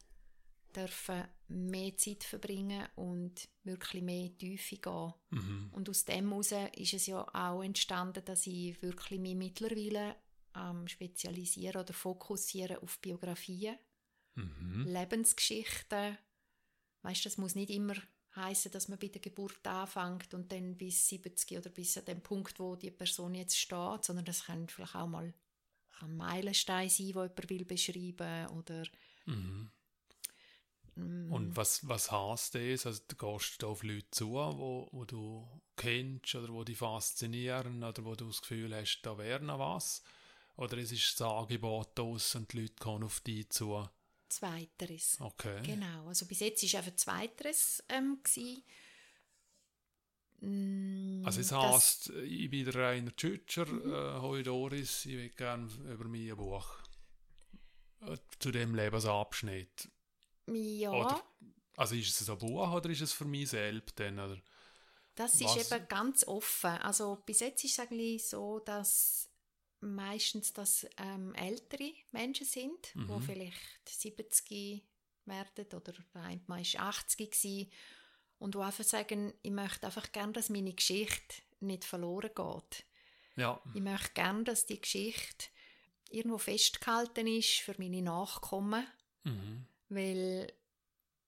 [0.76, 5.14] dürfen mehr Zeit verbringen und wirklich mehr Tiefe gehen.
[5.30, 5.69] Mhm.
[5.72, 10.15] Und aus dem heraus ist es ja auch entstanden, dass ich wirklich mich mittlerweile
[10.56, 13.77] ähm, spezialisiere oder fokussiere auf Biografien,
[14.35, 14.88] Mhm.
[14.88, 16.18] Lebensgeschichten.
[17.03, 17.94] Weißt, das muss nicht immer
[18.35, 22.22] heißen, dass man bei der Geburt anfängt und dann bis 70 oder bis an den
[22.22, 25.34] Punkt, wo die Person jetzt steht, sondern das kann vielleicht auch mal
[25.99, 28.84] ein Meilenstein sein, wo jemand will beschreiben oder
[29.26, 29.69] Mhm.
[30.95, 32.86] Und was, was heisst das?
[32.86, 38.06] Also, du gehst auf Leute zu, wo, wo du kennst oder wo dich faszinieren oder
[38.06, 40.03] wo du das Gefühl hast, da wäre noch was?
[40.56, 43.90] Oder es ist das Angebot aus und die Leute kommen auf dich zu?
[44.30, 45.18] Zweiteres.
[45.20, 45.61] Okay.
[45.64, 48.64] Genau, also bis jetzt war einfach Zweiteres ähm, gewesen.
[50.41, 55.30] Mm, Also es das- heisst, ich bin der Rainer Tschütscher, äh, hoi Doris, ich will
[55.30, 56.68] gerne über mein Buch.
[58.02, 59.90] Äh, Zu dem Lebensabschnitt.
[60.48, 61.24] Ja, Oder-
[61.78, 64.20] Also ist es ein Buch oder ist es für mich selbst dann?
[64.20, 64.40] Oder?
[65.15, 66.72] das ist was- eben ganz offen.
[66.82, 69.30] Also bis jetzt ist es eigentlich so, dass
[69.80, 73.07] meistens das ähm, ältere Menschen sind, Mhm.
[73.10, 73.57] wo vielleicht
[73.90, 74.84] 70
[75.26, 77.72] werden oder ein ist 80 gewesen,
[78.40, 82.86] und wo einfach sagen, ich möchte einfach gerne, dass meine Geschichte nicht verloren geht.
[83.36, 85.48] Ja, Ich möchte gerne, dass die Geschichte
[86.10, 88.86] irgendwo festgehalten ist für meine Nachkommen,
[89.24, 89.65] mhm.
[89.95, 90.52] Weil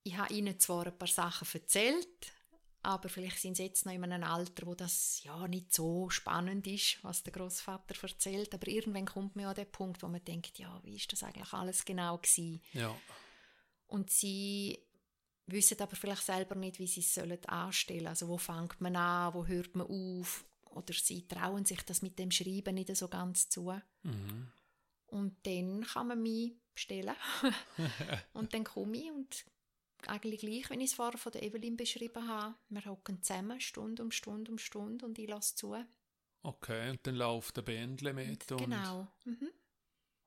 [0.03, 2.31] ich habe ihnen zwar ein paar Sachen erzählt,
[2.83, 6.67] aber vielleicht sind sie jetzt noch in einem Alter, wo das ja nicht so spannend
[6.67, 10.59] ist, was der Großvater erzählt, aber irgendwann kommt man an den Punkt, wo man denkt,
[10.59, 12.61] ja, wie ist das eigentlich alles genau gewesen?
[12.73, 12.95] ja,
[13.87, 14.79] Und sie
[15.47, 18.07] wissen aber vielleicht selber nicht, wie sie es sollen anstellen.
[18.07, 20.45] Also wo fängt man an, wo hört man auf?
[20.65, 23.73] Oder sie trauen sich das mit dem Schreiben nicht so ganz zu.
[24.03, 24.51] mhm.
[25.07, 27.15] Und dann kann man mich bestellen.
[28.33, 29.45] und dann komme ich und
[30.07, 34.03] eigentlich gleich, wenn ich es vorher von der Evelyn beschrieben habe, wir hocken zusammen, Stunde
[34.03, 35.75] um Stunde um Stunde und ich lasse zu.
[36.43, 39.07] okay, und dann läuft der Bändle mit und, genau.
[39.23, 39.49] Mhm.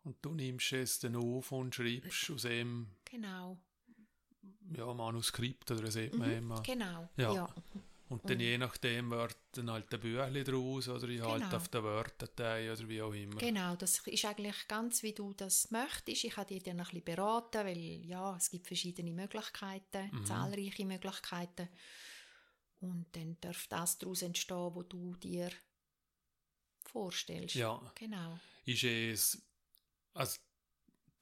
[0.03, 3.57] und du nimmst es dann auf und schreibst aus dem Genau.
[4.75, 6.37] ja, Manuskript oder sieht man Mhm.
[6.39, 6.63] immer.
[6.63, 7.09] Genau.
[7.17, 7.33] Ja.
[7.35, 7.55] ja.
[8.09, 11.57] Und dann Und- je nachdem wird dann halt ein Büchlein draus oder ich halt Genau.
[11.57, 13.37] auf der Word-Datei oder wie auch immer.
[13.37, 16.25] Genau, das ist eigentlich ganz, wie du das möchtest.
[16.25, 17.77] Ich habe dich dann ein bisschen beraten, weil
[18.07, 20.25] ja, es gibt verschiedene Möglichkeiten, Mhm.
[20.25, 21.69] zahlreiche Möglichkeiten.
[22.81, 25.51] Und dann darf das daraus entstehen, wo du dir
[26.87, 27.55] vorstellst.
[27.57, 28.39] Ja, Genau.
[28.65, 29.43] ist es,
[30.15, 30.39] also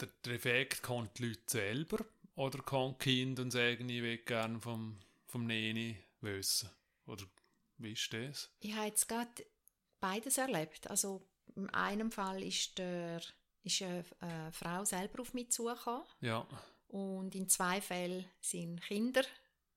[0.00, 2.04] der, der Effekt kommt die Leute selber
[2.36, 5.96] oder kommt Kind und sagen, ich will gerne vom, vom Neni
[6.27, 6.69] wissen?
[7.07, 7.24] Oder
[7.78, 8.51] wie ist das?
[8.61, 9.31] Ich habe jetzt gerade
[10.01, 10.89] beides erlebt.
[10.90, 13.20] Also in einem Fall ist, der,
[13.62, 16.47] ist eine, eine Frau selber auf mich zugekommen Ja.
[16.89, 19.23] und in zwei Fällen sind Kinder,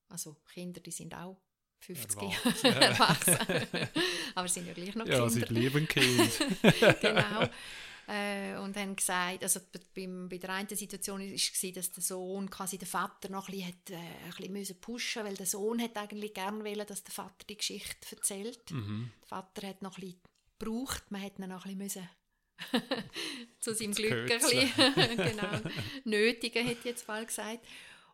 [0.10, 1.38] also Kinder, die sind auch
[1.82, 2.66] 50 Erwachsen.
[2.82, 3.90] erwachsen,
[4.36, 5.30] aber sind ja gleich noch Ja, Kinder.
[5.30, 6.40] sie bleiben Kind.
[7.02, 7.48] genau.
[8.12, 12.02] Äh, und haben gesagt, also b- beim, bei der einen Situation war es, dass der
[12.04, 15.46] Sohn quasi den Vater noch ein bisschen, hat, äh, ein bisschen müssen pushen weil der
[15.46, 18.72] Sohn hat eigentlich gerne wollen, dass der Vater die Geschichte erzählt.
[18.72, 19.12] mhm.
[19.22, 20.22] Der Vater hat noch ein bisschen
[20.58, 22.10] gebraucht, man hat ihn noch ein bisschen müssen
[23.60, 24.72] zu seinem Glück ein bisschen,
[25.16, 25.60] genau,
[26.04, 27.60] nötigen, hätte ich jetzt mal gesagt.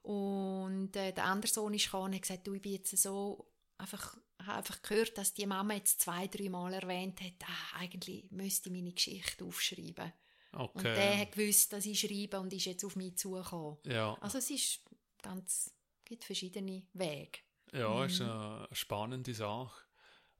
[0.03, 3.47] Und äh, der andere Sohn ist gekommen und hat gesagt, du, ich bin jetzt so
[3.77, 8.29] einfach, habe einfach gehört, dass die Mama jetzt zwei, drei Mal erwähnt hat, ah, eigentlich
[8.31, 10.13] müsste ich meine Geschichte aufschreiben.
[10.51, 11.17] Und der Okay.
[11.19, 13.77] hat gewusst, dass ich schreibe und ist jetzt auf mich zugekommen.
[13.85, 14.81] Ja, Also es ist
[15.21, 15.73] ganz,
[16.05, 17.39] gibt verschiedene Wege.
[17.73, 18.29] ja ist Mhm.
[18.29, 19.83] eine spannende Sache.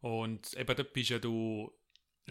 [0.01, 1.71] Und eben, da bist ja du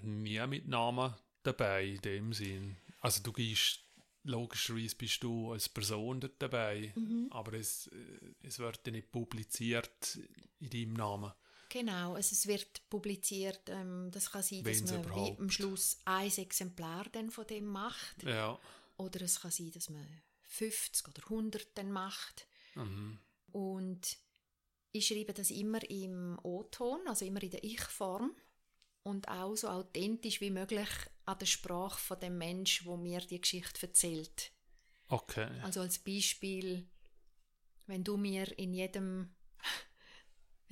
[0.02, 2.76] nie mit Namen dabei, in dem Sinn.
[3.00, 3.80] Also du gehst,
[4.22, 7.28] logischerweise bist du als Person dort dabei, Mhm.
[7.30, 10.18] aber es, äh, es wird ja nicht publiziert
[10.60, 11.32] in deinem Namen.
[11.74, 15.40] Genau, also es wird publiziert, ähm, das kann sein, dass Wenn's man wie überhaupt.
[15.40, 18.22] am Schluss ein Exemplar dann von dem macht.
[18.22, 18.60] Ja.
[18.96, 20.06] Oder es kann sein, dass man
[20.42, 22.46] 50 oder 100 dann macht.
[22.76, 23.18] Mhm.
[23.50, 24.18] Und
[24.92, 28.36] ich schreibe das immer im O-Ton, also immer in der Ich-Form
[29.02, 30.88] und auch so authentisch wie möglich
[31.24, 34.52] an der Sprache von dem Mensch, wo mir die Geschichte erzählt.
[35.08, 35.50] Okay.
[35.62, 36.86] Also als Beispiel,
[37.88, 39.33] wenn du mir in jedem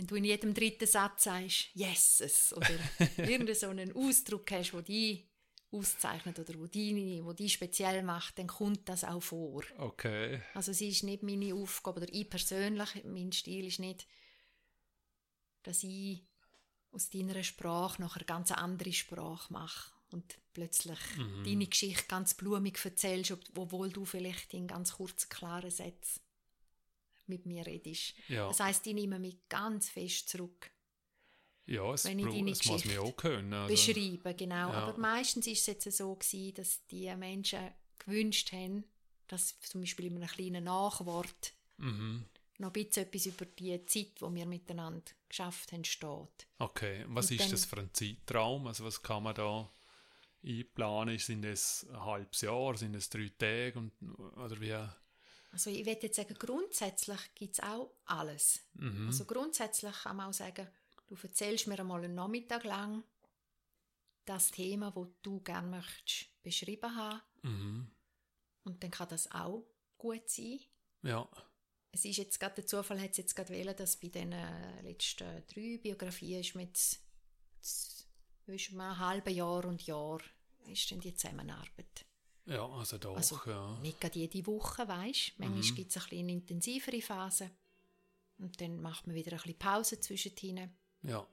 [0.03, 2.69] wenn du in jedem dritten Satz sagst, Yeses, oder
[3.19, 5.27] irgendeinen so einen Ausdruck hast, der dich
[5.71, 9.63] auszeichnet oder wo die, wo die speziell macht, dann kommt das auch vor.
[9.79, 10.43] Okay.
[10.55, 14.07] Also es ist nicht meine Aufgabe, oder ich persönlich, mein Stil ist nicht,
[15.63, 16.25] dass ich
[16.91, 21.45] aus deiner Sprache noch eine ganz andere Sprache mache und plötzlich Mhm.
[21.45, 26.21] deine Geschichte ganz blumig erzählst, ob- obwohl du vielleicht in ganz kurzen, klaren Sätzen
[27.27, 28.15] mit mir redest.
[28.29, 28.49] Ja.
[28.49, 30.71] Das heißt, ich nehme mich ganz fest zurück.
[31.67, 33.53] Ja, es, wenn ich deine es muss mir auch können.
[33.53, 34.71] Also, beschreiben, genau.
[34.71, 34.73] ja.
[34.73, 38.85] Aber meistens ist es jetzt so gewesen, dass die Menschen gewünscht haben,
[39.29, 42.25] dass zum Beispiel in einem kleinen Nachwort mhm.
[42.59, 46.47] noch ein bisschen etwas über die Zeit, die wir miteinander geschafft haben, steht.
[46.59, 48.67] Okay, was Und ist dann- das für ein Zeitraum?
[48.67, 49.71] Also was kann man da
[50.45, 51.19] einplanen?
[51.19, 53.93] Sind es ein halbes Jahr, sind es drei Tage und,
[54.37, 54.77] oder wie?
[55.53, 58.61] Also ich würde jetzt sagen, grundsätzlich gibt es auch alles.
[58.73, 59.07] Mhm.
[59.09, 60.67] Also grundsätzlich kann man auch sagen,
[61.07, 63.05] du erzählst mir einmal einen Nachmittag lang
[64.25, 67.21] das Thema, das du gerne möchtest beschrieben haben.
[67.43, 67.91] Mhm.
[68.65, 69.67] Und dann kann das auch
[69.99, 70.61] gut sein.
[71.03, 71.29] Ja,
[71.91, 74.81] Es ist jetzt gerade, der Zufall hat es jetzt gerade wählen, dass bei den äh,
[74.81, 76.79] letzten drei Biografien ist mit
[77.61, 80.21] zwischen einem halben Jahr und Jahr
[80.67, 82.07] ist dann die Zusammenarbeit.
[82.47, 83.79] Ja, also doch, Also, ja.
[83.81, 85.75] Nicht gerade jede Woche, weißt Manchmal Mhm.
[85.75, 87.51] gibt es ein eine intensivere Phase.
[88.39, 90.71] Und dann macht man wieder ein bisschen Pause zwischendrin.
[91.03, 91.27] ja.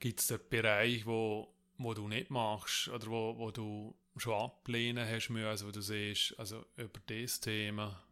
[0.00, 5.08] Gibt es dort Bereich, wo, wo du nicht machst oder wo, wo du schon ablehnen
[5.08, 8.02] hast müssen, also wo du siehst, also über dieses Thema,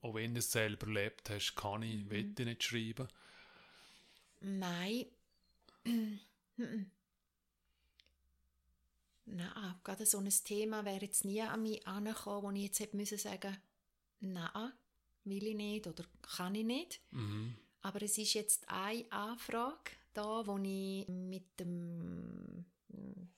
[0.00, 2.10] auch wenn du es selber erlebt hast, kann ich, Mhm.
[2.10, 3.08] will ich nicht schreiben.
[4.40, 5.04] Nein.
[9.26, 12.96] Nein, gerade so ein Thema wäre jetzt nie an mich angekommen, wo ich jetzt hätte
[12.96, 13.56] müssen sagen
[14.20, 14.72] nein,
[15.24, 17.00] will ich nicht oder kann ich nicht.
[17.10, 17.56] Mhm.
[17.82, 22.64] Aber es ist jetzt eine Anfrage da, wo ich mit dem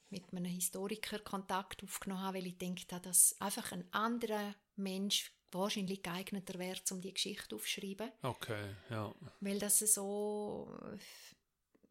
[0.08, 6.02] mit einem Historiker Kontakt aufgenommen habe, weil ich denke, dass einfach ein anderer Mensch wahrscheinlich
[6.02, 8.10] geeigneter wäre, um die Geschichte aufzuschreiben.
[8.22, 9.14] Okay, ja.
[9.40, 10.68] Weil das so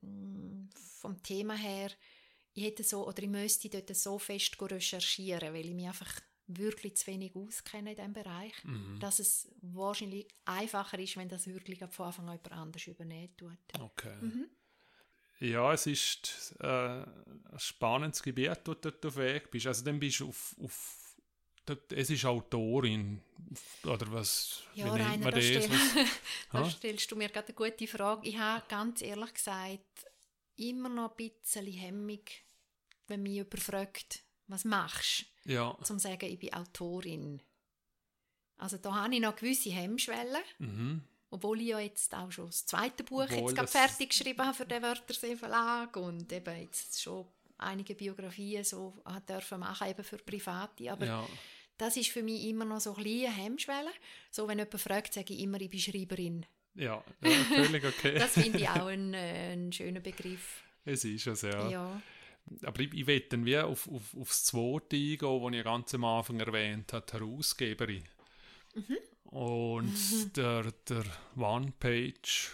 [0.01, 0.07] äh,
[0.99, 1.91] vom Thema her,
[2.56, 6.95] ich hätte so, oder ich müsste dort so fest recherchieren, weil ich mich einfach wirklich
[6.95, 8.99] zu wenig auskenne in diesem Bereich, Mhm.
[8.99, 13.57] dass es wahrscheinlich einfacher ist, wenn das wirklich von Anfang an jemand anders übernehmen tut.
[13.80, 14.15] Okay.
[14.22, 14.49] Mhm.
[15.40, 17.06] Ja, es ist äh, ein
[17.57, 19.68] spannendes Gebiet, wo du dort auf Weg bist.
[19.68, 21.02] Also dann bist du auf, auf
[21.90, 23.22] es ist Autorin,
[23.84, 25.45] oder was, Ja, wie nennt man da, das?
[25.45, 25.69] stell,
[26.52, 28.30] da stellst du mir gerade eine gute Frage.
[28.30, 30.06] Ich habe ganz ehrlich gesagt
[30.57, 32.22] immer noch ein bisschen Hemmung,
[33.07, 35.53] wenn mich jemand fragt, was machst du?
[35.53, 37.41] Ja, zum sagen, ich bin Autorin.
[38.57, 41.02] Also da habe ich noch gewisse Hemmschwellen, mhm.
[41.30, 44.56] obwohl ich ja jetzt auch schon das zweite Buch Obwohl jetzt gerade fertig geschrieben habe
[44.56, 47.27] für den Wörthersee Verlag und eben jetzt schon
[47.57, 48.94] einige Biografien so
[49.27, 50.91] dürfen machen, eben für Private.
[50.91, 51.27] Aber ja,
[51.77, 53.91] das ist für mich immer noch so ein eine Hemmschwelle.
[54.32, 56.45] So, wenn jemand fragt, sage ich immer, ich bin Schreiberin.
[56.76, 58.14] ja, ja, völlig okay.
[58.19, 60.64] Das finde ich auch ein, äh, ein schöner Begriff.
[60.86, 61.69] es ist es, ja.
[61.69, 62.02] Ja.
[62.63, 66.03] Aber ich, ich will dann wie auf, auf, aufs zweite eingehen, das ich ganz am
[66.05, 68.03] Anfang erwähnt habe, die Herausgeberin.
[68.76, 68.97] Mhm.
[69.26, 70.34] Und Mhm.
[70.35, 71.03] der, der
[71.35, 72.51] One-Page,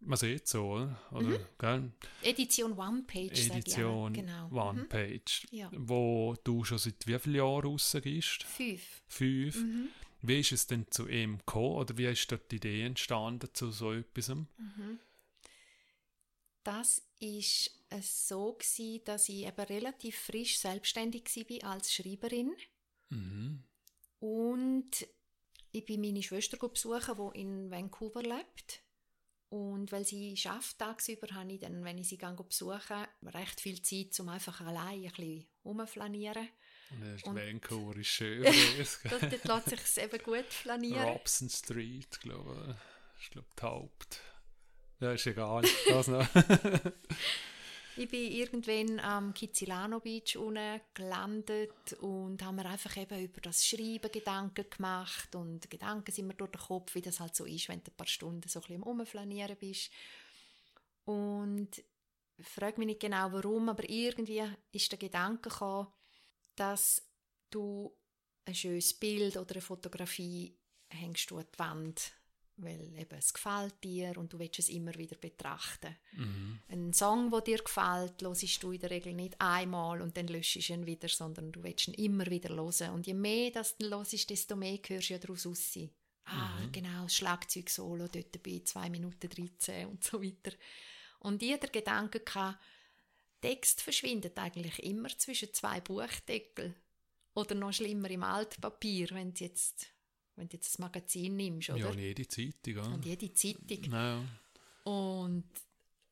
[0.00, 0.98] man sieht so, oder?
[1.12, 1.92] oder gell?
[2.22, 4.12] Edition One-Page, Edition.
[4.12, 4.48] Genau.
[4.48, 4.56] Mhm.
[4.56, 5.70] One-Page, Ja.
[5.72, 8.42] wo du schon seit wie vielen Jahren rausgehst?
[8.44, 9.02] Fünf.
[9.06, 9.56] Fünf.
[9.56, 9.88] Mhm.
[10.22, 13.70] Wie ist es denn zu ihm gekommen oder wie ist dort die Idee entstanden zu
[13.70, 14.28] so etwas?
[14.30, 14.98] Mhm.
[16.64, 22.54] Das ist es so gsi, dass ich eben relativ frisch selbstständig war als Schreiberin
[23.10, 23.62] Mhm.
[24.20, 24.90] und
[25.72, 28.80] ich bin meine Schwester besuchen, die in Vancouver lebt.
[29.50, 33.80] Und weil sie schafft tagsüber, habe ich dann, wenn ich sie gehe besuchen, recht viel
[33.82, 36.48] Zeit, um einfach allein ein bisschen rumflanieren.
[36.90, 38.42] Und er ist Und- Vancouver ist schön.
[38.42, 38.98] gewesen.
[39.10, 41.04] Dort, dort lässt sich es eben gut flanieren.
[41.08, 42.76] Robson Street, glaube
[43.16, 43.22] ich.
[43.24, 44.20] Ich glaube, die Haupt.
[45.04, 45.62] Ja, ist egal.
[45.86, 46.26] Das noch.
[47.96, 53.64] Ich bin irgendwann am Kizilano Beach unten gelandet und haben mir einfach eben über das
[53.64, 57.68] Schreiben Gedanken gemacht und Gedanken sind mir durch den Kopf, wie das halt so ist,
[57.68, 59.92] wenn du ein paar Stunden so ein bisschen am Rumflanieren bist.
[61.04, 61.68] Und
[62.36, 65.86] ich frage mich nicht genau warum, aber irgendwie ist der Gedanke gekommen,
[66.56, 67.00] dass
[67.50, 67.96] du
[68.44, 70.58] ein schönes Bild oder eine Fotografie
[70.88, 72.12] hängst du an die Wand,
[72.56, 76.60] weil eben es gefällt dir und du willst es immer wieder betrachten mhm.
[76.68, 80.68] ein Song, der dir gefällt, hörst du in der Regel nicht einmal und dann löschst
[80.68, 82.94] du ihn wieder, sondern du willst ihn immer wieder hören.
[82.94, 85.78] Und je mehr das du hörst, desto mehr hörst du ja daraus raus.
[86.26, 90.56] Ah, genau, das Schlagzeug-Solo dort bei 2 Minuten 13 und so weiter.
[91.18, 92.56] Und jeder Gedanke kann,
[93.40, 96.74] Text verschwindet eigentlich immer zwischen zwei Buchdeckel.
[97.34, 99.88] Oder noch schlimmer im Altpapier, wenn du jetzt,
[100.36, 101.78] wenn du jetzt das Magazin nimmst, oder?
[101.78, 102.74] Ja, und jede Zeitung.
[102.74, 102.82] Ja.
[102.82, 103.92] Und jede Zeitung.
[103.92, 104.24] Ja.
[104.84, 105.44] Und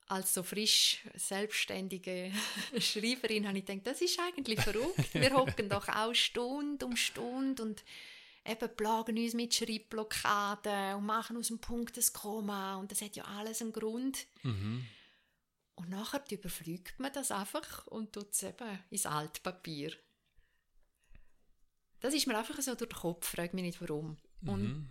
[0.09, 2.32] als so frisch selbstständige
[2.78, 5.15] Schreiberin habe ich gedacht, das ist eigentlich verrückt.
[5.15, 7.82] Wir hocken doch auch Stunde um Stunde und
[8.44, 13.16] eben plagen uns mit Schreibblockaden und machen aus dem Punkt ein Komma und das hat
[13.16, 14.27] ja alles einen Grund.
[14.43, 14.85] Mhm.
[15.74, 19.93] Und nachher überfliegt man das einfach und tut es eben ins Altpapier.
[22.03, 24.16] Das ist mir einfach so durch den Kopf, frage mich nicht warum.
[24.45, 24.89] Und Mhm.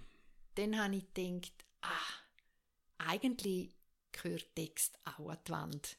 [0.56, 1.90] dann habe ich gedacht, ah,
[2.98, 3.76] eigentlich
[4.12, 5.98] gehört Text auch an die Wand.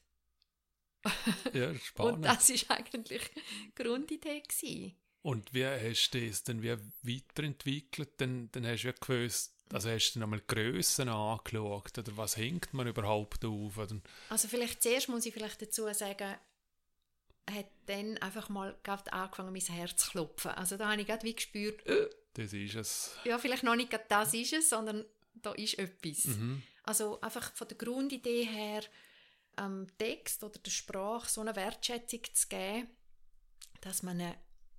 [1.53, 2.15] Ja, spannend.
[2.15, 4.41] Und das war eigentlich die Grundidee.
[4.41, 4.95] Gewesen.
[5.21, 8.09] Und wie hast du das dann wie weiterentwickelt?
[8.19, 12.73] Dann, dann hast du ja gewusst, also hast du nochmal Grössen angeschaut oder was hängt
[12.73, 13.77] man überhaupt auf?
[13.77, 14.01] Oder?
[14.29, 16.35] Also vielleicht zuerst muss ich vielleicht dazu sagen,
[17.49, 20.51] hat dann einfach mal gerade angefangen, mein Herz zu klopfen.
[20.51, 23.17] Also da habe ich gerade wie gespürt, äh, Das ist es.
[23.25, 25.05] ja, vielleicht noch nicht gerade das ist es, sondern
[25.35, 26.25] da ist etwas.
[26.25, 26.63] Mhm.
[26.83, 28.83] Also einfach von der Grundidee her,
[29.55, 32.89] am Text oder der Sprache so eine Wertschätzung zu geben,
[33.81, 34.33] dass man ihn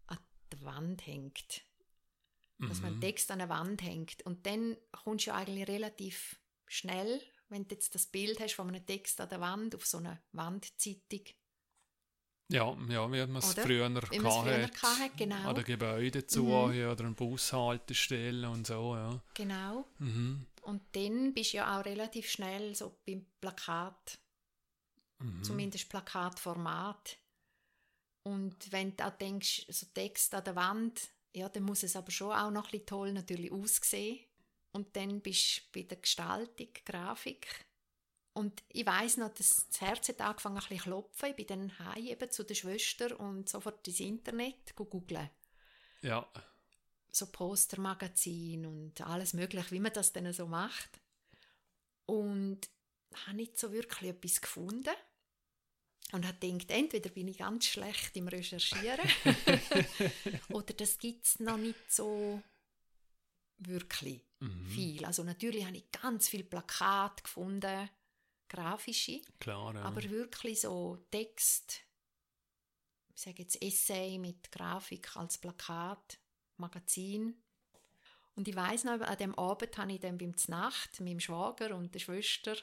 [0.06, 0.18] an
[0.52, 1.62] die Wand hängt.
[2.58, 3.00] Dass man einen Mhm.
[3.02, 4.24] Text an eine Wand hängt.
[4.26, 7.20] Und dann kommst du ja eigentlich relativ schnell,
[7.50, 10.20] wenn du jetzt das Bild hast von einem Text an der Wand, auf so einer
[10.32, 11.24] Wandzeitung,
[12.54, 14.18] Ja, ja, wie man es früher wie
[14.76, 15.48] hatte, genau.
[15.48, 16.88] An den Gebäuden zu Mhm.
[16.88, 19.20] oder an Bushaltestellen und so, ja.
[19.34, 19.84] Genau.
[19.98, 20.46] Mhm.
[20.62, 24.18] Und dann bist du ja auch relativ schnell so beim Plakat,
[25.20, 25.42] Mhm.
[25.42, 27.18] zumindest Plakatformat.
[28.26, 32.12] Und wenn du auch denkst, so Text an der Wand, ja, dann muss es aber
[32.12, 34.24] schon auch noch ein bisschen toll natürlich aussehen.
[34.72, 37.64] Und dann bist du bei der Gestaltung, Grafik.
[38.34, 41.30] Und ich weiß noch, dass das Herz hat angefangen ein bisschen zu klopfen.
[41.30, 45.30] Ich bin dann heim eben zu der Schwester und sofort ins Internet googeln.
[46.02, 46.28] Ja,
[47.16, 51.00] so Postermagazin und alles mögliche, wie man das dann so macht.
[52.06, 52.68] Und
[53.26, 54.94] habe nicht so wirklich etwas gefunden.
[56.12, 59.08] Und habe gedacht, entweder bin ich ganz schlecht im Recherchieren
[60.50, 62.42] oder das gibt es noch nicht so
[63.58, 64.66] wirklich mhm.
[64.66, 65.04] viel.
[65.04, 67.88] Also natürlich habe ich ganz viel Plakate gefunden,
[68.54, 69.74] grafische, klar.
[69.74, 69.82] Ja.
[69.82, 71.82] aber wirklich so Text,
[73.14, 76.18] ich sage jetzt Essay mit Grafik als Plakat,
[76.56, 77.36] Magazin.
[78.36, 81.94] Und ich weiß noch, an dem Abend habe ich dann beim Znacht meinem Schwager und
[81.94, 82.56] der Schwester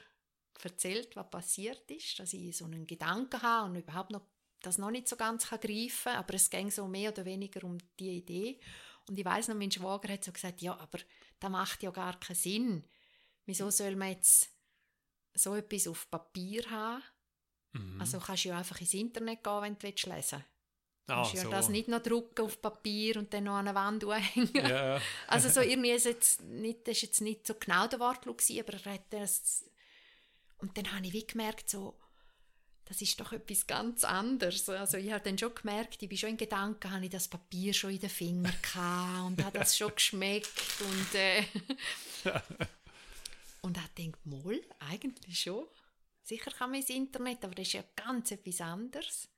[0.62, 4.22] erzählt, was passiert ist, dass ich so einen Gedanken habe und überhaupt noch
[4.60, 7.78] das noch nicht so ganz kann greifen aber es ging so mehr oder weniger um
[7.98, 8.60] die Idee.
[9.08, 10.98] Und ich weiß noch, mein Schwager hat so gesagt, ja, aber
[11.40, 12.84] das macht ja gar keinen Sinn.
[13.44, 14.50] Wieso soll man jetzt
[15.34, 17.02] so etwas auf Papier haben?
[17.72, 18.00] Mhm.
[18.00, 20.32] Also kannst du ja einfach ins Internet gehen, wenn du lesen willst.
[21.06, 21.50] Du ah, kannst ja so.
[21.50, 24.50] das nicht noch drucken auf Papier und dann noch an eine Wand hängen.
[24.54, 25.00] Ja.
[25.26, 28.60] Also so irgendwie ist jetzt nicht, das ist jetzt nicht so genau der Wortlaut gewesen,
[28.60, 29.64] aber er hat das
[30.58, 31.98] und dann habe ich wie gemerkt so,
[32.84, 34.68] das ist doch etwas ganz anderes.
[34.68, 37.74] Also ich habe dann schon gemerkt, ich bin schon in Gedanken, habe ich das Papier
[37.74, 40.50] schon in den Fingern gehabt und habe das schon geschmeckt
[40.80, 41.42] und äh,
[43.62, 45.66] und habe gedacht, mal, eigentlich schon.
[46.22, 49.28] Sicher kann man ins Internet, aber das ist ja ganz etwas anderes.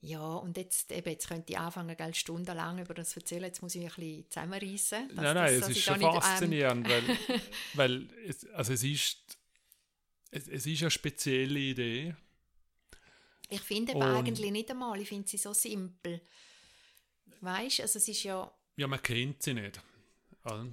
[0.00, 3.44] Ja, und jetzt, eben, jetzt könnte ich anfangen, gell, stundenlang über das erzählen.
[3.44, 5.10] Jetzt muss ich ein bisschen zusammenreißen.
[5.14, 7.18] Nein, nein, es ist schon faszinierend, weil,
[7.74, 9.38] weil es, also es ist,
[10.30, 12.14] es, es ist eine spezielle Idee.
[13.48, 16.20] Ich finde aber eigentlich nicht einmal, ich finde sie so simpel.
[17.40, 18.52] Weißt du, also es ist ja...
[18.76, 19.80] Ja, man kennt sie nicht.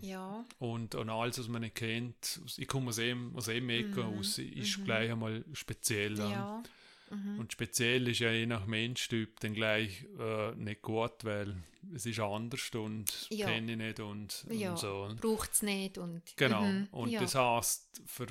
[0.02, 0.46] Ja.
[0.60, 4.20] Und, und alles, was man nicht kennt, ich komme aus dem, aus dem Ecke mhm.
[4.20, 4.86] aus, ist mhm.
[4.86, 6.18] gleich einmal speziell.
[6.18, 6.64] Ja.
[7.10, 7.40] Mhm.
[7.40, 11.56] Und speziell ist ja je nach Menschtyp dann gleich äh, nicht gut, weil
[11.94, 13.48] es ist anders und ja.
[13.48, 14.72] kenne ich nicht und, ja.
[14.72, 15.14] und so.
[15.20, 15.98] Braucht es nicht.
[15.98, 16.64] Und, genau.
[16.64, 16.88] Mhm.
[16.92, 17.22] Und ja.
[17.22, 18.28] das heißt, für,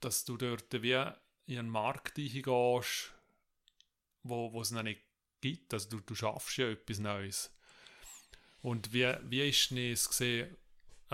[0.00, 0.92] dass du dort wie
[1.46, 3.12] in einen Markt reingehst,
[4.22, 5.00] wo es noch nicht
[5.40, 5.74] gibt.
[5.74, 7.54] Also du, du schaffst ja etwas Neues.
[8.62, 10.56] Und wie, wie ist es gesehen?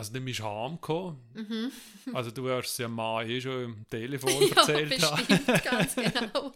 [0.00, 1.18] Also dann bist du heimgekommen.
[1.34, 1.72] Mhm.
[2.14, 4.88] Also du hast es ja mal eh schon im Telefon ja, erzählt.
[4.88, 6.54] bestimmt, ganz genau.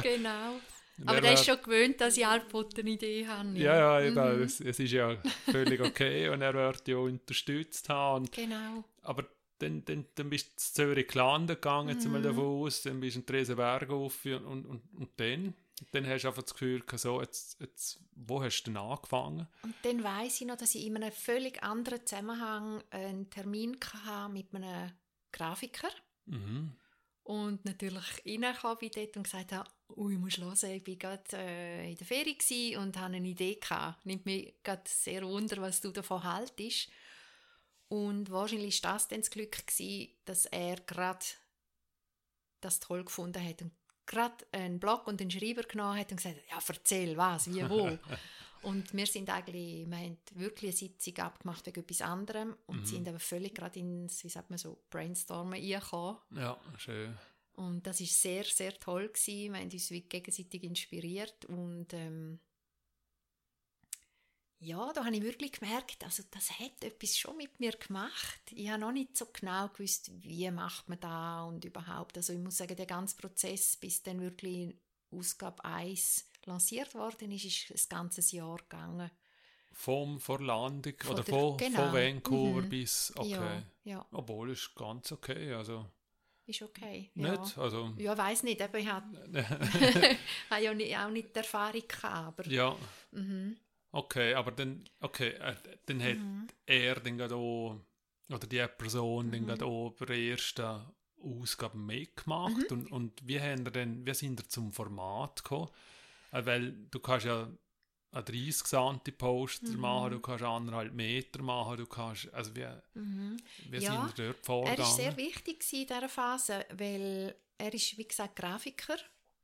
[0.00, 0.60] genau.
[1.04, 2.44] Aber der ist schon gewöhnt, dass ich eine
[2.88, 3.58] Idee habe.
[3.58, 4.42] Ja, ja, ja mhm.
[4.44, 5.16] es, es, ist ja
[5.50, 8.30] völlig okay und er wird ja unterstützt haben.
[8.30, 8.84] genau.
[9.02, 9.24] Aber
[9.58, 12.12] dann, dann, dann bist du zu Zürich gelandet gegangen, jetzt mhm.
[12.12, 15.54] mal davon aus, dann bist du in Tresenberg auf und, und, und, und dann?
[15.90, 19.48] Dann hast du einfach das Gefühl, so, jetzt, jetzt, wo hast du denn angefangen?
[19.62, 24.32] Und dann weiss ich noch, dass ich in einem völlig anderen Zusammenhang einen Termin hatte
[24.32, 24.92] mit einem
[25.32, 25.90] Grafiker.
[26.26, 26.76] Mhm.
[27.24, 31.24] Und natürlich reinkam ich dort und gesagt habe, oh, ich muss hören, ich war gerade
[31.32, 33.54] äh, in der Ferie und hatte eine Idee.
[33.56, 34.04] Gehabt.
[34.04, 36.90] Nimmt mich gerade sehr wunder, was du davon haltest.
[37.88, 41.24] Und wahrscheinlich war das dann das Glück, gewesen, dass er gerade
[42.60, 43.72] das toll gefunden hat und
[44.06, 47.98] gerade einen Blog und einen Schreiber genommen hat und gesagt ja, erzähl was, wie, wo.
[48.62, 52.86] und wir sind eigentlich, wir haben wirklich eine Sitzung abgemacht wegen etwas anderem und mhm.
[52.86, 56.18] sind aber völlig gerade ins, wie sagt man so, Brainstormen reingekommen.
[56.36, 57.16] Ja, schön.
[57.56, 59.52] Und das ist sehr, sehr toll gewesen.
[59.52, 62.40] Wir haben uns gegenseitig inspiriert und ähm,
[64.64, 68.40] ja, da habe ich wirklich gemerkt, also das hat etwas schon mit mir gemacht.
[68.50, 72.16] Ich habe noch nicht so genau gewusst, wie macht man da und überhaupt.
[72.16, 74.74] Also ich muss sagen, der ganze Prozess, bis dann wirklich
[75.10, 79.10] Ausgabe 1 lanciert worden ist, ist ein ganzes Jahr gegangen.
[79.72, 81.78] Vom Verlandung von oder der, von, genau.
[81.78, 82.68] von Vancouver mhm.
[82.68, 83.30] bis, okay.
[83.30, 84.06] Ja, ja.
[84.12, 85.86] Obwohl, ist ganz okay, also...
[86.46, 87.10] Ist okay.
[87.14, 87.56] Nicht?
[87.56, 89.06] Ja, also, ja weiß nicht, aber ich habe
[90.62, 92.40] ja nicht, auch nicht die Erfahrung gehabt.
[92.40, 92.76] Aber, ja.
[93.12, 93.56] Mhm.
[93.94, 95.54] Okay, aber dann, okay, äh,
[95.86, 96.48] dann hat mhm.
[96.66, 97.80] er dann auch,
[98.28, 99.46] oder die Person mhm.
[99.46, 100.82] dann auch bei der ersten
[101.22, 102.76] Ausgabe mitgemacht mhm.
[102.76, 105.70] und, und wie, haben denn, wie sind ihr zum Format gekommen?
[106.32, 107.48] Äh, weil du kannst ja
[108.10, 109.80] ein 30 cm Poster mhm.
[109.80, 113.36] machen, du kannst anderthalb Meter machen, du kannst, also wie, mhm.
[113.70, 114.80] wie ja, sind ihr dort vorgegangen?
[114.80, 118.96] Er war sehr wichtig in dieser Phase, weil er ist, wie gesagt, Grafiker,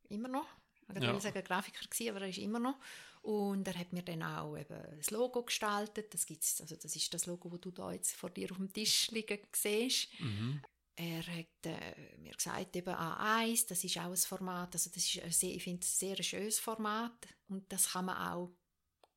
[0.09, 0.47] immer noch.
[0.93, 1.13] Ich ja.
[1.13, 2.75] will sagen Grafiker gewesen, aber er ist immer noch.
[3.21, 6.13] Und er hat mir dann auch eben das Logo gestaltet.
[6.13, 8.73] Das gibt's, also das ist das Logo, das du da jetzt vor dir auf dem
[8.73, 10.09] Tisch liegen siehst.
[10.19, 10.61] Mhm.
[10.95, 15.39] Er hat äh, mir gesagt, eben A1, das ist auch ein Format, also das ist
[15.39, 18.51] sehr, ich finde es ein sehr schönes Format und das kann man auch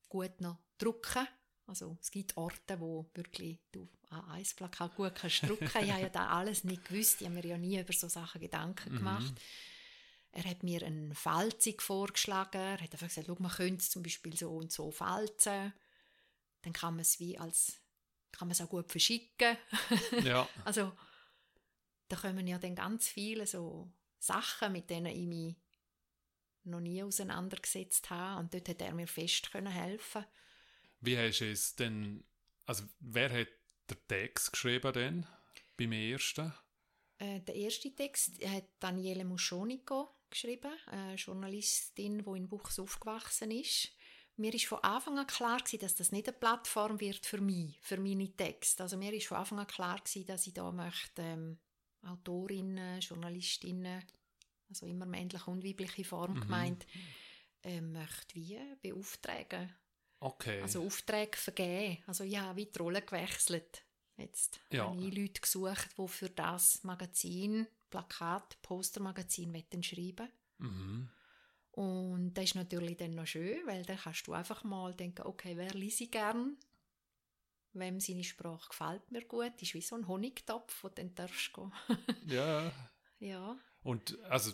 [0.09, 1.27] gut noch drucken.
[1.67, 5.65] Also es gibt Orte, wo wirklich du A1-Plakat gut kannst drucken.
[5.65, 8.41] ich habe ja da alles nicht gewusst, ich habe mir ja nie über so Sachen
[8.41, 8.99] Gedanken mhm.
[8.99, 9.33] gemacht.
[9.33, 9.74] Mhm.
[10.35, 12.61] Er hat mir eine Falzung vorgeschlagen.
[12.61, 15.73] Er hat einfach gesagt, man könnte es zum Beispiel so und so falzen.
[16.63, 17.81] Dann kann man es wie als
[18.33, 19.57] kann man es auch gut verschicken.
[20.25, 20.49] Ja.
[20.65, 20.93] also
[22.09, 25.57] da kommen ja dann ganz viele so Sachen, mit denen ich mich
[26.65, 28.41] noch nie auseinandergesetzt habe.
[28.41, 30.25] Und dort hat er mir fest können helfen.
[31.01, 32.25] Wie hast du es denn,
[32.67, 33.49] also wer hat
[33.91, 35.27] den Text geschrieben denn
[35.77, 36.53] beim ersten?
[37.19, 43.93] Äh, der erste Text hat Daniele Muschonico geschrieben, eine Journalistin, die in Buchs aufgewachsen ist.
[44.37, 47.79] Mir ist von Anfang an klar gewesen, dass das nicht eine Plattform wird für mich,
[47.81, 48.83] für meine Texte.
[48.83, 51.59] Also mir ist von Anfang an klar gewesen, dass ich da möchte ähm,
[52.03, 54.03] Autorinnen, Journalistinnen,
[54.69, 56.41] also immer männliche und weibliche Form mhm.
[56.41, 56.87] gemeint,
[57.63, 59.73] äh, möchte wie beauftragen.
[60.19, 60.61] Okay.
[60.63, 62.03] Also Aufträge vergeben.
[62.07, 63.85] Also ja, wie die Rolle gewechselt.
[64.17, 64.89] Jetzt ja.
[64.89, 71.09] habe ich Leute gesucht, die für das Magazin Plakat, Postermagazin schreiben mhm.
[71.71, 75.57] Und das ist natürlich dann noch schön, weil dann kannst du einfach mal denken, okay,
[75.57, 76.57] wer liest ich gern?
[77.73, 81.15] Wem seine Sprache gefällt mir gut, das ist wie so ein Honigtopf, wo du dann
[81.15, 81.73] darfst gehen.
[82.27, 82.73] ja.
[83.21, 83.57] Ja.
[83.83, 84.53] Und also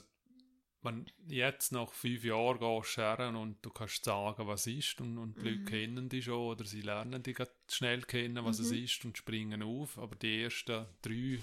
[0.83, 5.41] wenn jetzt nach fünf Jahren gehst du und du kannst sagen, was ist und, und
[5.43, 5.65] die Leute Mhm.
[5.67, 7.39] kennen dich schon oder sie lernen dich
[7.71, 8.85] schnell kennen, was es Mhm.
[8.85, 11.39] ist und springen auf, aber die ersten drei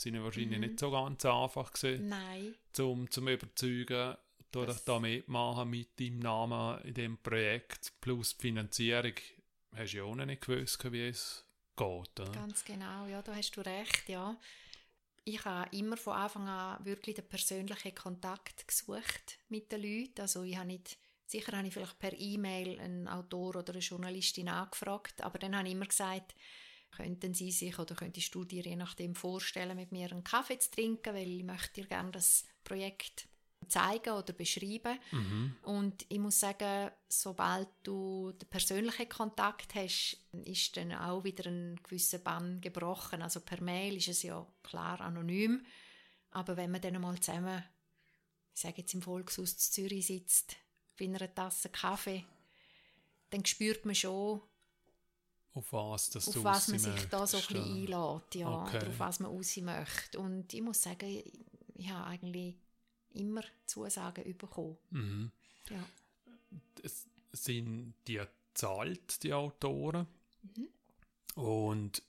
[0.00, 0.66] sind wahrscheinlich Mhm.
[0.66, 2.54] nicht so ganz einfach gewesen, Nein.
[2.72, 4.16] zum, zum überzeugen,
[4.50, 9.12] da, Das- da mitmachen mit deinem Namen in dem Projekt, plus die Finanzierung,
[9.74, 11.44] hast du ja auch nicht gewusst, wie es
[11.76, 11.86] geht.
[12.20, 12.32] Oder?
[12.32, 14.36] Ganz genau, ja, da hast du recht, ja.
[15.24, 20.22] Ich habe immer von Anfang an wirklich den persönlichen Kontakt gesucht mit den Leuten.
[20.22, 20.96] Also ich habe nicht,
[21.26, 25.68] sicher habe ich vielleicht per E-Mail einen Autor oder eine Journalistin angefragt, aber dann habe
[25.68, 26.34] ich immer gesagt,
[26.90, 30.70] könnten Sie sich oder könntest du dir je nachdem vorstellen, mit mir einen Kaffee zu
[30.70, 33.28] trinken, weil ich möchte dir gerne das Projekt
[33.68, 34.98] zeigen oder beschreiben.
[35.10, 35.56] Mhm.
[35.62, 41.76] Und ich muss sagen, sobald du den persönlichen Kontakt hast, ist dann auch wieder ein
[41.82, 43.22] gewisser Bann gebrochen.
[43.22, 45.64] Also per Mail ist es ja klar anonym,
[46.30, 47.62] aber wenn man dann mal zusammen,
[48.54, 50.56] ich sage jetzt im Volkshaus Zürich sitzt,
[50.98, 52.24] bei einer Tasse Kaffee,
[53.30, 54.40] dann spürt man schon,
[55.58, 58.76] Auf was, das auf was man sich da so ein bisschen einlädt, ja, Okay.
[58.76, 60.18] oder auf was man raus möchte.
[60.20, 61.32] Und ich muss sagen, ich,
[61.74, 62.54] ich habe eigentlich
[63.14, 64.78] immer Zusagen bekommen.
[64.90, 65.30] Mhm.
[65.70, 65.84] Ja.
[66.82, 68.20] es sind die
[68.54, 70.06] zahlt, die Autoren.
[70.42, 70.68] Mhm.
[71.34, 72.02] Und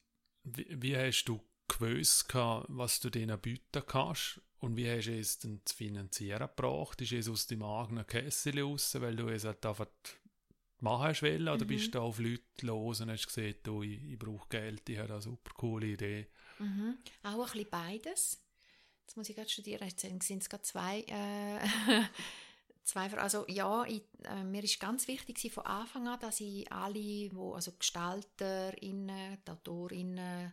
[0.44, 4.42] wie, wie hast du gewusst, was du denen bieten kannst?
[4.60, 7.02] Und wie hast du es denn zu finanzieren gebracht?
[7.02, 9.88] Ist es aus deinem eigenen Kessel raus, weil du es halt einfach
[10.82, 11.48] machen wollen?
[11.50, 11.68] Oder Mhm.
[11.68, 15.14] bist du auf Leute los und hast gesehen, du, ich, ich brauche Geld, ich habe
[15.14, 16.28] eine super coole Idee?
[16.60, 16.98] Mhm.
[17.24, 18.42] Auch ein bisschen beides.
[19.06, 21.02] Jetzt muss ich gerade studieren, jetzt sind es gerade zwei.
[21.08, 21.60] Äh,
[22.84, 26.72] zwei Fra- also ja, ich, äh, mir ist ganz wichtig von Anfang an, dass ich
[26.72, 30.52] alle, wo, also GestalterInnen, AutorInnen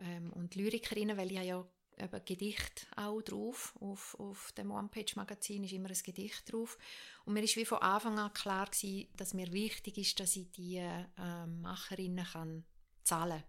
[0.00, 1.64] ähm, und Lyrikerinnen, weil ich ja
[1.98, 6.78] eben Gedicht auch drauf, auf, auf dem One-Page-Magazin ist immer ein Gedicht drauf.
[7.24, 10.50] Und mir ist wie von Anfang an klar gewesen, dass mir wichtig ist, dass ich
[10.52, 12.64] die äh, Macherinnen kann
[13.04, 13.42] zahlen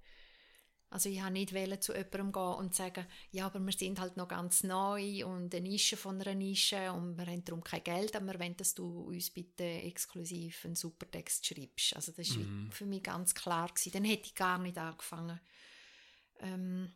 [0.93, 4.15] also ich wollte nicht wollen zu jemandem gehen und sagen, ja, aber wir sind halt
[4.15, 8.15] noch ganz neu und eine Nische von einer Nische und wir haben darum kein Geld,
[8.15, 11.95] aber wir wollen, dass du uns bitte exklusiv einen super Text schreibst.
[11.95, 12.71] Also das war Mhm.
[12.71, 13.69] für mich ganz klar.
[13.69, 13.91] Gewesen.
[13.91, 15.39] Dann hätte ich gar nicht angefangen.
[16.41, 16.93] Ähm,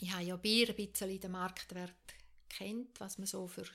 [0.00, 1.94] ich habe ja Bier ein bisschen den Marktwert
[2.48, 3.68] kennt, was man so für, ich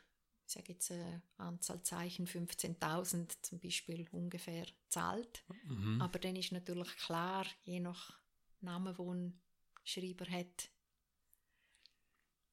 [0.54, 5.44] sage jetzt eine Anzahl Zeichen, 15'000 zum Beispiel ungefähr zahlt.
[5.68, 6.02] Mhm.
[6.02, 8.20] Aber dann ist natürlich klar, je nach
[8.62, 9.42] Namen, den ein
[9.84, 10.70] Schreiber hat,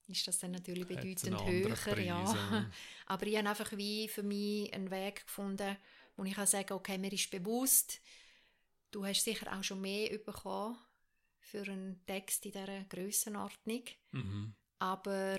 [0.06, 1.98] ist das dann natürlich bedeutend höher.
[1.98, 2.70] Ja.
[3.06, 5.76] Aber ich habe einfach wie für mich einen Weg gefunden,
[6.16, 8.00] wo ich kann sagen okay, mir ist bewusst,
[8.90, 10.76] du hast sicher auch schon mehr bekommen
[11.52, 13.84] für einen Text in dieser Grössenordnung.
[14.12, 14.54] Mhm.
[14.78, 15.38] Aber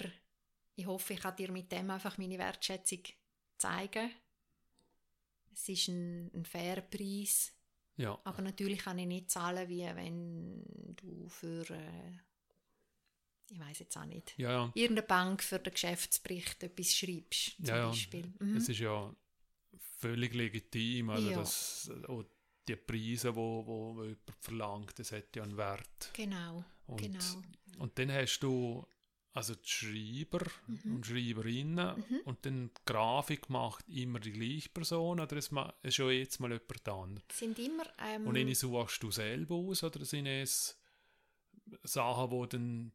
[0.76, 3.00] ich hoffe, ich kann dir mit dem einfach meine Wertschätzung
[3.58, 4.12] zeigen.
[5.52, 7.54] Es ist ein, ein fairer Preis.
[7.98, 8.20] Ja.
[8.24, 10.64] Aber natürlich kann ich nicht zahlen, wie wenn
[10.96, 12.12] du für, äh,
[13.52, 14.72] ich weiß jetzt auch nicht, Ja, ja.
[14.74, 17.88] irgendeine Bank für den Geschäftsbericht etwas schreibst, zum Ja.
[17.90, 18.34] Beispiel.
[18.40, 18.58] Mhm.
[18.58, 19.16] Es ist ja
[20.00, 21.38] völlig legitim, also Ja.
[21.38, 22.24] dass auch
[22.68, 26.12] die Preise, wo, wo, jemand verlangt, das hat ja einen Wert.
[26.14, 27.42] Genau, Und, genau.
[27.80, 28.86] und dann hast du
[29.36, 30.96] also die Schreiber Mhm.
[30.96, 32.20] und Schreiberinnen Mhm.
[32.26, 36.52] und dann die Grafik macht immer die gleiche Person oder ist ist schon jetzt mal
[36.52, 37.24] jemand anderes?
[37.32, 40.80] Sind immer, ähm, Und dann suchst du selber aus oder sind es
[41.84, 42.92] Sachen, wo dann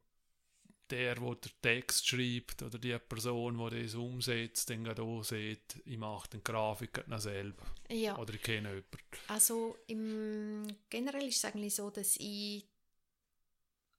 [0.90, 5.98] der, der den Text schreibt oder die Person, die das umsetzt, dann auch sieht, ich
[5.98, 8.98] mache den Grafik gerade noch selber ja, oder ich kenne jemanden.
[9.28, 12.66] also im, generell ist es eigentlich so, dass ich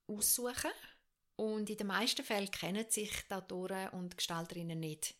[0.06, 0.70] aussuche
[1.36, 5.14] und in den meisten Fällen kennen sich die Autoren und Gestalterinnen nicht.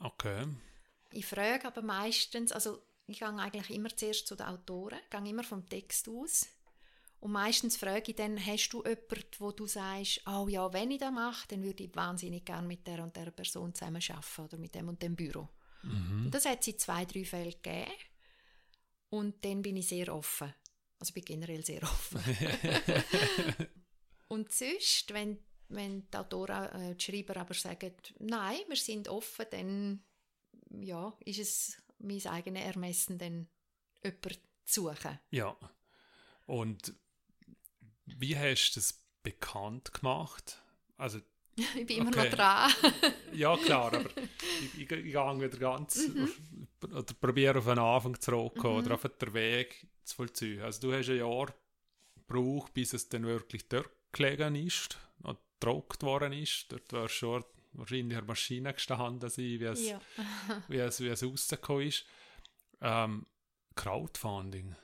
[0.00, 0.46] Okay.
[1.12, 5.44] Ich frage aber meistens, also ich gehe eigentlich immer zuerst zu den Autoren, gehe immer
[5.44, 6.46] vom Text aus.
[7.24, 10.98] Und meistens frage ich dann, hast du jemanden, wo du sagst, oh ja, wenn ich
[10.98, 14.58] das mache, dann würde ich wahnsinnig gerne mit der und der Person zusammen arbeiten oder
[14.58, 15.48] mit dem und dem Büro.
[15.84, 16.26] Mhm.
[16.26, 17.90] Und das hat es in zwei, drei Fällen gegeben.
[19.08, 20.52] Und dann bin ich sehr offen.
[20.98, 22.20] Also ich bin generell sehr offen.
[24.28, 25.38] und sonst, wenn,
[25.68, 30.04] wenn die Autoren, äh, die Schreiber aber sagen, nein, wir sind offen, dann
[30.82, 33.48] ja, ist es mein eigenes Ermessen, dann
[34.02, 35.18] jemanden zu suchen.
[35.30, 35.56] Ja.
[36.46, 36.94] Und
[38.06, 40.60] wie hast du das bekannt gemacht?
[40.96, 41.20] Also,
[41.56, 42.28] Ich bin immer Okay.
[42.30, 42.72] noch dran.
[43.32, 46.24] ja klar, aber ich, ich, ich gehe wieder ganz Mhm.
[46.24, 50.62] auf, oder probiere auf den Anfang zurückzukommen oder auf den Weg zu vollziehen.
[50.62, 51.54] Also du hast ein Jahr
[52.16, 56.66] gebraucht, bis es dann wirklich dort gelegen ist und gedruckt worden ist.
[56.72, 60.00] Dort du schon wahrscheinlich der Maschine gestanden sein, wie es, Ja.
[60.68, 62.04] wie es, wie es rausgekommen ist.
[62.80, 63.26] Ähm,
[63.76, 64.74] Crowdfunding.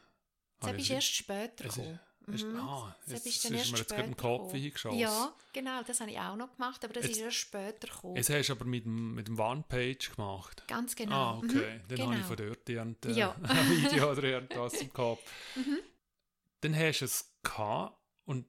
[0.61, 2.01] Das Habe ich- erst später gekommen.
[2.27, 2.57] Ist, Mhm.
[2.59, 4.99] ah, Das jetzt, ist ist mir jetzt gerade im Kopf hingeschossen.
[4.99, 8.17] Ja, genau, das habe ich auch noch gemacht, aber das Jetzt- ist erst später gekommen.
[8.17, 10.63] Jetzt hast du aber mit dem, mit dem One-Page gemacht.
[10.69, 11.15] Ganz genau.
[11.15, 11.49] Ah, okay.
[11.49, 12.27] Mhm, Dann habe ich genau.
[12.27, 13.35] von dort irgend, äh, Ja.
[13.43, 15.21] ein Video oder irgendwas im Kopf.
[15.57, 15.79] Mhm.
[16.61, 18.47] Dann hast du es gehabt und,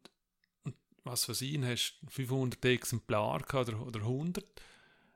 [0.64, 4.46] und was ich, dann hast du 500 Exemplare gehabt oder, oder 100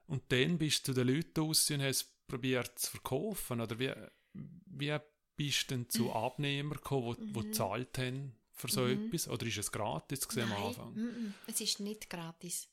[0.08, 3.78] und dann bist du zu den Leuten raus und hast es probiert zu verkaufen oder
[3.78, 3.92] wie,
[4.34, 4.98] wie
[5.36, 7.44] bist du denn zu Abnehmern gekommen, die, die Mhm.
[7.44, 9.08] gezahlt haben für so Mhm.
[9.08, 10.94] etwas oder ist es gratis am Anfang?
[10.94, 12.68] mhm, es ist nicht gratis.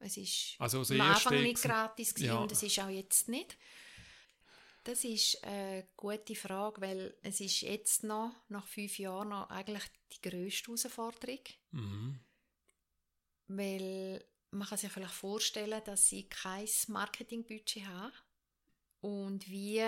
[0.00, 2.38] Es ist Also am Anfang nicht gratis Ja.
[2.38, 3.56] und es ist auch jetzt nicht.
[4.84, 9.84] Das ist eine gute Frage, weil es ist jetzt noch, nach fünf Jahren, noch eigentlich
[10.12, 11.38] die grösste Herausforderung.
[11.70, 12.18] Mhm.
[13.46, 18.12] Weil man kann sich vielleicht vorstellen, dass sie kein Marketingbudget haben.
[19.02, 19.82] Und wie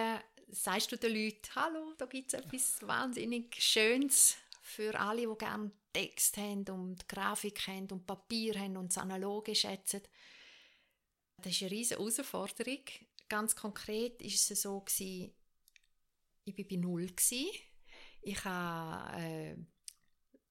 [0.48, 5.70] sagst du den Leuten, hallo, da gibt es etwas wahnsinnig Schönes für alle, die gerne
[5.92, 10.00] Text haben und Grafik haben und Papier haben und das Analoge schätzen.
[11.36, 12.80] Das ist eine riesige Herausforderung.
[13.28, 15.34] Ganz konkret war es so, gewesen,
[16.46, 17.06] ich war bei Null.
[17.08, 17.50] Gewesen.
[18.22, 19.56] Ich habe äh,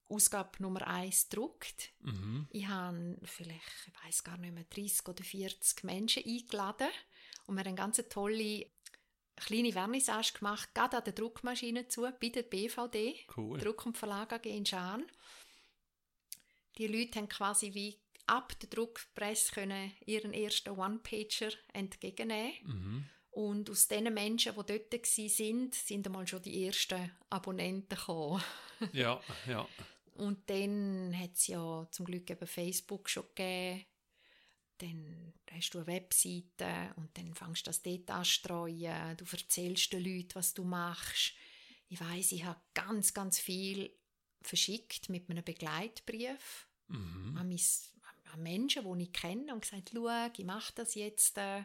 [0.10, 1.91] Ausgabe Nummer 1 gedruckt.
[2.02, 2.48] Mhm.
[2.52, 6.90] Ich habe vielleicht, ich weiß gar nicht mehr, 30 oder 40 Menschen eingeladen
[7.48, 8.68] und wir haben eine ganz tolle
[9.35, 13.60] kleine Vernissage gemacht, gerade an der Druckmaschine zu, bei der BVD, Cool.
[13.60, 15.05] Druck- und Verlag AG in Schaan.
[16.77, 23.05] Die Leute haben quasi wie ab der Druckpresse können ihren ersten One-Pager entgegennehmen Mhm.
[23.31, 28.41] und aus den Menschen, die dort waren, sind, sind einmal schon die ersten Abonnenten gekommen.
[28.91, 29.68] Ja, ja.
[30.15, 33.85] Und dann hat es ja zum Glück eben Facebook schon gegeben.
[34.84, 39.15] Dann hast du eine Webseite und dann fängst du das dort an zu streuen.
[39.18, 41.34] Du erzählst den Leuten, was du machst.
[41.88, 43.95] Ich weiß, ich habe ganz, ganz viel
[44.41, 47.38] verschickt mit einem Begleitbrief Mhm.
[47.38, 51.38] an, mein, an Menschen, die ich kenne und gesagt, schau, ich mache das jetzt.
[51.38, 51.64] Äh,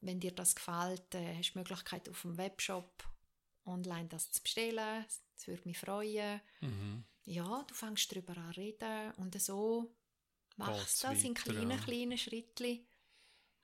[0.00, 3.08] wenn dir das gefällt, äh, hast du die Möglichkeit auf dem Webshop
[3.64, 5.04] online das zu bestellen.
[5.36, 7.04] Das würde mich freuen Mhm.
[7.24, 9.94] ja, du fängst darüber an reden und so
[10.56, 11.76] Machst das in kleinen, ja.
[11.78, 12.86] kleinen Schrittchen.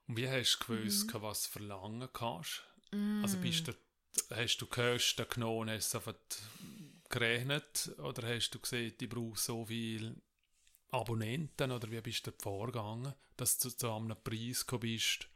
[0.09, 1.23] Und wie hast du gewusst, Mhm.
[1.23, 2.63] was du verlangen kannst?
[2.91, 3.23] Mm.
[3.23, 3.73] Also bist du,
[4.31, 6.15] hast du Kosten genommen, hast du einfach
[7.09, 10.17] gerechnet oder hast du gesehen, ich brauche so viele
[10.91, 15.29] Abonnenten oder wie bist du vorgegangen, dass du zu einem Preis gekommen bist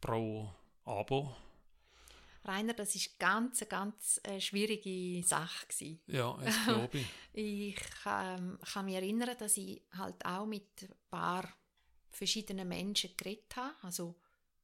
[0.00, 1.34] pro Abo?
[2.44, 6.00] Rainer, das ist ganz, eine ganz äh, schwierige Sache gewesen.
[6.06, 7.06] Ja, das glaube ich.
[7.32, 11.48] Ich ähm, kann mich erinnern, dass ich halt auch mit ein paar
[12.10, 13.74] verschiedenen Menschen geredet habe.
[13.82, 14.16] Also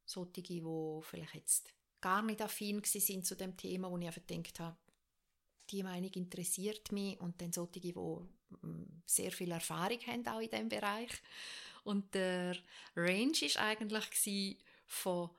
[0.03, 0.61] solche, die
[1.01, 4.77] vielleicht jetzt gar nicht affin sind zu dem Thema, wo ich einfach gedacht habe,
[5.69, 7.19] die Meinung interessiert mich.
[7.19, 11.11] Und dann solche, die mm, sehr viel Erfahrung haben auch in diesem Bereich.
[11.83, 12.57] Und der
[12.95, 14.57] Range war eigentlich
[14.87, 15.29] von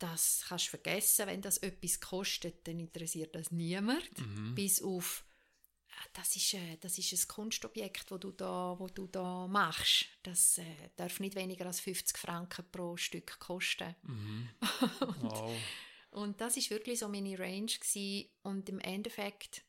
[0.00, 4.54] das kannst du vergessen, wenn das etwas kostet, dann interessiert das niemand Mhm.
[4.54, 5.24] bis auf
[5.90, 10.06] ah, das ist, äh, das ist ein Kunstobjekt, wo du da, wo du da machst.
[10.22, 10.64] Das äh,
[10.96, 13.94] darf nicht weniger als 50 Franken pro Stück kosten.
[14.02, 14.48] Mhm.
[15.22, 15.52] Wow.
[16.12, 18.28] Und das ist wirklich so meine Range gewesen.
[18.42, 19.62] und im Endeffekt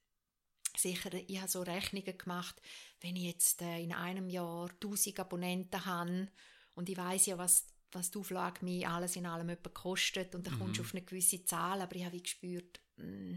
[0.75, 2.59] sicher, ich habe so Rechnungen gemacht,
[3.01, 6.29] wenn ich jetzt äh, in einem Jahr 1000 Abonnenten habe
[6.73, 10.45] und ich weiß ja, was was die Auflage mir alles in allem etwa kostet und
[10.47, 10.87] dann kommst du Mhm.
[10.87, 13.35] auf eine gewisse Zahl, aber ich habe gespürt, mm,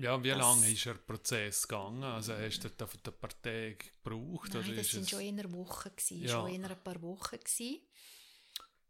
[0.00, 2.04] Ja, wie Das- lange ist der Prozess gegangen?
[2.04, 4.54] Also hast du da für ein paar Tage gebraucht?
[4.54, 5.10] Nein, oder das es...
[5.10, 6.28] schon eher Wochen gewesen, Ja.
[6.28, 7.80] schon eher ein paar Wochen gewesen.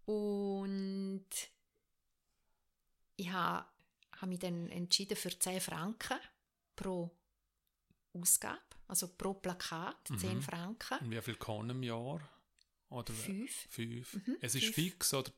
[0.04, 1.24] Und
[3.16, 3.66] ich habe,
[4.16, 6.18] habe mich dann entschieden für 10 Franken
[6.76, 7.10] pro
[8.12, 10.42] Ausgabe, also pro Plakat, 10 Mhm.
[10.42, 10.98] Franken.
[10.98, 12.20] Und wie viel kann im Jahr?
[12.90, 13.66] Oder Fünf.
[13.70, 14.14] Fünf.
[14.14, 14.74] Mhm, Es ist fünf.
[14.74, 15.30] fix, oder?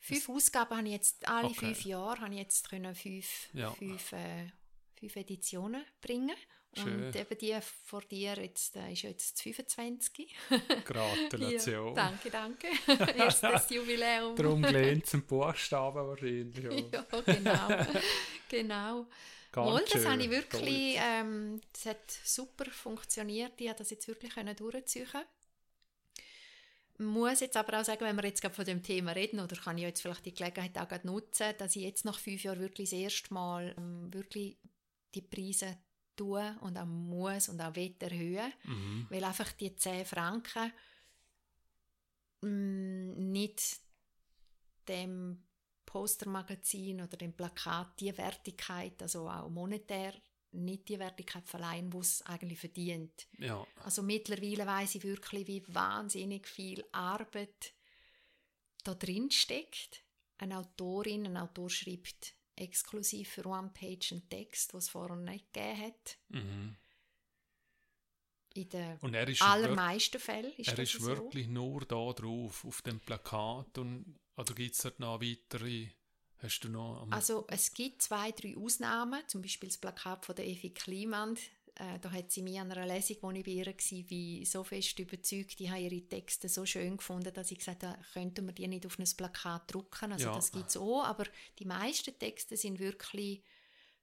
[0.00, 1.54] Fünf Ausgaben habe ich jetzt, alle Okay.
[1.66, 3.72] fünf Jahre habe ich jetzt können fünf, Ja.
[3.72, 4.50] fünf, äh,
[4.98, 6.36] fünf Editionen bringen.
[6.74, 7.06] Schön.
[7.06, 10.36] Und eben die vor dir jetzt, äh, ist ja jetzt das 25.
[10.84, 11.88] Gratulation.
[11.88, 12.68] Ja, danke, danke.
[13.16, 14.36] Erstes Jubiläum.
[14.36, 16.62] Darum glänzt ein Buchstaben wahrscheinlich.
[16.92, 17.02] Ja.
[17.22, 17.68] genau.
[18.48, 19.06] genau.
[19.50, 23.58] Ganz Wohl, das habe ich wirklich, ähm, das hat super funktioniert.
[23.58, 25.08] Ich habe das jetzt wirklich können durchziehen.
[26.98, 29.78] Muss jetzt aber auch sagen, wenn wir jetzt gerade von dem Thema reden, oder kann
[29.78, 32.90] ich jetzt vielleicht die Gelegenheit auch gerade nutzen, dass ich jetzt nach fünf Jahren wirklich
[32.90, 34.58] das erste Mal ähm, wirklich
[35.14, 35.78] die Preise
[36.16, 38.52] tue und auch muss und auch will erhöhen.
[38.64, 39.06] Mhm.
[39.10, 40.72] Weil einfach die 10 Franken
[42.40, 43.78] mm, nicht
[44.88, 45.44] dem
[45.86, 50.12] Postermagazin oder dem Plakat die Wertigkeit, also auch monetär,
[50.52, 53.28] nicht die Wertigkeit verleihen, die es eigentlich verdient.
[53.38, 53.66] Ja.
[53.84, 57.74] Also mittlerweile weiß ich wirklich, wie wahnsinnig viel Arbeit
[58.84, 60.04] da drin steckt.
[60.38, 65.52] Eine Autorin, ein Autor schreibt exklusiv für One Page einen Text, was es vorher nicht
[65.52, 66.18] gegeben hat.
[66.28, 66.76] Mhm.
[68.54, 71.06] In den Und er ist, allermeisten Fällen ist er ist so.
[71.06, 73.78] wirklich nur da drauf, auf dem Plakat.
[73.78, 75.88] Und, oder gibt es dort noch weitere?
[76.40, 80.46] Hast du noch Also es gibt zwei, drei Ausnahmen, zum Beispiel das Plakat von der
[80.46, 81.36] Evi Kliemann.
[81.74, 83.74] Äh, da hat sie mich an einer Lesung, wo ich bei ihr war,
[84.10, 87.98] wie so fest überzeugt, die haben ihre Texte so schön gefunden, dass ich gesagt habe,
[88.12, 90.12] könnten wir die nicht auf ein Plakat drucken.
[90.12, 90.34] Also Ja.
[90.34, 91.24] das gibt es auch, aber
[91.58, 93.42] die meisten Texte sind wirklich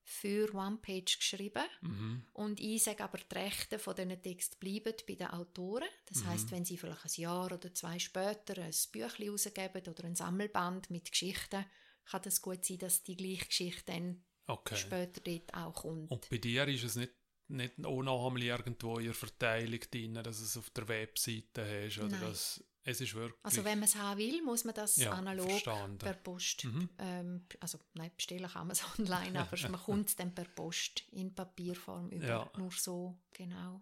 [0.08, 1.64] für One-Page geschrieben.
[1.82, 2.26] Mhm.
[2.34, 5.88] Und ich sage aber, die Rechte von diesen Texten bleiben bei den Autoren.
[6.06, 6.28] Das Mhm.
[6.28, 10.92] heißt, wenn sie vielleicht ein Jahr oder zwei später ein Büchlein rausgeben oder ein Sammelband
[10.92, 11.66] mit Geschichten,
[12.10, 14.76] kann es gut sein, dass die gleiche Geschichte dann Okay.
[14.76, 16.12] später dort auch kommt.
[16.12, 17.12] Und bei dir ist es nicht,
[17.48, 21.98] nicht einmal irgendwo in der Verteilung drin, dass es auf der Webseite hast?
[21.98, 22.22] Oder Nein.
[22.22, 23.44] dass, es ist wirklich...
[23.44, 25.98] Also wenn man es haben will, muss man das Ja, analog verstanden.
[25.98, 26.90] per Post, Mhm.
[27.00, 31.04] ähm, also nein, bestellen kann man es online, aber man kommt es dann per Post
[31.12, 32.28] in Papierform über.
[32.28, 32.52] Ja.
[32.58, 33.82] Nur so, genau.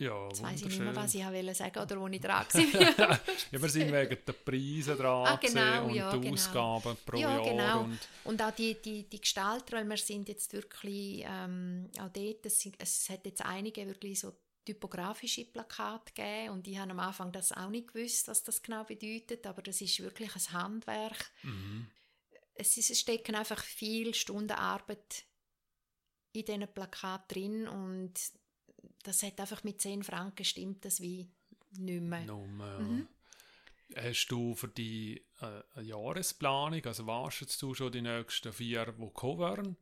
[0.00, 3.20] Ja, Jetzt weiss ich nicht mehr, was ich wollte sagen oder wo ich dran war.
[3.52, 6.34] Ja, wir sind wegen der Preise dran Ah, genau, gewesen ja, und die genau.
[6.34, 7.44] Ausgaben pro Ja, Jahr.
[7.44, 7.80] genau.
[7.84, 12.46] Und, Und auch die, die, die Gestalter, weil wir sind jetzt wirklich ähm, auch dort,
[12.46, 14.32] es, es hat jetzt einige wirklich so
[14.64, 18.84] typografische Plakate gegeben und ich habe am Anfang das auch nicht gewusst, was das genau
[18.84, 21.30] bedeutet, aber das ist wirklich ein Handwerk.
[21.42, 21.86] mhm.
[22.54, 25.24] Es, ist, es stecken einfach viele Stunden Arbeit
[26.32, 28.12] in diesen Plakaten drin und
[29.02, 31.28] das hat einfach mit 10 Franken stimmt das wie
[31.72, 32.24] nicht mehr.
[32.24, 33.08] Nummer, Mhm.
[33.96, 39.38] Hast du für die äh, Jahresplanung, also warst du schon die nächsten vier, die kommen
[39.40, 39.76] werden?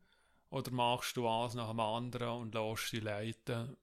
[0.50, 3.76] Oder machst du eins nach dem anderen und lässt sie leiten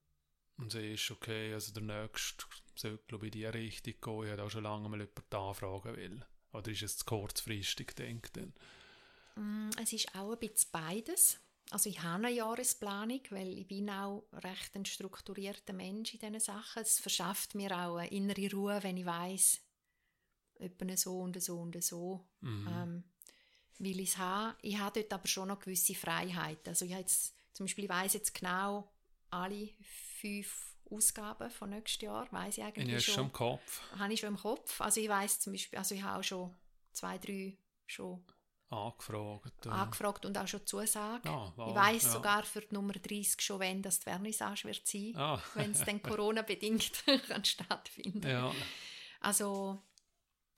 [0.58, 2.44] und siehst, okay, also der nächste
[2.76, 5.96] sollte glaube ich in die Richtung gehen, ich hätte auch schon lange mal jemanden anfragen
[5.96, 6.26] will.
[6.54, 8.54] Oder ist es zu kurzfristig, denkt dann?
[9.36, 11.38] Mm, Es ist auch ein bisschen beides.
[11.72, 16.40] Also ich habe eine Jahresplanung, weil ich bin auch recht ein strukturierter Mensch in diesen
[16.40, 16.82] Sachen.
[16.84, 19.62] Es verschafft mir auch eine innere Ruhe, wenn ich weiß,
[20.60, 22.68] etwa so und so und so Mhm.
[22.70, 23.04] ähm,
[23.80, 24.56] will ich es haben.
[24.62, 26.66] Ich habe dort aber schon noch gewisse Freiheit.
[26.68, 28.90] Also ich habe jetzt, zum Beispiel, ich weiss jetzt genau
[29.32, 29.70] alle
[30.20, 33.14] fünf Ausgaben von nächstes Jahr, weiß ich ich eigentlich hast schon.
[33.16, 34.80] schon im Kopf Habe ich schon im Kopf.
[34.80, 36.56] Also ich weiß zum Beispiel, also ich habe auch schon
[36.94, 38.24] zwei, drei schon
[38.70, 39.66] angefragt.
[39.66, 41.28] äh, angefragt und auch schon Zusagen.
[41.28, 42.12] Ah, wow, ich weiß ja.
[42.12, 45.84] sogar für die Nummer 30 schon, wenn das die Vernissage wird sein, Ah, wenn es
[45.84, 46.84] dann Corona-bedingt
[47.44, 48.28] stattfinden.
[48.28, 48.52] ja.
[49.22, 49.82] Also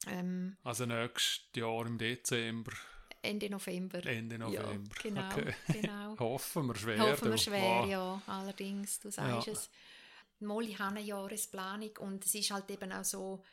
[0.08, 2.72] ähm, Also nächstes Jahr im Dezember,
[3.22, 4.06] Ende November.
[4.06, 4.96] Ende November.
[4.96, 5.56] Ja, genau, Okay.
[5.74, 6.16] genau.
[6.20, 7.00] Hoffen wir schwer.
[7.00, 7.90] Hoffen wir schwer, Wow.
[7.90, 8.22] ja.
[8.28, 9.54] Allerdings, du sagst Ja.
[9.54, 9.70] es.
[10.40, 10.48] Ich
[10.80, 13.44] habe eine Jahresplanung und es ist halt eben auch so,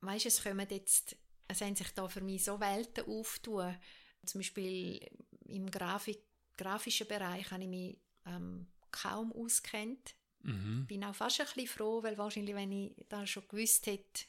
[0.00, 1.14] weißt du, es kommen jetzt,
[1.48, 3.76] es haben sich da für mich so Welten auftun.
[4.24, 5.00] Zum Beispiel
[5.46, 6.20] im Grafik,
[6.56, 10.14] grafischen Bereich habe ich mich ähm, kaum auskennt.
[10.40, 10.86] Mhm.
[10.86, 14.26] bin auch fast ein bisschen froh, weil wahrscheinlich, wenn ich das schon gewusst hätte,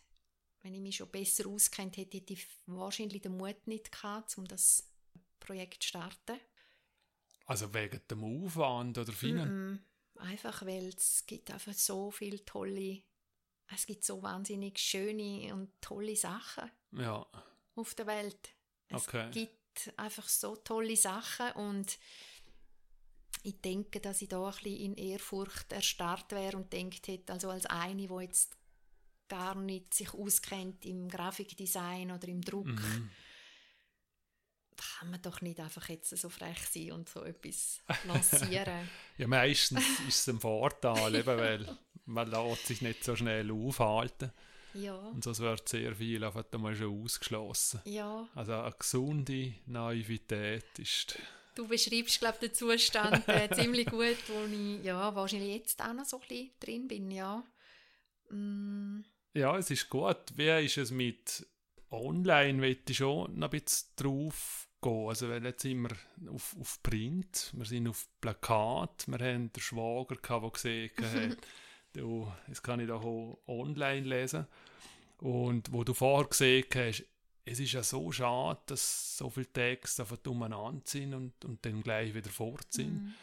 [0.62, 4.48] wenn ich mich schon besser auskennt hätte, hätte ich wahrscheinlich den Mut nicht gehabt, um
[4.48, 4.90] das
[5.40, 6.40] Projekt zu starten.
[7.46, 9.80] Also wegen dem Aufwand oder Finan Mm-mm.
[10.22, 13.04] Einfach weil es gibt einfach so viele tolle,
[13.74, 17.26] es gibt so wahnsinnig schöne und tolle Sachen Ja,
[17.76, 18.54] auf der Welt.
[18.90, 19.30] Es Okay.
[19.32, 21.98] gibt einfach so tolle Sachen und
[23.44, 27.50] ich denke, dass ich da ein bisschen in Ehrfurcht erstarrt wäre und denkt hätte, also
[27.50, 28.58] als eine, die jetzt
[29.28, 33.12] gar nicht sich auskennt im Grafikdesign oder im Druck, mhm.
[34.76, 38.90] kann man doch nicht einfach jetzt so frech sein und so etwas lancieren.
[39.18, 44.32] ja meistens ist es ein Vorteil, eben, weil man lässt sich nicht so schnell aufhalten.
[44.76, 47.82] Ja, Und sonst wird sehr viel einfach einmal schon ausgeschlossen.
[47.86, 48.28] ja.
[48.36, 51.18] Also eine gesunde Naivität ist...
[51.56, 56.04] Du beschreibst, glaube den Zustand äh, ziemlich gut, wo ich ja, wahrscheinlich jetzt auch noch
[56.06, 57.44] so ein bisschen drin bin, ja.
[58.30, 60.18] Mm, Ja, es ist gut.
[60.36, 61.46] Wie ist es mit
[61.92, 62.62] Online?
[62.62, 65.08] Will ich schon noch ein bisschen drauf gehen.
[65.08, 65.96] Also, weil jetzt sind wir
[66.34, 71.38] auf, auf Print, wir sind auf Plakat, wir haben den Schwager, gehabt, der gesehen hat,
[72.48, 74.46] das kann ich auch online lesen.
[75.20, 77.06] Und wo du vorher gesehen hast,
[77.46, 81.82] es ist ja so schade, dass so viele Texte einfach umeinander sind und, und dann
[81.84, 83.04] gleich wieder fort sind.
[83.04, 83.14] mm,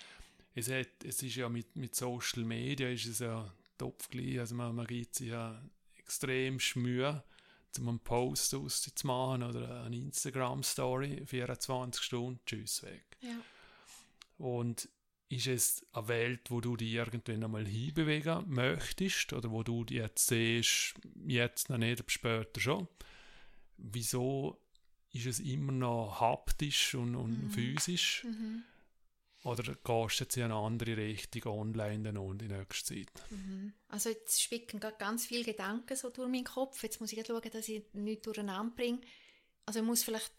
[0.54, 4.74] Es, hat, es ist ja mit, mit Social Media ist es ja topfgleich, also man,
[4.76, 5.60] man gibt sich ja
[5.96, 7.22] extrem Mühe,
[7.78, 13.04] um einen Post auszumachen oder eine Instagram-Story, 24 Stunden, tschüss, weg.
[13.20, 13.36] Ja.
[14.38, 14.88] Und
[15.32, 20.26] ist es eine Welt, wo du dich irgendwann einmal hinbewegen möchtest oder wo du jetzt
[20.26, 20.94] siehst,
[21.26, 22.86] jetzt noch nicht, aber später schon?
[23.78, 24.60] Wieso
[25.12, 27.50] ist es immer noch haptisch und, und Mhm.
[27.50, 28.24] physisch?
[28.24, 28.62] Mhm.
[29.44, 33.10] Oder gehst du jetzt in eine andere Richtung online dann und in nächster Zeit?
[33.30, 33.72] Mhm.
[33.88, 36.82] Also jetzt spicken ganz viele Gedanken so durch meinen Kopf.
[36.82, 39.00] Jetzt muss ich schauen, dass ich nichts durcheinander bringe.
[39.66, 40.32] Also ich muss vielleicht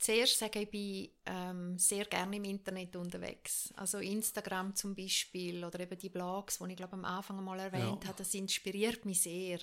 [0.00, 3.72] zuerst sagen, ich bin ähm, sehr gerne im Internet unterwegs.
[3.76, 8.02] Also Instagram zum Beispiel oder eben die Blogs, die ich glaube am Anfang mal erwähnt
[8.02, 8.08] Ja.
[8.08, 9.60] habe, das inspiriert mich sehr.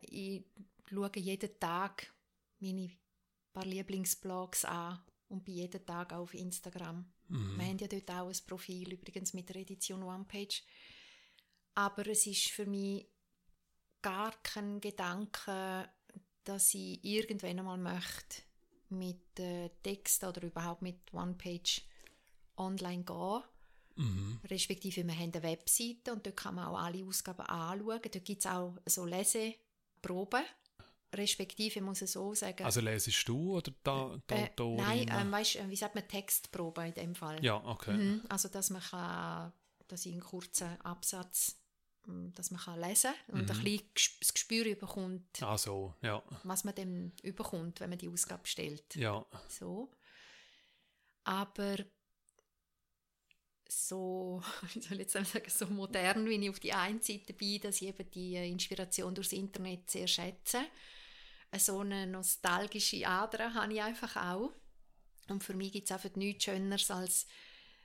[0.00, 0.44] Ich
[0.88, 2.12] schaue jeden Tag
[2.60, 2.90] meine
[3.52, 7.10] paar Lieblingsblogs an und bin jeden Tag auf Instagram.
[7.28, 7.58] Mhm.
[7.58, 10.62] Wir haben ja dort auch ein Profil, übrigens mit der Edition One-Page.
[11.74, 13.06] Aber es ist für mich
[14.02, 15.88] gar kein Gedanke,
[16.44, 18.42] dass ich irgendwann einmal möchte
[18.90, 21.82] mit äh, Text oder überhaupt mit One-Page
[22.56, 23.42] online gehen.
[23.96, 24.40] Mhm.
[24.50, 28.00] Respektive wir haben eine Webseite und dort kann man auch alle Ausgaben anschauen.
[28.02, 30.42] Dort gibt es auch so Leseproben.
[31.14, 32.64] Respektive muss ich so sagen.
[32.64, 34.76] Also lesest du oder da, die äh, Autorin?
[34.76, 37.42] nein, ähm, weißt, äh, wie sagt man Textprobe in dem Fall?
[37.44, 37.96] ja, okay.
[37.96, 38.22] Mhm.
[38.28, 39.52] Also, dass man kann,
[39.86, 41.56] dass ich einen kurzen Absatz,
[42.34, 43.50] dass man kann lesen und Mhm.
[43.50, 43.88] ein bisschen
[44.20, 46.22] das Gespür bekommt, Ah, so, ja.
[46.42, 48.94] was man dann überkommt, wenn man die Ausgabe stellt.
[48.96, 49.90] Ja, So.
[51.24, 51.76] Aber
[53.68, 54.42] so,
[54.74, 57.80] wie soll ich jetzt sagen, so modern, wie ich auf die einen Seite bin, dass
[57.80, 60.60] ich eben die Inspiration durchs Internet sehr schätze.
[61.56, 64.52] So eine nostalgische Ader habe ich einfach auch.
[65.28, 67.26] Und für mich gibt es einfach nichts Schöneres als,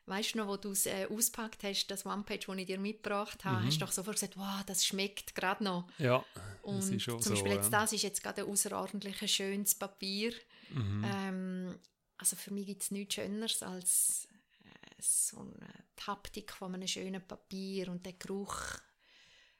[0.09, 3.45] weißt du noch, wo du es äh, auspackt hast, das One-Page, das ich dir mitgebracht
[3.45, 3.67] habe, Mhm.
[3.67, 5.87] hast du doch sofort gesagt, wow, das schmeckt gerade noch.
[5.97, 6.23] ja.
[6.63, 7.41] Und das ist schon zum so.
[7.43, 7.79] Beispiel jetzt ja.
[7.81, 10.33] das ist jetzt gerade ein außerordentlich schönes Papier.
[10.71, 11.05] Mhm.
[11.05, 11.79] Ähm,
[12.17, 14.27] also für mich gibt es nichts Schöneres als
[14.65, 15.69] äh, so eine
[16.05, 18.57] Haptik von einem schönen Papier und der Geruch,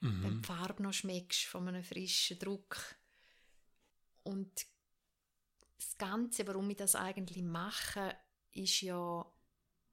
[0.02, 0.42] Mhm.
[0.42, 2.78] die Farbe noch schmeckst von einem frischen Druck.
[4.24, 4.66] Und
[5.78, 8.16] das Ganze, warum ich das eigentlich mache,
[8.54, 9.26] ist ja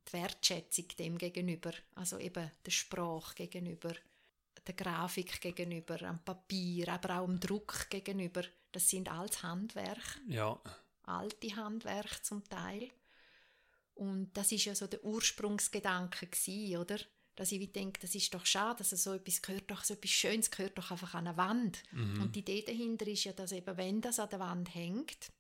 [0.08, 1.72] die Wertschätzung dem gegenüber.
[1.94, 3.94] Also eben der Sprache gegenüber,
[4.66, 8.42] der Grafik gegenüber, am Papier, aber auch dem Druck gegenüber.
[8.72, 10.60] Das sind alles Handwerk Ja,
[11.04, 12.90] alte Handwerk zum Teil.
[13.94, 16.98] Und das ist ja so der Ursprungsgedanke gsi, oder?
[17.34, 20.10] Dass ich wie denke, das ist doch schade, dass so etwas gehört doch, so etwas
[20.10, 21.82] Schönes gehört doch einfach an eine Wand.
[21.92, 22.22] mhm.
[22.22, 25.32] Und die Idee dahinter ist ja, dass eben, wenn das an der Wand hängt,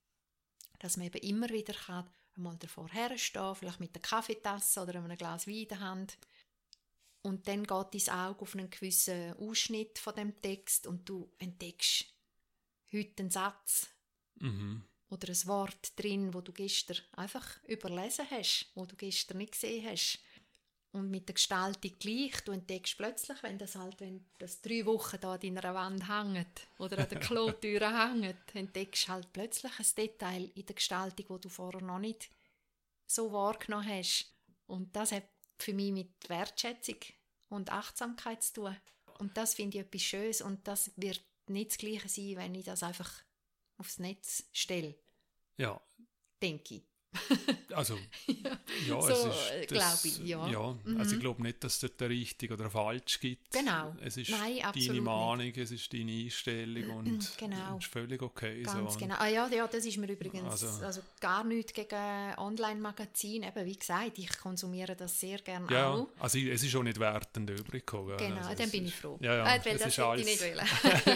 [0.78, 5.16] dass man eben immer wieder kann, einmal davor herstehen, vielleicht mit der Kaffeetasse oder einem
[5.16, 6.18] Glas Wein in der Hand.
[7.22, 12.06] Und dann geht dein Auge auf einen gewissen Ausschnitt von dem Text und du entdeckst
[12.92, 13.88] heute einen Satz,
[14.38, 14.84] Mhm.
[15.08, 19.86] oder ein Wort drin, wo du gestern einfach überlesen hast, wo du gestern nicht gesehen
[19.88, 20.18] hast.
[20.96, 25.18] Und mit der Gestaltung gleich, du entdeckst plötzlich, wenn das halt, wenn das drei Wochen
[25.20, 30.50] da an deiner Wand hängt oder an der Klotüre hängt, entdeckst halt plötzlich ein Detail
[30.54, 32.30] in der Gestaltung, wo du vorher noch nicht
[33.06, 34.32] so wahrgenommen hast.
[34.66, 35.28] Und das hat
[35.58, 36.96] für mich mit Wertschätzung
[37.50, 38.76] und Achtsamkeit zu tun.
[39.18, 42.64] Und das finde ich etwas Schönes und das wird nicht das Gleiche sein, wenn ich
[42.64, 43.12] das einfach
[43.76, 44.94] aufs Netz stelle,
[45.58, 45.78] Ja,
[46.40, 46.82] denke ich.
[47.74, 48.34] Also, Ja.
[48.88, 49.68] ja, So, es äh, ist.
[49.68, 50.46] glaub das- ich, ja.
[50.48, 51.00] ja Mhm.
[51.00, 53.50] Also, ich glaube nicht, dass es dort ein richtig oder falsch gibt.
[53.52, 53.94] Genau.
[54.02, 55.02] Es ist Nein, deine nicht.
[55.02, 57.76] Meinung, es ist deine Einstellung und Genau.
[57.78, 58.62] es ist völlig okay.
[58.62, 58.98] Ganz so.
[58.98, 59.14] genau.
[59.18, 63.42] Ah ja, ja, das ist mir übrigens Also- also, gar nichts gegen Online-Magazin.
[63.44, 66.08] Eben, wie gesagt, ich konsumiere das sehr gerne Ja, auch.
[66.18, 68.16] also es ist auch nicht wertend übrig gekommen.
[68.16, 69.18] Genau, also, dann bin ist, ich froh.
[69.20, 70.66] Ja, ja, Äh, weil das ist hätte alles, ich nicht wollen.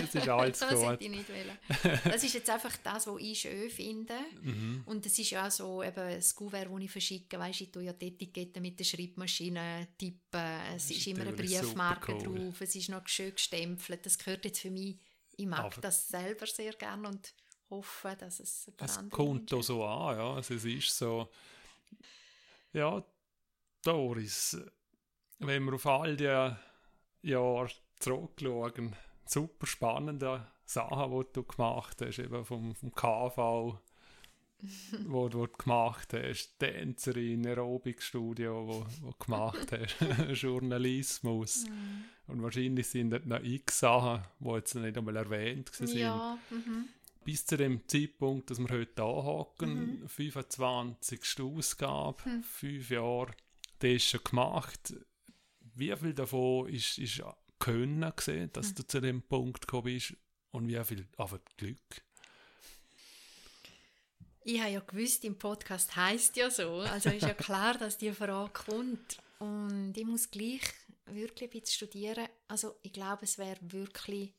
[0.09, 0.89] es ist alles das gut.
[0.89, 1.99] hätte ich nicht wollen.
[2.05, 4.15] Das ist jetzt einfach das, was ich schön finde.
[4.43, 4.83] Mhm.
[4.87, 7.93] Und es ist ja so, eben das Kuvert, das ich verschicke, weißt, ich tue ja
[7.93, 10.41] die Etiketten mit der Schreibmaschine tippen,
[10.75, 14.61] es ist, ist immer eine Briefmarke drauf, es ist noch schön gestempelt, das gehört jetzt
[14.61, 14.97] für mich,
[15.37, 17.35] ich mag Aber- das selber sehr gerne und
[17.71, 20.35] hoffe, dass es ein paar Es kommt Menschen- so an, ja.
[20.35, 21.31] Also es ist so.
[22.73, 23.05] Ja,
[23.83, 24.59] Doris,
[25.39, 26.25] wenn wir auf all die
[27.29, 28.95] Jahre zurückschauen,
[29.27, 33.79] super spannende Sachen, die du gemacht hast, eben vom, vom KV,
[35.07, 39.97] wo, du- gemacht hast, Tänzerin, Aerobikstudio, wo, wo du gemacht hast,
[40.43, 41.65] Journalismus.
[41.67, 42.05] Mhm.
[42.27, 46.85] Und wahrscheinlich sind dort noch x Sachen, die jetzt nicht einmal erwähnt waren Ja, mhm.
[47.25, 51.21] bis zu dem Zeitpunkt, dass wir heute anhocken, 25.
[51.41, 52.43] Ausgabe, Hm.
[52.43, 53.33] fünf Jahre,
[53.81, 54.95] das ist schon gemacht.
[55.75, 57.23] Wie viel davon ist, ist
[57.59, 58.75] können gesehen, dass Hm.
[58.77, 60.15] du zu dem Punkt gekommen bist,
[60.53, 61.79] und wie viel einfach Glück?
[64.43, 66.81] Ich habe ja gewusst, im Podcast heißt ja so.
[66.81, 69.19] Also ist ja klar, dass die Frage kommt.
[69.39, 70.63] Und ich muss gleich
[71.07, 72.27] wirklich ein studieren.
[72.49, 74.33] Also ich glaube, es wäre wirklich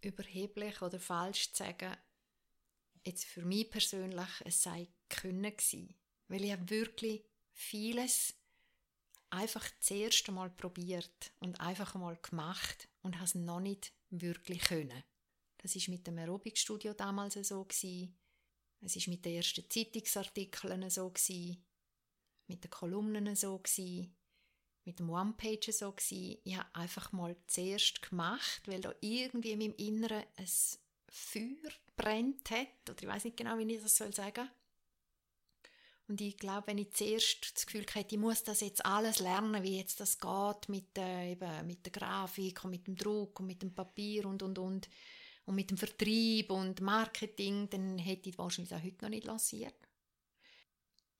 [0.00, 1.96] überheblich oder falsch zu sagen,
[3.04, 5.94] jetzt für mich persönlich, es sei können gewesen.
[6.28, 8.34] Weil ich habe wirklich vieles
[9.30, 14.62] einfach das erste Mal probiert und einfach mal gemacht und habe es noch nicht wirklich
[14.62, 15.02] können.
[15.58, 18.16] Das ist mit dem Aerobikstudio damals so gewesen.
[18.80, 21.64] Es ist mit den ersten Zeitungsartikeln so gewesen,
[22.46, 24.14] mit den Kolumnen so gewesen,
[24.84, 26.38] mit dem One-Page so gewesen.
[26.44, 30.48] Ich habe einfach mal zuerst gemacht, weil da irgendwie in meinem Inneren ein
[31.08, 34.48] Feuer brennt hat, oder ich weiß nicht genau, wie ich das soll sagen
[36.08, 39.62] und ich glaube, wenn ich zuerst das Gefühl hätte, ich muss das jetzt alles lernen,
[39.64, 43.46] wie jetzt das geht mit, äh, eben, mit der Grafik und mit dem Druck und
[43.46, 44.88] mit dem Papier und, und, und,
[45.46, 49.74] und mit dem Vertrieb und Marketing, dann hätte ich wahrscheinlich auch heute noch nicht lanciert.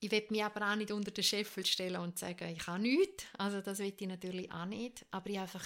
[0.01, 3.24] Ich will mich aber auch nicht unter den Scheffel stellen und sagen, ich kann nichts.
[3.39, 5.07] Also das will ich natürlich auch nicht.
[5.11, 5.65] Aber ich einfach,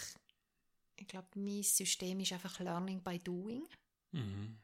[0.97, 3.67] ich glaube, mein System ist einfach Learning by Doing.
[4.13, 4.59] Mhm.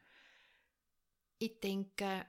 [1.39, 2.25] Ich denke,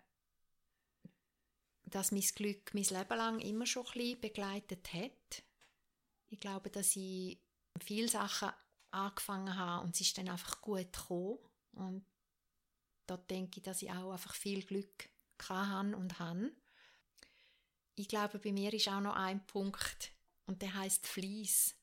[1.84, 5.42] dass mein Glück mein Leben lang immer schon ein bisschen begleitet hat.
[6.30, 7.38] Ich glaube, dass ich
[7.80, 8.50] viele Sachen
[8.90, 11.38] angefangen habe und es ist dann einfach gut gekommen.
[11.72, 12.04] Und
[13.06, 15.08] da denke ich, dass ich auch einfach viel Glück
[15.48, 16.52] hatte und habe.
[17.94, 20.12] Ich glaube, bei mir ist auch noch ein Punkt
[20.46, 21.74] und der heißt Fließ.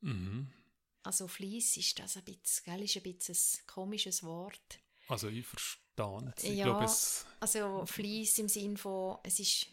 [0.00, 0.52] Mhm.
[1.02, 4.80] Also Fließ ist das ein bisschen, gell, ist ein bisschen ein komisches Wort.
[5.08, 6.44] Also ich verstehe es.
[6.44, 9.66] Ich ja, glaube, es also Fließ im Sinn von, es ist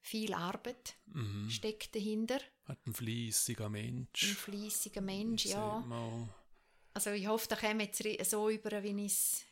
[0.00, 1.50] viel Arbeit mhm.
[1.50, 2.40] steckt dahinter.
[2.64, 4.22] Hat ein fließiger Mensch.
[4.22, 5.84] Ein fließiger Mensch, ja.
[6.98, 9.44] Also ich hoffe, da kommen jetzt so über, wie ich es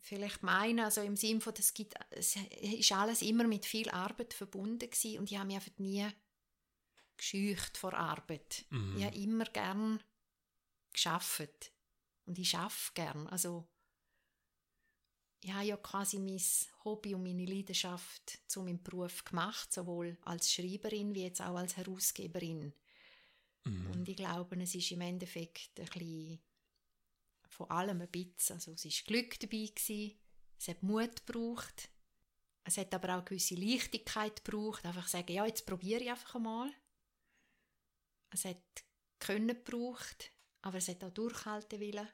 [0.00, 0.86] vielleicht meine.
[0.86, 5.18] Also im Sinn von, das gibt, es ist alles immer mit viel Arbeit verbunden gewesen
[5.18, 6.08] und ich habe mich einfach nie
[7.18, 8.64] gescheucht vor Arbeit.
[8.70, 8.96] Mhm.
[8.96, 10.02] Ich habe immer gern
[10.90, 11.70] geschafft
[12.24, 13.26] und ich schaffe gern.
[13.26, 13.68] Also
[15.42, 16.40] ich habe ja quasi mein
[16.82, 21.76] Hobby und meine Leidenschaft zu meinem Beruf gemacht, sowohl als Schreiberin wie jetzt auch als
[21.76, 22.72] Herausgeberin.
[23.64, 23.90] Mhm.
[23.90, 26.40] Und ich glaube, es ist im Endeffekt ein bisschen
[27.56, 28.56] von allem ein bisschen.
[28.56, 30.18] Also es war Glück dabei, gewesen,
[30.58, 31.90] es hat Mut gebraucht,
[32.64, 36.38] es hat aber auch eine gewisse Leichtigkeit gebraucht, einfach sagen, ja, jetzt probiere ich einfach
[36.38, 36.70] mal.
[38.30, 38.62] Es hat
[39.18, 42.08] Können gebraucht, aber es hat auch Durchhalten Willen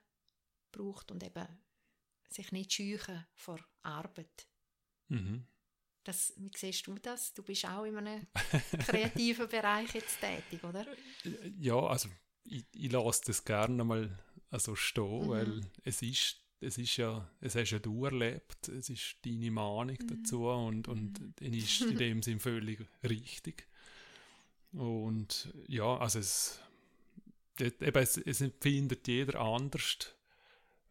[0.71, 1.47] gebraucht und eben
[2.29, 4.47] sich nicht scheuchen vor Arbeit.
[5.09, 5.47] Mhm.
[6.05, 7.33] Das, wie siehst du das?
[7.33, 8.27] Du bist auch in einem
[8.87, 10.87] kreativen Bereich jetzt tätig, oder?
[11.59, 12.09] Ja, also
[12.45, 14.19] ich, ich lasse das gerne mal
[14.53, 15.29] also stehen, mhm.
[15.29, 19.99] weil es ist, es ist ja, es hast ja du erlebt, es ist deine Meinung
[20.01, 20.07] mhm.
[20.07, 21.53] dazu und, und mhm.
[21.53, 23.67] ist in dem Sinn völlig richtig.
[24.73, 26.61] Und ja, also es,
[27.59, 30.15] eben, es, es empfindet jeder anders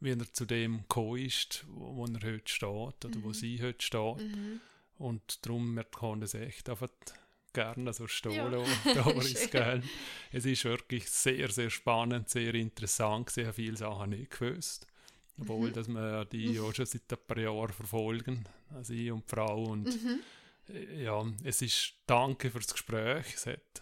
[0.01, 3.23] wie er zu dem gekommen ist, wo, wo er heute steht oder mhm.
[3.23, 4.17] wo sie heute steht.
[4.17, 4.59] Mhm.
[4.97, 6.89] Und darum, wir können es echt einfach
[7.53, 8.94] gerne so stehen ja.
[9.03, 9.84] Doris, gell?
[10.32, 13.36] Es ist wirklich sehr, sehr spannend, sehr interessant.
[13.36, 14.88] Ich habe viele Sachen nicht gewusst.
[15.40, 15.73] Obwohl, mhm.
[15.73, 19.64] dass wir die auch schon seit ein paar Jahren verfolgen, also ich und die Frau.
[19.64, 20.19] Und mhm.
[20.99, 23.34] ja, es ist, danke fürs Gespräch.
[23.34, 23.82] Es hat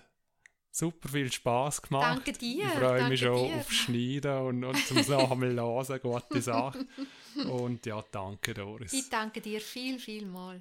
[0.71, 2.03] super viel Spaß gemacht.
[2.03, 2.65] Danke dir.
[2.65, 3.55] Ich freue mich schon dir.
[3.55, 6.85] auf Schneiden und, und zum Sachen hören, gute Sache.
[7.49, 8.91] Und ja, danke Doris.
[8.91, 10.59] Ich danke dir viel, viel mal.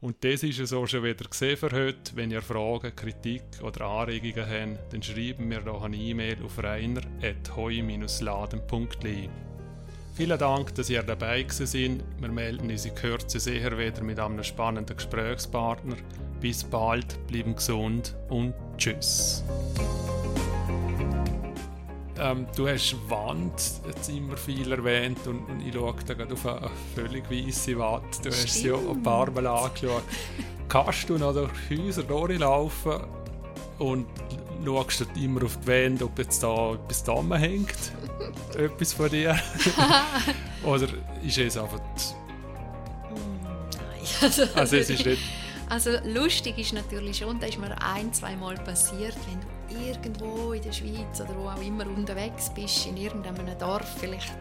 [0.00, 2.14] Und das ist es auch schon wieder gesehen für heute.
[2.14, 9.30] Wenn ihr Fragen, Kritik oder Anregungen habt, dann schreiben wir doch eine E-Mail auf reiner.heu-laden.li.
[10.14, 12.02] Vielen Dank, dass ihr dabei seid.
[12.18, 15.96] Wir melden uns in Kürze sicher wieder mit einem spannenden Gesprächspartner.
[16.40, 19.44] Bis bald, bleiben gesund und tschüss.
[22.18, 23.52] Ähm, du hast Wand
[23.86, 28.24] jetzt immer viel erwähnt und, und ich schaue da gerade auf eine völlig weiße Wand.
[28.24, 30.02] Du hast sie ja ein paar Mal angeschaut.
[30.68, 33.00] Kannst du noch durch Häuser durchlaufen
[33.78, 34.06] und
[34.64, 37.92] schaust du immer auf die Wände, ob jetzt da etwas da hängt?
[38.56, 39.38] etwas von dir?
[40.64, 40.88] Oder
[41.22, 41.80] ist es einfach...
[43.10, 45.22] Nein, also, also es ist nicht...
[45.68, 50.52] Also lustig ist natürlich schon, da ist mir ein, zwei Mal passiert, wenn du irgendwo
[50.52, 54.36] in der Schweiz oder wo auch immer unterwegs bist, in irgendeinem Dorf vielleicht,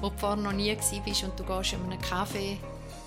[0.00, 2.58] wo du vorher noch nie bist und du gehst in einem Café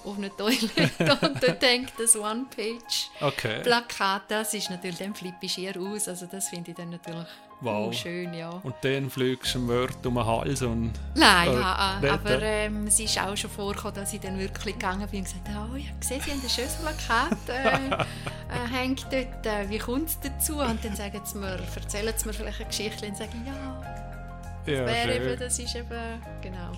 [0.06, 0.92] auf eine Toilette
[1.22, 3.64] und dort hängt das One-Page-Plakat.
[3.64, 4.22] Okay.
[4.28, 6.08] Das ist natürlich, dann flippe ich eher aus.
[6.08, 7.26] Also das finde ich dann natürlich
[7.64, 7.88] Wow.
[7.88, 8.50] oh, schön, ja.
[8.50, 10.92] Und dann fliegst du dem Wort um den Hals und...
[11.16, 12.66] Nein, Äh, ja, nicht, aber äh.
[12.66, 15.70] ähm, es ist auch schon vorgekommen, dass ich dann wirklich gegangen bin und gesagt habe,
[15.72, 19.78] oh, ich habe gesehen, Sie haben ein schönes Plakat, äh, äh, hängt dort, äh, wie
[19.80, 20.58] kommt es dazu?
[20.60, 24.86] Und dann sagen sie mir, erzählen sie mir vielleicht eine Geschichte und sagen, ja, Ja,
[24.86, 25.24] wäre schön.
[25.24, 26.72] eben, das ist eben, genau.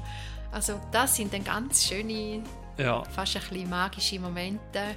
[0.51, 2.43] Also das sind dann ganz schöne,
[2.77, 4.95] Ja, fast ein bisschen magische Momente.